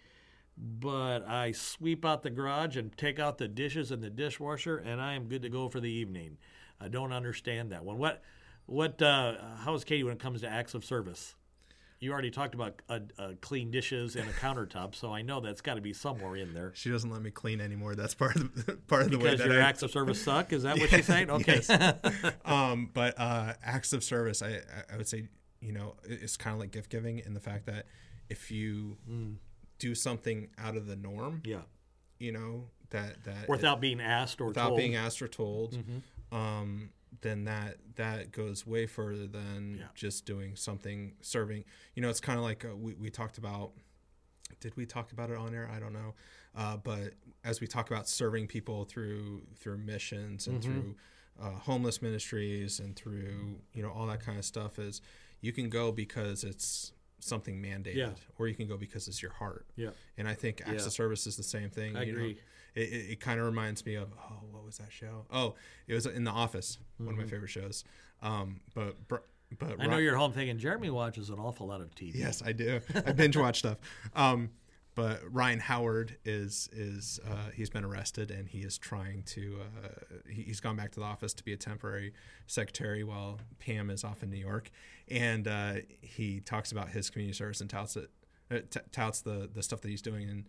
But 0.55 1.27
I 1.27 1.51
sweep 1.51 2.05
out 2.05 2.21
the 2.21 2.29
garage 2.29 2.77
and 2.77 2.95
take 2.95 3.17
out 3.17 3.39
the 3.39 3.47
dishes 3.47 3.91
in 3.91 4.01
the 4.01 4.11
dishwasher, 4.11 4.77
and 4.77 5.01
I 5.01 5.15
am 5.15 5.29
good 5.29 5.41
to 5.41 5.49
go 5.49 5.67
for 5.67 5.79
the 5.79 5.89
evening. 5.89 6.37
I 6.79 6.89
don't 6.89 7.11
understand 7.11 7.71
that 7.71 7.83
one. 7.83 7.97
What, 7.97 8.21
what? 8.67 9.01
Uh, 9.01 9.33
how's 9.63 9.83
Katie 9.83 10.03
when 10.03 10.13
it 10.13 10.19
comes 10.19 10.41
to 10.41 10.47
acts 10.47 10.75
of 10.75 10.85
service? 10.85 11.33
You 12.05 12.11
already 12.13 12.29
talked 12.29 12.53
about 12.53 12.83
uh, 12.87 12.99
uh, 13.17 13.29
clean 13.41 13.71
dishes 13.71 14.15
and 14.15 14.29
a 14.29 14.31
countertop, 14.45 14.93
so 14.93 15.11
I 15.11 15.23
know 15.23 15.39
that's 15.39 15.61
got 15.61 15.73
to 15.73 15.81
be 15.81 15.91
somewhere 15.91 16.35
in 16.35 16.53
there. 16.53 16.71
She 16.75 16.91
doesn't 16.91 17.09
let 17.09 17.23
me 17.23 17.31
clean 17.31 17.59
anymore. 17.59 17.95
That's 17.95 18.13
part 18.13 18.35
of 18.35 18.65
the, 18.67 18.73
part 18.87 19.01
of 19.01 19.11
the 19.11 19.17
way 19.17 19.31
Because 19.31 19.39
that 19.39 19.47
your 19.51 19.59
I 19.59 19.65
acts 19.65 19.81
of 19.81 19.89
service 19.89 20.21
suck. 20.23 20.53
Is 20.53 20.61
that 20.61 20.77
what 20.77 20.91
you're 20.91 21.01
saying? 21.01 21.31
Okay. 21.31 21.61
um, 22.45 22.91
but 22.93 23.19
uh, 23.19 23.53
acts 23.63 23.91
of 23.91 24.03
service, 24.03 24.43
I, 24.43 24.61
I- 24.93 24.97
would 24.97 25.07
say, 25.07 25.29
you 25.61 25.71
know, 25.71 25.95
it's 26.03 26.37
kind 26.37 26.53
of 26.53 26.59
like 26.59 26.69
gift 26.69 26.91
giving 26.91 27.17
in 27.17 27.33
the 27.33 27.39
fact 27.39 27.65
that 27.65 27.87
if 28.29 28.51
you 28.51 28.97
do 29.79 29.95
something 29.95 30.49
out 30.59 30.77
of 30.77 30.85
the 30.85 30.95
norm, 30.95 31.41
yeah. 31.43 31.61
you 32.19 32.31
know, 32.31 32.65
that 32.91 33.23
that 33.23 33.49
Without 33.49 33.81
being 33.81 33.99
asked 33.99 34.39
or 34.41 34.45
without 34.49 34.67
told. 34.67 34.77
being 34.77 34.95
asked 34.95 35.23
or 35.23 35.27
told, 35.27 35.75
um, 36.31 36.91
then 37.21 37.45
that 37.45 37.77
that 37.95 38.31
goes 38.31 38.65
way 38.65 38.85
further 38.87 39.27
than 39.27 39.77
Yeah. 39.79 39.85
just 39.95 40.25
doing 40.25 40.55
something 40.55 41.13
serving. 41.21 41.63
You 41.95 42.01
know, 42.01 42.09
it's 42.09 42.19
kind 42.19 42.37
of 42.37 42.43
like 42.43 42.65
uh, 42.65 42.75
we 42.75 42.93
we 42.95 43.09
talked 43.09 43.37
about. 43.37 43.71
Did 44.59 44.75
we 44.77 44.85
talk 44.85 45.11
about 45.11 45.29
it 45.31 45.37
on 45.37 45.53
air? 45.53 45.69
I 45.73 45.79
don't 45.79 45.93
know. 45.93 46.13
Uh, 46.55 46.77
but 46.77 47.13
as 47.43 47.59
we 47.61 47.67
talk 47.67 47.89
about 47.89 48.07
serving 48.07 48.47
people 48.47 48.85
through 48.85 49.41
through 49.55 49.77
missions 49.77 50.47
and 50.47 50.63
through 50.63 50.95
uh, 51.41 51.49
homeless 51.51 52.01
ministries 52.01 52.79
and 52.79 52.95
through 52.95 53.59
you 53.73 53.81
know 53.83 53.89
all 53.89 54.05
that 54.07 54.21
kind 54.21 54.37
of 54.37 54.45
stuff, 54.45 54.79
is 54.79 55.01
you 55.41 55.51
can 55.51 55.69
go 55.69 55.91
because 55.91 56.43
it's 56.43 56.93
something 57.19 57.61
mandated, 57.61 57.95
Yeah. 57.95 58.11
or 58.37 58.47
you 58.47 58.53
can 58.55 58.67
go 58.67 58.77
because 58.77 59.07
it's 59.07 59.21
your 59.21 59.31
heart. 59.31 59.65
Yeah. 59.75 59.89
And 60.17 60.27
I 60.27 60.33
think 60.35 60.61
acts 60.61 60.81
Yeah. 60.83 60.87
of 60.87 60.93
service 60.93 61.25
is 61.25 61.37
the 61.37 61.43
same 61.43 61.69
thing. 61.71 61.95
I 61.97 62.03
you 62.03 62.13
know? 62.13 62.33
It, 62.75 62.81
it, 62.89 63.11
it 63.11 63.19
kind 63.19 63.39
of 63.39 63.45
reminds 63.45 63.85
me 63.85 63.95
of 63.95 64.09
oh, 64.19 64.39
what 64.51 64.63
was 64.65 64.77
that 64.77 64.91
show? 64.91 65.25
Oh, 65.31 65.55
it 65.87 65.93
was 65.93 66.05
in 66.05 66.23
The 66.25 66.31
Office, 66.31 66.77
one 66.97 67.09
of 67.09 67.17
my 67.17 67.25
favorite 67.25 67.49
shows. 67.49 67.83
Um, 68.21 68.59
but 68.73 68.95
but 69.07 69.23
Mm-hmm. 69.59 69.79
I 69.81 69.85
know 69.85 69.97
Ri- 69.97 70.03
you're 70.03 70.17
home 70.17 70.31
thinking 70.33 70.57
Jeremy 70.57 70.89
watches 70.89 71.29
an 71.29 71.37
awful 71.37 71.67
lot 71.67 71.79
of 71.79 71.93
TV. 71.93 72.15
Yes, 72.15 72.41
I 72.43 72.51
do. 72.51 72.81
I 73.05 73.11
binge 73.11 73.37
watch 73.37 73.59
stuff. 73.59 73.77
Um, 74.15 74.49
but 74.95 75.21
Ryan 75.31 75.59
Howard 75.59 76.17
is 76.25 76.67
is 76.73 77.19
uh, 77.29 77.51
he's 77.53 77.69
been 77.69 77.85
arrested 77.85 78.31
and 78.31 78.49
he 78.49 78.59
is 78.61 78.77
trying 78.79 79.21
to 79.27 79.57
uh, 79.61 79.87
he, 80.29 80.41
he's 80.41 80.59
gone 80.59 80.75
back 80.75 80.91
to 80.93 80.99
the 80.99 81.05
office 81.05 81.33
to 81.35 81.43
be 81.43 81.53
a 81.53 81.57
temporary 81.57 82.11
secretary 82.47 83.03
while 83.03 83.39
Pam 83.59 83.89
is 83.91 84.03
off 84.03 84.23
in 84.23 84.31
New 84.31 84.37
York, 84.37 84.71
and 85.09 85.47
uh, 85.47 85.73
he 86.01 86.39
talks 86.39 86.71
about 86.71 86.89
his 86.89 87.09
community 87.11 87.37
service 87.37 87.61
and 87.61 87.69
touts 87.69 87.95
it 87.95 88.09
uh, 88.49 88.59
t- 88.69 88.79
touts 88.91 89.21
the 89.21 89.47
the 89.53 89.61
stuff 89.61 89.79
that 89.81 89.89
he's 89.89 90.01
doing 90.01 90.27
and 90.29 90.45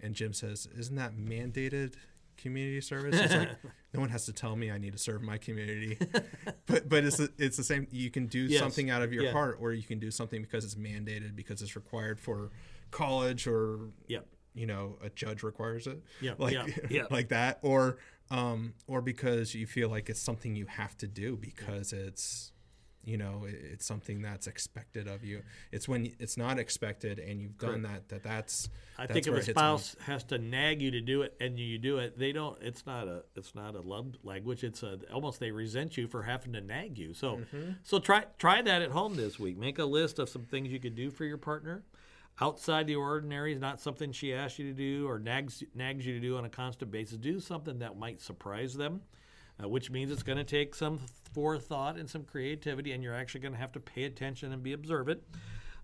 and 0.00 0.14
Jim 0.14 0.32
says, 0.32 0.68
"Isn't 0.78 0.96
that 0.96 1.14
mandated?" 1.16 1.94
Community 2.38 2.80
service. 2.80 3.20
He's 3.20 3.30
like, 3.36 3.50
no 3.94 4.00
one 4.00 4.08
has 4.08 4.24
to 4.24 4.32
tell 4.32 4.56
me 4.56 4.70
I 4.70 4.78
need 4.78 4.92
to 4.94 4.98
serve 4.98 5.22
my 5.22 5.36
community, 5.38 5.98
but 6.66 6.88
but 6.88 7.04
it's 7.04 7.18
the- 7.18 7.32
it's 7.38 7.56
the 7.58 7.62
same. 7.62 7.86
You 7.90 8.10
can 8.10 8.26
do 8.26 8.40
Yes. 8.40 8.58
something 8.60 8.88
out 8.90 9.02
of 9.02 9.12
your 9.12 9.24
Yeah. 9.24 9.32
heart, 9.32 9.58
or 9.60 9.72
you 9.74 9.82
can 9.82 9.98
do 9.98 10.10
something 10.10 10.40
because 10.42 10.64
it's 10.64 10.74
mandated, 10.74 11.36
because 11.36 11.60
it's 11.62 11.76
required 11.76 12.18
for 12.18 12.50
college, 12.90 13.46
or 13.46 13.90
Yep. 14.08 14.26
you 14.54 14.66
know 14.66 14.98
a 15.02 15.10
judge 15.10 15.42
requires 15.42 15.86
it, 15.86 16.02
Yeah, 16.20 16.34
like 16.38 16.54
yeah, 16.54 16.66
yeah. 16.90 17.06
like 17.10 17.28
that, 17.28 17.58
or 17.62 17.98
um, 18.30 18.74
or 18.86 19.02
because 19.02 19.54
you 19.54 19.66
feel 19.66 19.90
like 19.90 20.08
it's 20.08 20.20
something 20.20 20.56
you 20.56 20.66
have 20.66 20.96
to 20.98 21.06
do 21.06 21.36
because 21.36 21.92
it's 21.92 22.51
you 23.04 23.16
know 23.16 23.44
it- 23.48 23.54
it's 23.72 23.86
something 23.86 24.22
that's 24.22 24.46
expected 24.46 25.08
of 25.08 25.24
you. 25.24 25.42
It's 25.72 25.88
when 25.88 26.12
it's 26.18 26.36
not 26.36 26.58
expected 26.58 27.18
and 27.18 27.40
you've 27.40 27.58
done 27.58 27.82
that 27.82 28.08
that 28.10 28.22
that's 28.22 28.68
I 28.98 29.02
that's 29.06 29.12
think 29.14 29.26
if 29.26 29.32
a 29.34 29.36
it 29.38 29.46
hits 29.46 29.60
home. 29.60 29.78
spouse 29.78 29.96
has 30.06 30.24
to 30.24 30.38
nag 30.38 30.80
you 30.82 30.90
to 30.92 31.00
do 31.00 31.22
it 31.22 31.34
and 31.40 31.58
you 31.58 31.78
do 31.78 31.98
it, 31.98 32.18
they 32.18 32.32
don't. 32.32 32.60
It's 32.62 32.86
not 32.86 33.08
a. 33.08 33.24
It's 33.34 33.54
not 33.54 33.74
a 33.74 33.80
love 33.80 34.16
language. 34.22 34.62
It's 34.64 34.82
a 34.82 34.98
almost 35.12 35.40
they 35.40 35.50
resent 35.50 35.96
you 35.96 36.06
for 36.06 36.22
having 36.22 36.52
to 36.52 36.60
nag 36.60 36.98
you. 36.98 37.14
So, 37.14 37.36
Mm-hmm. 37.36 37.70
so 37.82 37.98
try 37.98 38.24
try 38.38 38.62
that 38.62 38.82
at 38.82 38.90
home 38.90 39.16
this 39.16 39.38
week. 39.38 39.56
Make 39.58 39.78
a 39.78 39.84
list 39.84 40.18
of 40.18 40.28
some 40.28 40.44
things 40.44 40.70
you 40.70 40.78
could 40.78 40.94
do 40.94 41.10
for 41.10 41.24
your 41.24 41.38
partner, 41.38 41.82
outside 42.40 42.86
the 42.86 42.96
ordinary. 42.96 43.52
Is 43.52 43.60
not 43.60 43.80
something 43.80 44.12
she 44.12 44.32
asks 44.32 44.58
you 44.58 44.66
to 44.68 44.74
do 44.76 45.08
or 45.08 45.18
nags 45.18 45.62
nags 45.74 46.06
you 46.06 46.14
to 46.14 46.20
do 46.20 46.36
on 46.36 46.44
a 46.44 46.48
constant 46.48 46.90
basis. 46.90 47.18
Do 47.18 47.40
something 47.40 47.78
that 47.80 47.98
might 47.98 48.20
surprise 48.20 48.74
them, 48.74 49.02
uh, 49.62 49.68
which 49.68 49.90
means 49.90 50.12
it's 50.12 50.22
going 50.22 50.38
to 50.38 50.44
take 50.44 50.74
some 50.74 51.00
forethought 51.32 51.96
and 51.96 52.08
some 52.08 52.24
creativity, 52.24 52.92
and 52.92 53.02
you're 53.02 53.14
actually 53.14 53.40
going 53.40 53.52
to 53.52 53.58
have 53.58 53.72
to 53.72 53.80
pay 53.80 54.04
attention 54.04 54.52
and 54.52 54.62
be 54.62 54.72
observant. 54.72 55.22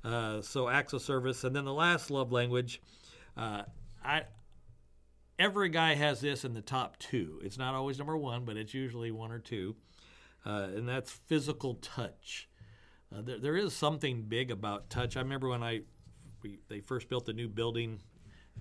Uh, 0.04 0.40
so 0.40 0.68
acts 0.68 0.92
of 0.92 1.02
service, 1.02 1.44
and 1.44 1.56
then 1.56 1.64
the 1.64 1.72
last 1.72 2.10
love 2.10 2.30
language. 2.30 2.80
Uh, 3.36 3.62
I 4.04 4.24
every 5.38 5.68
guy 5.68 5.94
has 5.94 6.20
this 6.20 6.44
in 6.44 6.54
the 6.54 6.60
top 6.60 6.98
two. 6.98 7.40
It's 7.42 7.58
not 7.58 7.74
always 7.74 7.98
number 7.98 8.16
one, 8.16 8.44
but 8.44 8.56
it's 8.56 8.74
usually 8.74 9.10
one 9.10 9.32
or 9.32 9.38
two, 9.38 9.76
uh, 10.46 10.68
and 10.74 10.88
that's 10.88 11.10
physical 11.10 11.74
touch. 11.74 12.48
Uh, 13.14 13.22
there, 13.22 13.38
there 13.38 13.56
is 13.56 13.74
something 13.74 14.22
big 14.22 14.50
about 14.50 14.90
touch. 14.90 15.16
I 15.16 15.20
remember 15.20 15.48
when 15.48 15.62
I 15.62 15.80
we, 16.42 16.58
they 16.68 16.80
first 16.80 17.08
built 17.08 17.26
the 17.26 17.32
new 17.32 17.48
building 17.48 18.00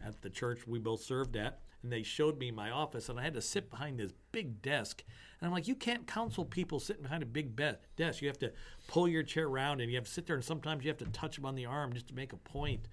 at 0.05 0.21
the 0.21 0.29
church 0.29 0.67
we 0.67 0.79
both 0.79 1.01
served 1.01 1.35
at, 1.35 1.61
and 1.87 1.93
they 1.93 2.03
showed 2.03 2.37
me 2.37 2.51
my 2.51 2.69
office, 2.69 3.07
and 3.07 3.17
I 3.17 3.23
had 3.23 3.33
to 3.35 3.41
sit 3.41 3.69
behind 3.69 3.97
this 3.97 4.11
big 4.33 4.61
desk. 4.61 5.05
And 5.39 5.47
I'm 5.47 5.53
like, 5.53 5.69
you 5.69 5.75
can't 5.75 6.05
counsel 6.05 6.43
people 6.43 6.81
sitting 6.81 7.03
behind 7.03 7.23
a 7.23 7.25
big 7.25 7.55
be- 7.55 7.77
desk. 7.95 8.21
You 8.21 8.27
have 8.27 8.39
to 8.39 8.51
pull 8.89 9.07
your 9.07 9.23
chair 9.23 9.47
around, 9.47 9.79
and 9.79 9.89
you 9.89 9.95
have 9.95 10.03
to 10.03 10.11
sit 10.11 10.25
there, 10.27 10.35
and 10.35 10.43
sometimes 10.43 10.83
you 10.83 10.89
have 10.89 10.97
to 10.97 11.05
touch 11.05 11.37
them 11.37 11.45
on 11.45 11.55
the 11.55 11.65
arm 11.65 11.93
just 11.93 12.09
to 12.09 12.13
make 12.13 12.33
a 12.33 12.37
point. 12.37 12.89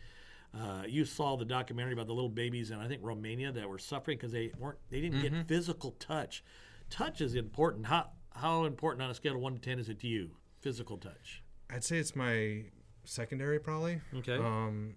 Uh, 0.56 0.84
you 0.86 1.04
saw 1.04 1.36
the 1.36 1.44
documentary 1.44 1.92
about 1.92 2.06
the 2.06 2.12
little 2.12 2.30
babies 2.30 2.70
in 2.70 2.78
I 2.78 2.86
think 2.86 3.00
Romania 3.02 3.50
that 3.50 3.68
were 3.68 3.80
suffering 3.80 4.16
because 4.16 4.30
they 4.30 4.52
weren't 4.60 4.78
they 4.90 5.00
didn't 5.00 5.20
get 5.20 5.48
physical 5.48 5.90
touch. 5.98 6.44
Touch 6.88 7.20
is 7.20 7.34
important. 7.34 7.86
How 7.86 8.10
how 8.30 8.64
important 8.64 9.02
on 9.02 9.10
a 9.10 9.14
scale 9.14 9.34
of 9.34 9.40
one 9.40 9.54
to 9.54 9.60
ten 9.60 9.80
is 9.80 9.88
it 9.88 9.98
to 10.02 10.06
you? 10.06 10.36
Physical 10.60 10.96
touch. 10.98 11.42
I'd 11.68 11.82
say 11.82 11.98
it's 11.98 12.14
my 12.14 12.66
secondary 13.02 13.58
probably. 13.58 14.00
Okay. 14.18 14.36
Um, 14.36 14.94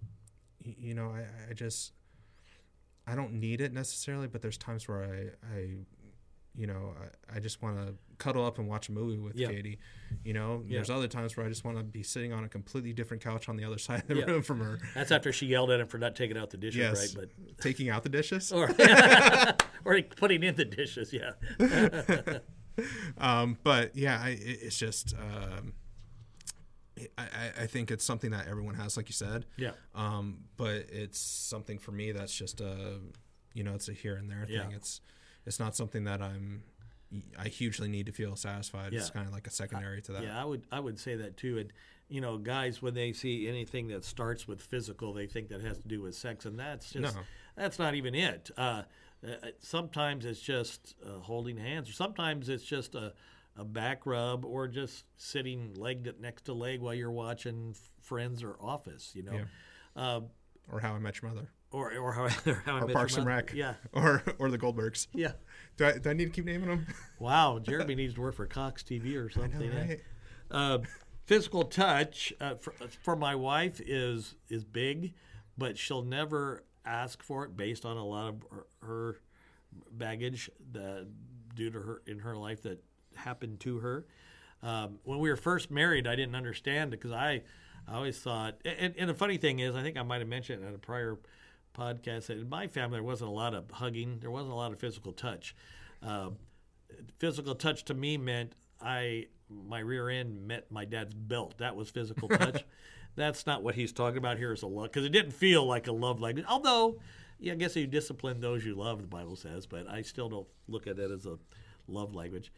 you 0.62 0.94
know, 0.94 1.10
I, 1.10 1.50
I 1.50 1.54
just 1.56 1.94
I 3.08 3.16
don't 3.16 3.34
need 3.34 3.62
it 3.62 3.72
necessarily, 3.74 4.28
but 4.28 4.42
there's 4.42 4.58
times 4.58 4.88
where 4.88 5.04
I, 5.04 5.56
I 5.58 5.76
you 6.56 6.66
know, 6.66 6.94
I, 7.32 7.38
I 7.38 7.40
just 7.40 7.62
want 7.62 7.78
to 7.78 7.94
cuddle 8.18 8.44
up 8.44 8.58
and 8.58 8.68
watch 8.68 8.90
a 8.90 8.92
movie 8.92 9.20
with 9.20 9.36
Yeah. 9.36 9.48
Katie. 9.50 9.78
You 10.24 10.34
know, 10.34 10.64
Yeah. 10.68 10.78
there's 10.78 10.90
other 10.90 11.08
times 11.08 11.38
where 11.38 11.46
I 11.46 11.50
just 11.50 11.64
want 11.64 11.78
to 11.78 11.84
be 11.84 12.02
sitting 12.02 12.34
on 12.34 12.44
a 12.44 12.50
completely 12.50 12.94
different 12.94 13.24
couch 13.24 13.48
on 13.48 13.58
the 13.58 13.64
other 13.64 13.78
side 13.88 14.02
of 14.02 14.08
the 14.08 14.16
Yeah. 14.16 14.26
room 14.26 14.42
from 14.42 14.60
her. 14.62 14.80
That's 14.96 15.12
after 15.12 15.32
she 15.32 15.46
yelled 15.46 15.70
at 15.70 15.80
him 15.80 15.88
for 15.88 16.00
not 16.00 16.16
taking 16.16 16.36
out 16.36 16.50
the 16.50 16.58
dishes, 16.58 16.80
Yes, 16.80 17.16
right? 17.16 17.28
But 17.48 17.58
taking 17.62 17.90
out 17.90 18.02
the 18.04 18.10
dishes. 18.10 18.52
or 18.52 18.70
or 19.86 20.02
putting 20.02 20.42
in 20.44 20.56
the 20.56 20.66
dishes, 20.66 21.14
yeah. 21.14 21.32
um, 23.18 23.58
but 23.64 23.96
yeah, 23.96 24.20
I, 24.24 24.30
it, 24.30 24.60
it's 24.64 24.78
just 24.78 25.14
um, 25.16 25.74
I, 27.18 27.22
I- 27.24 27.64
I 27.64 27.68
think 27.68 27.92
it's 27.92 28.04
something 28.04 28.32
that 28.32 28.48
everyone 28.48 28.76
has, 28.76 28.98
like 28.98 29.10
you 29.10 29.14
said. 29.14 29.46
Yeah. 29.58 29.72
Um, 29.96 30.40
but 30.58 30.86
it's 30.92 31.20
something 31.20 31.78
for 31.80 31.92
me 31.92 32.12
that's 32.12 32.34
just 32.36 32.62
a, 32.62 33.00
you 33.54 33.64
know, 33.64 33.74
it's 33.76 33.90
a 33.90 33.94
here 33.94 34.16
and 34.16 34.30
there 34.30 34.46
thing. 34.46 34.72
Yeah. 34.72 34.76
It's 34.76 35.02
it's 35.46 35.60
not 35.60 35.76
something 35.76 36.04
that 36.06 36.22
I'm 36.22 36.64
I 37.40 37.48
hugely 37.48 37.88
need 37.88 38.06
to 38.08 38.12
feel 38.12 38.36
satisfied. 38.36 38.94
It's 38.94 39.10
kind 39.10 39.28
of 39.28 39.34
like 39.34 39.48
a 39.48 39.50
secondary 39.52 40.02
to 40.04 40.12
that. 40.14 40.24
Yeah, 40.24 40.42
I 40.42 40.44
would 40.46 40.64
I 40.72 40.80
would 40.80 41.00
say 41.00 41.16
that 41.16 41.38
too. 41.38 41.58
And 41.58 41.72
you 42.10 42.22
know, 42.22 42.38
guys, 42.38 42.82
when 42.82 42.94
they 42.94 43.14
see 43.14 43.48
anything 43.48 43.88
that 43.90 44.04
starts 44.06 44.48
with 44.48 44.62
physical, 44.62 45.14
they 45.14 45.28
think 45.28 45.50
that 45.50 45.62
has 45.62 45.78
to 45.80 45.88
do 45.88 46.02
with 46.02 46.16
sex, 46.16 46.46
and 46.46 46.58
that's 46.60 46.92
just 46.92 47.16
No. 47.16 47.22
that's 47.56 47.80
not 47.80 47.96
even 47.96 48.14
it. 48.16 48.50
Uh, 48.58 48.84
uh, 49.26 49.30
sometimes 49.60 50.26
it's 50.26 50.40
just 50.42 50.96
uh, 51.06 51.20
holding 51.20 51.58
hands, 51.58 51.90
or 51.90 51.94
sometimes 51.94 52.50
it's 52.50 52.64
just 52.64 52.94
a 52.96 53.14
a 53.58 53.66
back 53.66 54.06
rub, 54.06 54.46
or 54.46 54.68
just 54.68 55.06
sitting 55.18 55.74
leg 55.76 56.14
next 56.20 56.44
to 56.46 56.54
leg 56.54 56.80
while 56.82 56.94
you're 56.94 57.12
watching 57.12 57.76
Friends 58.02 58.44
or 58.44 58.56
Office. 58.62 59.12
You 59.16 59.24
know. 59.24 59.34
Yeah. 59.34 59.44
Uh, 59.96 60.22
Or 60.72 60.80
How 60.80 60.94
I 60.94 61.00
Met 61.00 61.22
Your 61.22 61.32
Mother. 61.32 61.50
or, 61.72 61.92
or 61.98 62.14
how, 62.14 62.28
how 62.66 62.76
I 62.76 62.80
Or 62.82 62.86
Met 62.88 62.94
Parks 62.96 63.18
and 63.18 63.26
Rec. 63.26 63.54
Yeah, 63.54 63.74
Or 63.94 64.22
or 64.38 64.50
the 64.52 64.58
Goldbergs. 64.58 65.08
yeah. 65.14 65.32
Do 65.78 65.86
I, 65.86 65.98
do 65.98 66.10
I 66.10 66.14
need 66.14 66.26
to 66.26 66.32
keep 66.32 66.46
naming 66.46 66.70
them? 66.70 66.88
Wow, 67.20 67.60
Jeremy 67.60 67.96
needs 67.96 68.14
to 68.14 68.22
work 68.22 68.36
for 68.36 68.46
Cox 68.46 68.84
TV 68.84 69.16
or 69.16 69.30
I 69.36 69.48
know, 69.48 69.52
something. 69.52 69.72
eh? 69.72 69.88
right? 69.88 70.00
uh, 70.52 70.78
physical 71.26 71.64
touch 71.64 72.32
uh, 72.40 72.56
for, 72.56 72.74
for 73.02 73.16
my 73.16 73.34
wife 73.36 73.82
is 73.84 74.36
is 74.50 74.64
big, 74.64 75.14
but 75.58 75.78
she'll 75.78 76.04
never 76.04 76.64
ask 76.86 77.24
for 77.24 77.44
it 77.46 77.58
based 77.58 77.86
on 77.86 77.98
a 77.98 78.06
lot 78.06 78.28
of 78.30 78.36
her, 78.52 78.66
her 78.82 79.22
baggage 79.92 80.50
that 80.72 81.08
due 81.56 81.70
to 81.72 81.80
her 81.80 82.02
in 82.08 82.20
her 82.20 82.36
life 82.36 82.62
that 82.64 82.84
happened 83.18 83.60
to 83.62 83.80
her. 83.80 84.06
Um, 84.64 85.00
when 85.04 85.20
we 85.20 85.30
were 85.30 85.36
first 85.36 85.70
married, 85.70 86.08
I 86.08 86.16
didn't 86.16 86.36
understand 86.36 86.94
it 86.94 86.98
because 86.98 87.12
I, 87.12 87.44
I 87.88 87.96
always 87.96 88.18
thought. 88.20 88.56
And, 88.66 88.96
and 88.98 89.10
the 89.10 89.14
funny 89.14 89.38
thing 89.38 89.60
is, 89.60 89.76
I 89.76 89.82
think 89.82 89.98
I 89.98 90.04
might 90.04 90.20
have 90.20 90.28
mentioned 90.28 90.64
in 90.64 90.74
a 90.74 90.80
prior 90.80 91.20
podcast 91.78 92.28
that 92.28 92.38
in 92.38 92.50
my 92.50 92.68
family 92.68 92.98
there 92.98 93.04
wasn't 93.04 93.30
a 93.30 93.34
lot 93.34 93.54
of 93.54 93.70
hugging, 93.70 94.20
there 94.20 94.32
wasn't 94.32 94.52
a 94.52 94.56
lot 94.56 94.72
of 94.72 94.80
physical 94.80 95.12
touch. 95.12 95.56
Uh, 96.02 96.30
physical 97.20 97.56
touch 97.56 97.86
to 97.86 97.94
me 97.94 98.18
meant 98.18 98.54
I 98.82 99.28
my 99.50 99.80
rear 99.80 100.10
end 100.10 100.48
met 100.48 100.72
my 100.72 100.86
dad's 100.86 101.14
belt. 101.14 101.56
That 101.60 101.76
was 101.76 101.90
physical 101.90 102.28
touch. 102.30 102.64
That's 103.16 103.48
not 103.48 103.64
what 103.64 103.76
he's 103.76 103.92
talking 103.92 104.18
about 104.18 104.38
here. 104.38 104.52
Is 104.52 104.62
a 104.62 104.68
love 104.68 104.92
because 104.92 105.06
it 105.06 105.12
didn't 105.12 105.32
feel 105.32 105.66
like 105.66 105.88
a 105.88 105.92
love 105.92 106.20
language. 106.20 106.46
Although, 106.48 107.00
yeah, 107.40 107.54
I 107.54 107.56
guess 107.56 107.76
you 107.76 107.88
discipline 107.88 108.42
those 108.42 108.66
you 108.66 108.76
love. 108.76 109.02
The 109.02 109.08
Bible 109.08 109.36
says, 109.36 109.66
but 109.66 109.90
I 109.90 110.02
still 110.02 110.30
don't 110.30 110.48
look 110.68 110.88
at 110.88 111.00
it 111.00 111.12
as 111.12 111.26
a 111.26 111.38
love 111.88 112.14
language. 112.14 112.52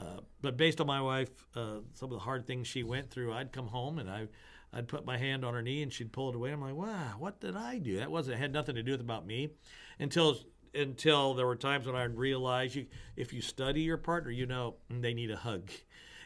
Uh, 0.00 0.20
but 0.40 0.56
based 0.56 0.80
on 0.80 0.86
my 0.86 1.00
wife, 1.00 1.30
uh, 1.56 1.78
some 1.94 2.10
of 2.10 2.18
the 2.18 2.18
hard 2.18 2.46
things 2.46 2.66
she 2.66 2.82
went 2.82 3.10
through, 3.10 3.32
I'd 3.32 3.52
come 3.52 3.66
home 3.66 3.98
and 3.98 4.08
I, 4.08 4.28
I'd 4.72 4.88
put 4.88 5.04
my 5.04 5.18
hand 5.18 5.44
on 5.44 5.54
her 5.54 5.62
knee 5.62 5.82
and 5.82 5.92
she'd 5.92 6.12
pull 6.12 6.28
it 6.28 6.36
away. 6.36 6.52
I'm 6.52 6.60
like, 6.60 6.74
wow, 6.74 7.14
what 7.18 7.40
did 7.40 7.56
I 7.56 7.78
do? 7.78 7.98
That 7.98 8.10
wasn't 8.10 8.38
had 8.38 8.52
nothing 8.52 8.76
to 8.76 8.82
do 8.82 8.92
with 8.92 9.00
about 9.00 9.26
me, 9.26 9.50
until 9.98 10.36
until 10.74 11.34
there 11.34 11.46
were 11.46 11.56
times 11.56 11.86
when 11.86 11.96
I 11.96 12.04
realized 12.04 12.74
you, 12.74 12.86
if 13.16 13.32
you 13.32 13.40
study 13.40 13.80
your 13.80 13.96
partner, 13.96 14.30
you 14.30 14.46
know 14.46 14.76
mm, 14.92 15.00
they 15.02 15.14
need 15.14 15.30
a 15.30 15.36
hug. 15.36 15.70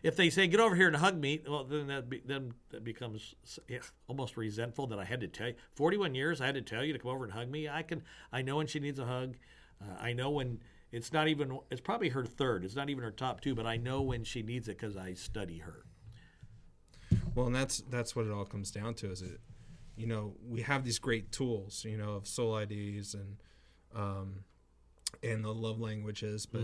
If 0.02 0.16
they 0.16 0.30
say 0.30 0.48
get 0.48 0.58
over 0.58 0.74
here 0.74 0.88
and 0.88 0.96
hug 0.96 1.18
me, 1.18 1.40
well 1.48 1.64
then 1.64 1.86
that 1.86 2.10
be, 2.10 2.20
then 2.24 2.54
that 2.70 2.82
becomes 2.82 3.34
yeah, 3.68 3.78
almost 4.08 4.36
resentful 4.36 4.88
that 4.88 4.98
I 4.98 5.04
had 5.04 5.20
to 5.20 5.28
tell 5.28 5.48
you. 5.48 5.54
41 5.76 6.14
years 6.14 6.40
I 6.40 6.46
had 6.46 6.56
to 6.56 6.62
tell 6.62 6.84
you 6.84 6.92
to 6.92 6.98
come 6.98 7.12
over 7.12 7.24
and 7.24 7.32
hug 7.32 7.48
me. 7.48 7.68
I 7.68 7.82
can 7.82 8.02
I 8.32 8.42
know 8.42 8.56
when 8.56 8.66
she 8.66 8.80
needs 8.80 8.98
a 8.98 9.06
hug. 9.06 9.36
Uh, 9.80 9.94
I 10.00 10.12
know 10.12 10.30
when 10.30 10.58
it's 10.92 11.12
not 11.12 11.26
even 11.28 11.58
it's 11.70 11.80
probably 11.80 12.10
her 12.10 12.24
third. 12.24 12.64
It's 12.64 12.76
not 12.76 12.90
even 12.90 13.02
her 13.02 13.10
top 13.10 13.40
two, 13.40 13.54
but 13.54 13.66
I 13.66 13.76
know 13.78 14.02
when 14.02 14.24
she 14.24 14.42
needs 14.42 14.68
it 14.68 14.78
because 14.78 14.96
I 14.96 15.14
study 15.14 15.58
her. 15.58 15.84
Well, 17.34 17.46
and 17.46 17.54
that's 17.54 17.78
that's 17.90 18.14
what 18.14 18.26
it 18.26 18.32
all 18.32 18.44
comes 18.44 18.70
down 18.70 18.94
to. 18.96 19.10
Is 19.10 19.22
it, 19.22 19.40
you 19.96 20.06
know, 20.06 20.34
we 20.46 20.62
have 20.62 20.84
these 20.84 20.98
great 20.98 21.32
tools, 21.32 21.84
you 21.88 21.96
know, 21.96 22.12
of 22.14 22.26
soul 22.26 22.56
IDs 22.58 23.14
and 23.14 23.36
um, 23.94 24.44
and 25.22 25.44
the 25.44 25.52
love 25.52 25.80
languages, 25.80 26.46
but 26.46 26.62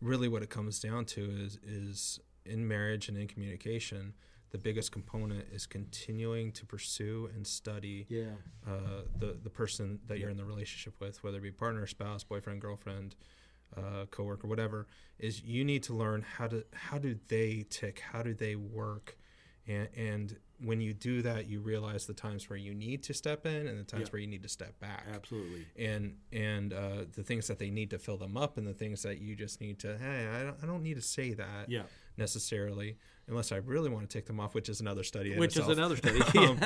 really, 0.00 0.28
what 0.28 0.42
it 0.42 0.50
comes 0.50 0.80
down 0.80 1.04
to 1.06 1.30
is 1.30 1.58
is 1.66 2.20
in 2.44 2.66
marriage 2.66 3.08
and 3.08 3.16
in 3.16 3.26
communication, 3.28 4.12
the 4.50 4.58
biggest 4.58 4.90
component 4.92 5.46
is 5.52 5.64
continuing 5.66 6.50
to 6.52 6.66
pursue 6.66 7.30
and 7.34 7.46
study 7.46 8.04
Yeah. 8.08 8.32
uh, 8.66 9.02
the 9.18 9.38
the 9.42 9.50
person 9.50 10.00
that 10.08 10.18
you're 10.18 10.30
in 10.30 10.36
the 10.36 10.44
relationship 10.44 10.94
with, 11.00 11.22
whether 11.22 11.38
it 11.38 11.42
be 11.42 11.50
partner, 11.52 11.86
spouse, 11.86 12.24
boyfriend, 12.24 12.60
girlfriend, 12.60 13.14
uh, 13.76 14.06
coworker, 14.10 14.46
whatever. 14.46 14.86
Is 15.18 15.42
you 15.42 15.64
need 15.64 15.82
to 15.84 15.94
learn 15.94 16.22
how 16.22 16.48
to 16.48 16.64
how 16.72 16.98
do 16.98 17.18
they 17.28 17.64
tick, 17.70 18.00
how 18.12 18.22
do 18.22 18.34
they 18.34 18.56
work, 18.56 19.16
and 19.66 19.88
and 19.96 20.36
when 20.64 20.80
you 20.80 20.94
do 20.94 21.22
that, 21.22 21.48
you 21.48 21.60
realize 21.60 22.06
the 22.06 22.14
times 22.14 22.48
where 22.48 22.56
you 22.56 22.72
need 22.72 23.02
to 23.04 23.14
step 23.14 23.46
in 23.46 23.66
and 23.66 23.78
the 23.80 23.84
times 23.84 24.02
Yeah. 24.06 24.12
where 24.12 24.20
you 24.20 24.28
need 24.28 24.44
to 24.44 24.48
step 24.48 24.78
back 24.78 25.06
Absolutely. 25.12 25.66
and 25.76 26.16
and 26.32 26.72
uh, 26.72 27.04
the 27.12 27.24
things 27.24 27.48
that 27.48 27.58
they 27.58 27.68
need 27.70 27.90
to 27.90 27.98
fill 27.98 28.16
them 28.16 28.36
up 28.36 28.56
and 28.58 28.64
the 28.66 28.72
things 28.74 29.02
that 29.02 29.20
you 29.20 29.34
just 29.34 29.60
need 29.60 29.80
to 29.80 29.98
hey 29.98 30.28
I 30.28 30.44
don't, 30.44 30.56
I 30.62 30.66
don't 30.66 30.82
need 30.84 30.94
to 30.94 31.02
say 31.02 31.34
that 31.34 31.68
Yeah. 31.68 31.82
Necessarily 32.16 32.96
unless 33.28 33.52
I 33.52 33.56
really 33.56 33.88
want 33.88 34.08
to 34.08 34.18
take 34.18 34.26
them 34.26 34.40
off 34.40 34.54
which 34.54 34.68
is 34.68 34.80
another 34.80 35.02
study 35.04 35.36
Which 35.38 35.56
is 35.56 35.66
another 35.68 35.96
study. 35.96 36.20
Um, 36.38 36.58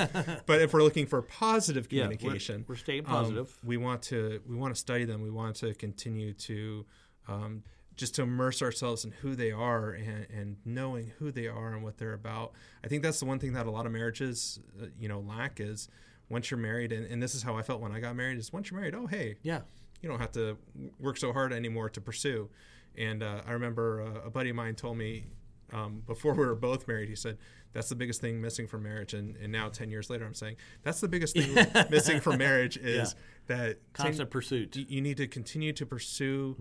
but 0.47 0.61
if 0.63 0.73
we're 0.73 0.83
looking 0.83 1.07
for 1.07 1.21
positive 1.23 1.87
Yeah, 1.91 2.05
we're- 2.07 2.17
communication 2.17 2.65
we're 2.69 2.77
staying 2.77 3.01
um, 3.07 3.13
positive. 3.13 3.59
we 3.65 3.77
want 3.77 4.03
to 4.03 4.41
we 4.49 4.57
want 4.57 4.75
to 4.75 4.81
study 4.81 5.05
them 5.05 5.23
we 5.23 5.31
want 5.31 5.57
to 5.57 5.75
continue 5.75 6.33
to 6.33 6.87
um, 7.29 7.63
just 7.97 8.15
to 8.17 8.23
immerse 8.23 8.61
ourselves 8.63 9.05
in 9.05 9.11
who 9.11 9.35
they 9.35 9.51
are 9.53 9.91
and, 9.91 10.27
and 10.31 10.57
knowing 10.65 11.13
who 11.19 11.31
they 11.33 11.47
are 11.49 11.73
and 11.73 11.83
what 11.83 11.97
they're 11.99 12.13
about 12.15 12.53
i 12.85 12.89
think 12.89 13.03
that's 13.03 13.19
the 13.21 13.25
one 13.27 13.39
thing 13.39 13.53
that 13.55 13.67
a 13.67 13.71
lot 13.71 13.87
of 13.87 13.93
marriages 13.93 14.61
uh, 14.83 14.87
you 14.99 15.09
know 15.09 15.21
lack 15.21 15.61
is 15.61 15.89
once 16.29 16.51
you're 16.51 16.59
married 16.59 16.93
and, 16.93 17.07
and 17.07 17.23
this 17.23 17.35
is 17.35 17.43
how 17.43 17.57
i 17.57 17.63
felt 17.63 17.81
when 17.81 17.93
i 17.93 18.01
got 18.01 18.15
married 18.17 18.39
is 18.39 18.53
once 18.53 18.71
you're 18.71 18.79
married 18.81 18.95
oh 18.95 19.07
hey 19.07 19.37
Yeah. 19.43 19.61
you 20.03 20.09
don't 20.09 20.19
have 20.21 20.33
to 20.33 20.57
work 20.99 21.17
so 21.17 21.33
hard 21.33 21.53
anymore 21.53 21.89
to 21.91 22.01
pursue. 22.01 22.49
And 22.97 23.23
uh, 23.23 23.43
I 23.47 23.53
remember 23.53 24.03
uh, 24.03 24.27
a 24.27 24.31
buddy 24.31 24.51
of 24.51 24.57
mine 24.57 24.75
told 24.75 24.97
me 24.97 25.27
um, 25.73 26.03
before 26.07 26.33
we 26.35 26.47
were 26.47 26.55
both 26.55 26.87
married, 26.89 27.09
he 27.09 27.17
said, 27.17 27.39
that's 27.73 27.89
the 27.89 27.95
biggest 27.95 28.21
thing 28.21 28.41
missing 28.41 28.67
from 28.67 28.85
marriage. 28.85 29.13
And, 29.13 29.37
and 29.37 29.53
now 29.53 29.69
10 29.69 29.91
years 29.91 30.09
later, 30.09 30.25
I'm 30.25 30.35
saying, 30.35 30.57
that's 30.83 31.01
the 31.01 31.09
biggest 31.09 31.37
thing 31.37 31.55
missing 31.91 32.21
from 32.21 32.39
marriage 32.39 32.77
is 32.77 33.15
that 33.49 33.79
Constant 33.93 34.31
pursuit. 34.31 34.77
you, 34.77 35.01
need 35.01 35.19
to 35.19 35.27
continue 35.27 35.73
to 35.75 35.85
pursue 35.85 36.57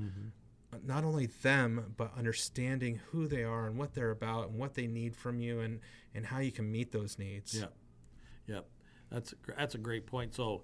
not 0.84 1.04
only 1.04 1.28
them, 1.42 1.94
but 1.96 2.12
understanding 2.18 3.00
who 3.12 3.28
they 3.28 3.44
are 3.44 3.68
and 3.68 3.78
what 3.78 3.94
they're 3.94 4.12
about 4.12 4.50
and 4.50 4.58
what 4.58 4.74
they 4.74 4.88
need 4.88 5.16
from 5.16 5.40
you 5.40 5.62
and, 5.62 5.80
and 6.14 6.26
how 6.26 6.40
you 6.40 6.52
can 6.52 6.70
meet 6.70 6.92
those 6.92 7.18
needs. 7.18 7.60
Yep. 7.60 7.74
Yep. 8.48 8.66
That's 9.12 9.34
a, 9.34 9.36
that's 9.58 9.76
a 9.76 9.78
great 9.78 10.06
point. 10.06 10.36
So, 10.36 10.64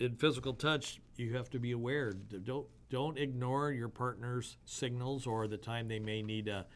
in 0.00 0.16
physical 0.16 0.52
touch, 0.52 1.00
you 1.16 1.34
have 1.34 1.48
to 1.50 1.58
be 1.58 1.72
aware. 1.72 2.12
Don't 2.12 2.66
don't 2.92 3.18
ignore 3.18 3.72
your 3.72 3.88
partner's 3.88 4.58
signals 4.66 5.26
or 5.26 5.48
the 5.48 5.56
time 5.56 5.88
they 5.88 5.98
may 5.98 6.20
need 6.22 6.46
a. 6.46 6.66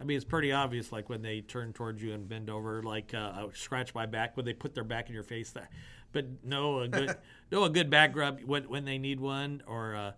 I 0.00 0.04
mean, 0.04 0.16
it's 0.16 0.24
pretty 0.24 0.52
obvious, 0.52 0.92
like 0.92 1.08
when 1.08 1.20
they 1.20 1.40
turn 1.40 1.72
towards 1.72 2.00
you 2.00 2.12
and 2.12 2.28
bend 2.28 2.48
over, 2.48 2.80
like 2.82 3.12
uh, 3.12 3.48
scratch 3.54 3.92
my 3.92 4.06
back 4.06 4.36
when 4.36 4.46
they 4.46 4.52
put 4.52 4.72
their 4.72 4.84
back 4.84 5.08
in 5.08 5.14
your 5.14 5.24
face. 5.24 5.50
That, 5.50 5.70
but 6.12 6.26
no, 6.44 6.78
a 6.78 6.88
good 6.88 7.16
no 7.50 7.64
a 7.64 7.70
good 7.70 7.90
back 7.90 8.14
rub 8.14 8.40
when 8.42 8.68
when 8.68 8.84
they 8.84 8.98
need 8.98 9.18
one, 9.18 9.64
or 9.66 9.96
uh, 9.96 10.12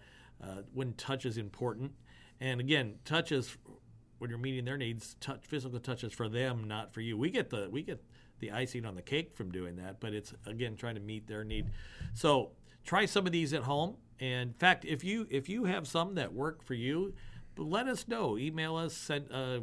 uh, 0.44 0.62
when 0.74 0.92
touch 0.92 1.24
is 1.24 1.38
important. 1.38 1.92
And 2.38 2.61
again, 2.61 2.96
touch 3.07 3.32
is 3.32 3.57
when 4.18 4.28
you're 4.28 4.38
meeting 4.38 4.66
their 4.66 4.76
needs. 4.76 5.16
Touch 5.20 5.40
physical 5.46 5.80
touch 5.80 6.04
is 6.04 6.12
for 6.12 6.28
them, 6.28 6.64
not 6.64 6.92
for 6.92 7.00
you. 7.00 7.16
We 7.16 7.30
get 7.30 7.48
the 7.48 7.70
we 7.70 7.82
get 7.82 8.04
the 8.40 8.50
icing 8.50 8.84
on 8.84 8.94
the 8.94 9.02
cake 9.02 9.32
from 9.32 9.50
doing 9.50 9.76
that, 9.76 10.00
but 10.00 10.12
it's 10.12 10.34
again 10.44 10.76
trying 10.76 10.96
to 10.96 11.00
meet 11.00 11.26
their 11.26 11.44
need. 11.44 11.70
So 12.12 12.50
try 12.84 13.07
some 13.07 13.24
of 13.24 13.32
these 13.32 13.54
at 13.54 13.62
home. 13.62 13.96
And 14.20 14.50
in 14.50 14.54
fact, 14.54 14.84
if 14.84 15.04
you 15.04 15.26
if 15.30 15.48
you 15.48 15.64
have 15.64 15.86
some 15.86 16.14
that 16.14 16.32
work 16.32 16.62
for 16.62 16.74
you, 16.74 17.14
let 17.56 17.86
us 17.86 18.08
know. 18.08 18.38
Email 18.38 18.76
us. 18.76 18.94
Send 18.94 19.30
uh, 19.32 19.60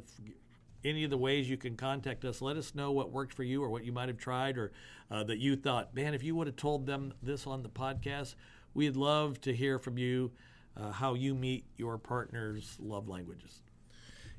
any 0.84 1.04
of 1.04 1.10
the 1.10 1.18
ways 1.18 1.50
you 1.50 1.58
can 1.58 1.76
contact 1.76 2.26
us. 2.26 2.42
Let 2.42 2.58
us 2.58 2.76
know 2.76 2.92
what 2.92 3.12
worked 3.12 3.34
for 3.34 3.44
you 3.44 3.64
or 3.64 3.70
what 3.70 3.86
you 3.86 3.92
might 3.92 4.10
have 4.10 4.18
tried 4.18 4.58
or 4.58 4.72
uh, 5.10 5.24
that 5.24 5.40
you 5.40 5.56
thought, 5.56 5.96
man, 5.96 6.14
if 6.14 6.24
you 6.24 6.36
would 6.36 6.48
have 6.48 6.56
told 6.56 6.86
them 6.86 7.14
this 7.22 7.48
on 7.48 7.64
the 7.64 7.70
podcast, 7.70 8.36
we'd 8.74 8.96
love 8.96 9.40
to 9.42 9.54
hear 9.54 9.80
from 9.80 9.98
you 9.98 10.32
uh, 10.76 10.92
how 10.92 11.14
you 11.14 11.36
meet 11.36 11.66
your 11.78 11.98
partner's 11.98 12.78
love 12.80 13.08
languages. 13.08 13.62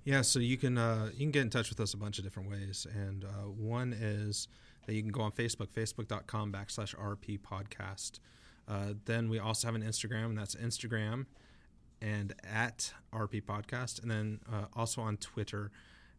Yeah, 0.05 0.21
so 0.21 0.39
you 0.39 0.59
can 0.59 0.77
uh, 0.77 1.11
you 1.13 1.21
can 1.21 1.31
get 1.31 1.43
in 1.43 1.51
touch 1.51 1.71
with 1.71 1.81
us 1.81 1.95
a 1.95 1.97
bunch 1.97 2.19
of 2.19 2.25
different 2.25 2.51
ways, 2.51 2.87
and 2.93 3.25
uh, 3.25 3.49
one 3.49 3.95
is 3.95 4.49
that 4.87 4.95
you 4.95 5.03
can 5.03 5.11
go 5.11 5.23
on 5.23 5.33
Facebook, 5.33 5.69
facebook.com 5.69 6.53
backslash 6.53 6.95
RP 6.95 7.41
podcast. 7.41 8.21
Uh, 8.69 8.95
then 9.05 9.29
we 9.29 9.39
also 9.39 9.69
have 9.69 9.75
an 9.75 9.83
Instagram, 9.83 10.27
and 10.27 10.39
that's 10.39 10.55
Instagram 10.55 11.27
and 12.01 12.35
at 12.45 12.93
RP 13.13 13.43
podcast, 13.43 14.03
and 14.03 14.11
then 14.11 14.41
uh, 14.53 14.67
also 14.77 15.01
on 15.01 15.17
Twitter 15.17 15.71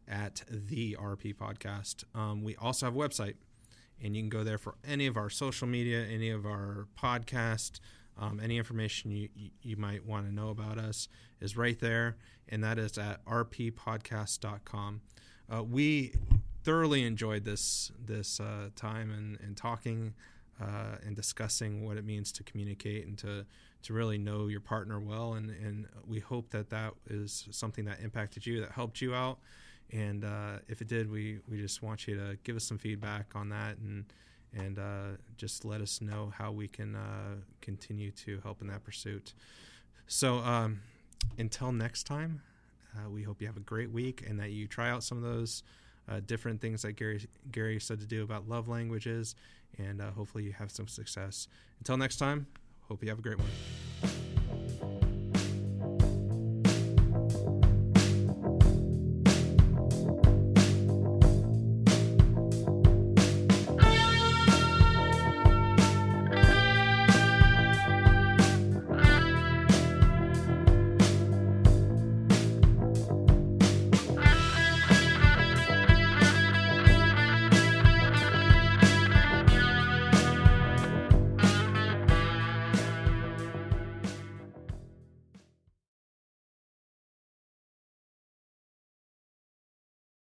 at 0.08 0.44
the 0.50 0.98
RP 1.00 1.36
podcast. 1.36 2.04
Um, 2.14 2.44
we 2.44 2.56
also 2.56 2.88
have 2.88 2.96
a 2.96 3.00
website, 3.00 3.36
and 4.04 4.16
you 4.16 4.22
can 4.22 4.30
go 4.30 4.44
there 4.44 4.58
for 4.58 4.76
any 4.88 5.06
of 5.06 5.18
our 5.18 5.30
social 5.30 5.68
media, 5.68 6.06
any 6.06 6.30
of 6.30 6.46
our 6.46 6.88
podcast, 7.00 7.80
um, 8.18 8.40
any 8.42 8.58
information 8.58 9.12
you, 9.12 9.30
you, 9.62 9.76
might 9.76 10.06
want 10.06 10.26
to 10.26 10.34
know 10.34 10.50
about 10.50 10.78
us 10.78 11.08
is 11.42 11.58
right 11.58 11.80
there, 11.80 12.16
and 12.48 12.64
that 12.64 12.80
is 12.80 12.98
at 12.98 13.24
rppodcast.com. 13.26 15.02
Uh, 15.54 15.64
we 15.64 16.14
thoroughly 16.64 17.04
enjoyed 17.04 17.44
this 17.44 17.92
this 18.04 18.40
uh, 18.40 18.70
time 18.76 19.12
and, 19.12 19.38
and 19.42 19.56
talking 19.58 20.14
uh, 20.62 20.98
and 21.06 21.16
discussing 21.16 21.86
what 21.86 21.98
it 21.98 22.06
means 22.06 22.32
to 22.34 22.44
communicate 22.44 23.06
and 23.06 23.18
to 23.18 23.46
to 23.84 23.94
really 23.94 24.18
know 24.18 24.48
your 24.48 24.62
partner 24.62 25.00
well, 25.00 25.34
and, 25.34 25.52
and 25.52 25.88
we 26.08 26.20
hope 26.20 26.50
that 26.50 26.72
that 26.72 26.94
is 27.08 27.48
something 27.52 27.86
that 27.86 28.00
impacted 28.02 28.44
you, 28.44 28.60
that 28.60 28.72
helped 28.72 29.00
you 29.00 29.14
out. 29.14 29.38
And 29.92 30.26
uh, 30.26 30.58
if 30.68 30.82
it 30.82 30.88
did, 30.88 31.12
we, 31.12 31.38
we 31.48 31.58
just 31.58 31.84
want 31.84 32.08
you 32.08 32.16
to 32.16 32.36
give 32.44 32.56
us 32.56 32.64
some 32.64 32.80
feedback 32.80 33.36
on 33.36 33.50
that 33.50 33.78
and 33.78 34.06
and 34.58 34.80
uh, 34.80 35.18
just 35.38 35.66
let 35.66 35.82
us 35.82 36.00
know 36.02 36.32
how 36.36 36.50
we 36.52 36.68
can 36.68 36.96
uh, 36.96 37.36
continue 37.62 38.10
to 38.12 38.40
help 38.42 38.62
in 38.62 38.68
that 38.68 38.84
pursuit. 38.86 39.34
So 40.08 40.38
um, 40.38 40.80
until 41.38 41.74
next 41.74 42.04
time, 42.04 42.42
uh, 42.96 43.10
we 43.10 43.24
hope 43.24 43.42
you 43.42 43.48
have 43.48 43.58
a 43.58 43.62
great 43.62 43.92
week 43.92 44.24
and 44.26 44.40
that 44.40 44.52
you 44.52 44.66
try 44.66 44.90
out 44.90 45.04
some 45.04 45.18
of 45.18 45.24
those 45.26 45.62
uh, 46.08 46.22
different 46.26 46.62
things 46.62 46.84
that 46.84 46.94
Gary 46.94 47.28
Gary 47.52 47.80
said 47.80 48.00
to 48.00 48.06
do 48.06 48.24
about 48.24 48.48
love 48.48 48.68
languages, 48.68 49.36
and 49.78 50.02
uh, 50.02 50.12
hopefully 50.12 50.44
you 50.44 50.54
have 50.54 50.72
some 50.72 50.88
success. 50.88 51.48
Until 51.80 51.98
next 51.98 52.18
time, 52.18 52.48
hope 52.88 53.04
you 53.04 53.10
have 53.10 53.20
a 53.20 53.22
great 53.22 53.38
one. 53.38 54.25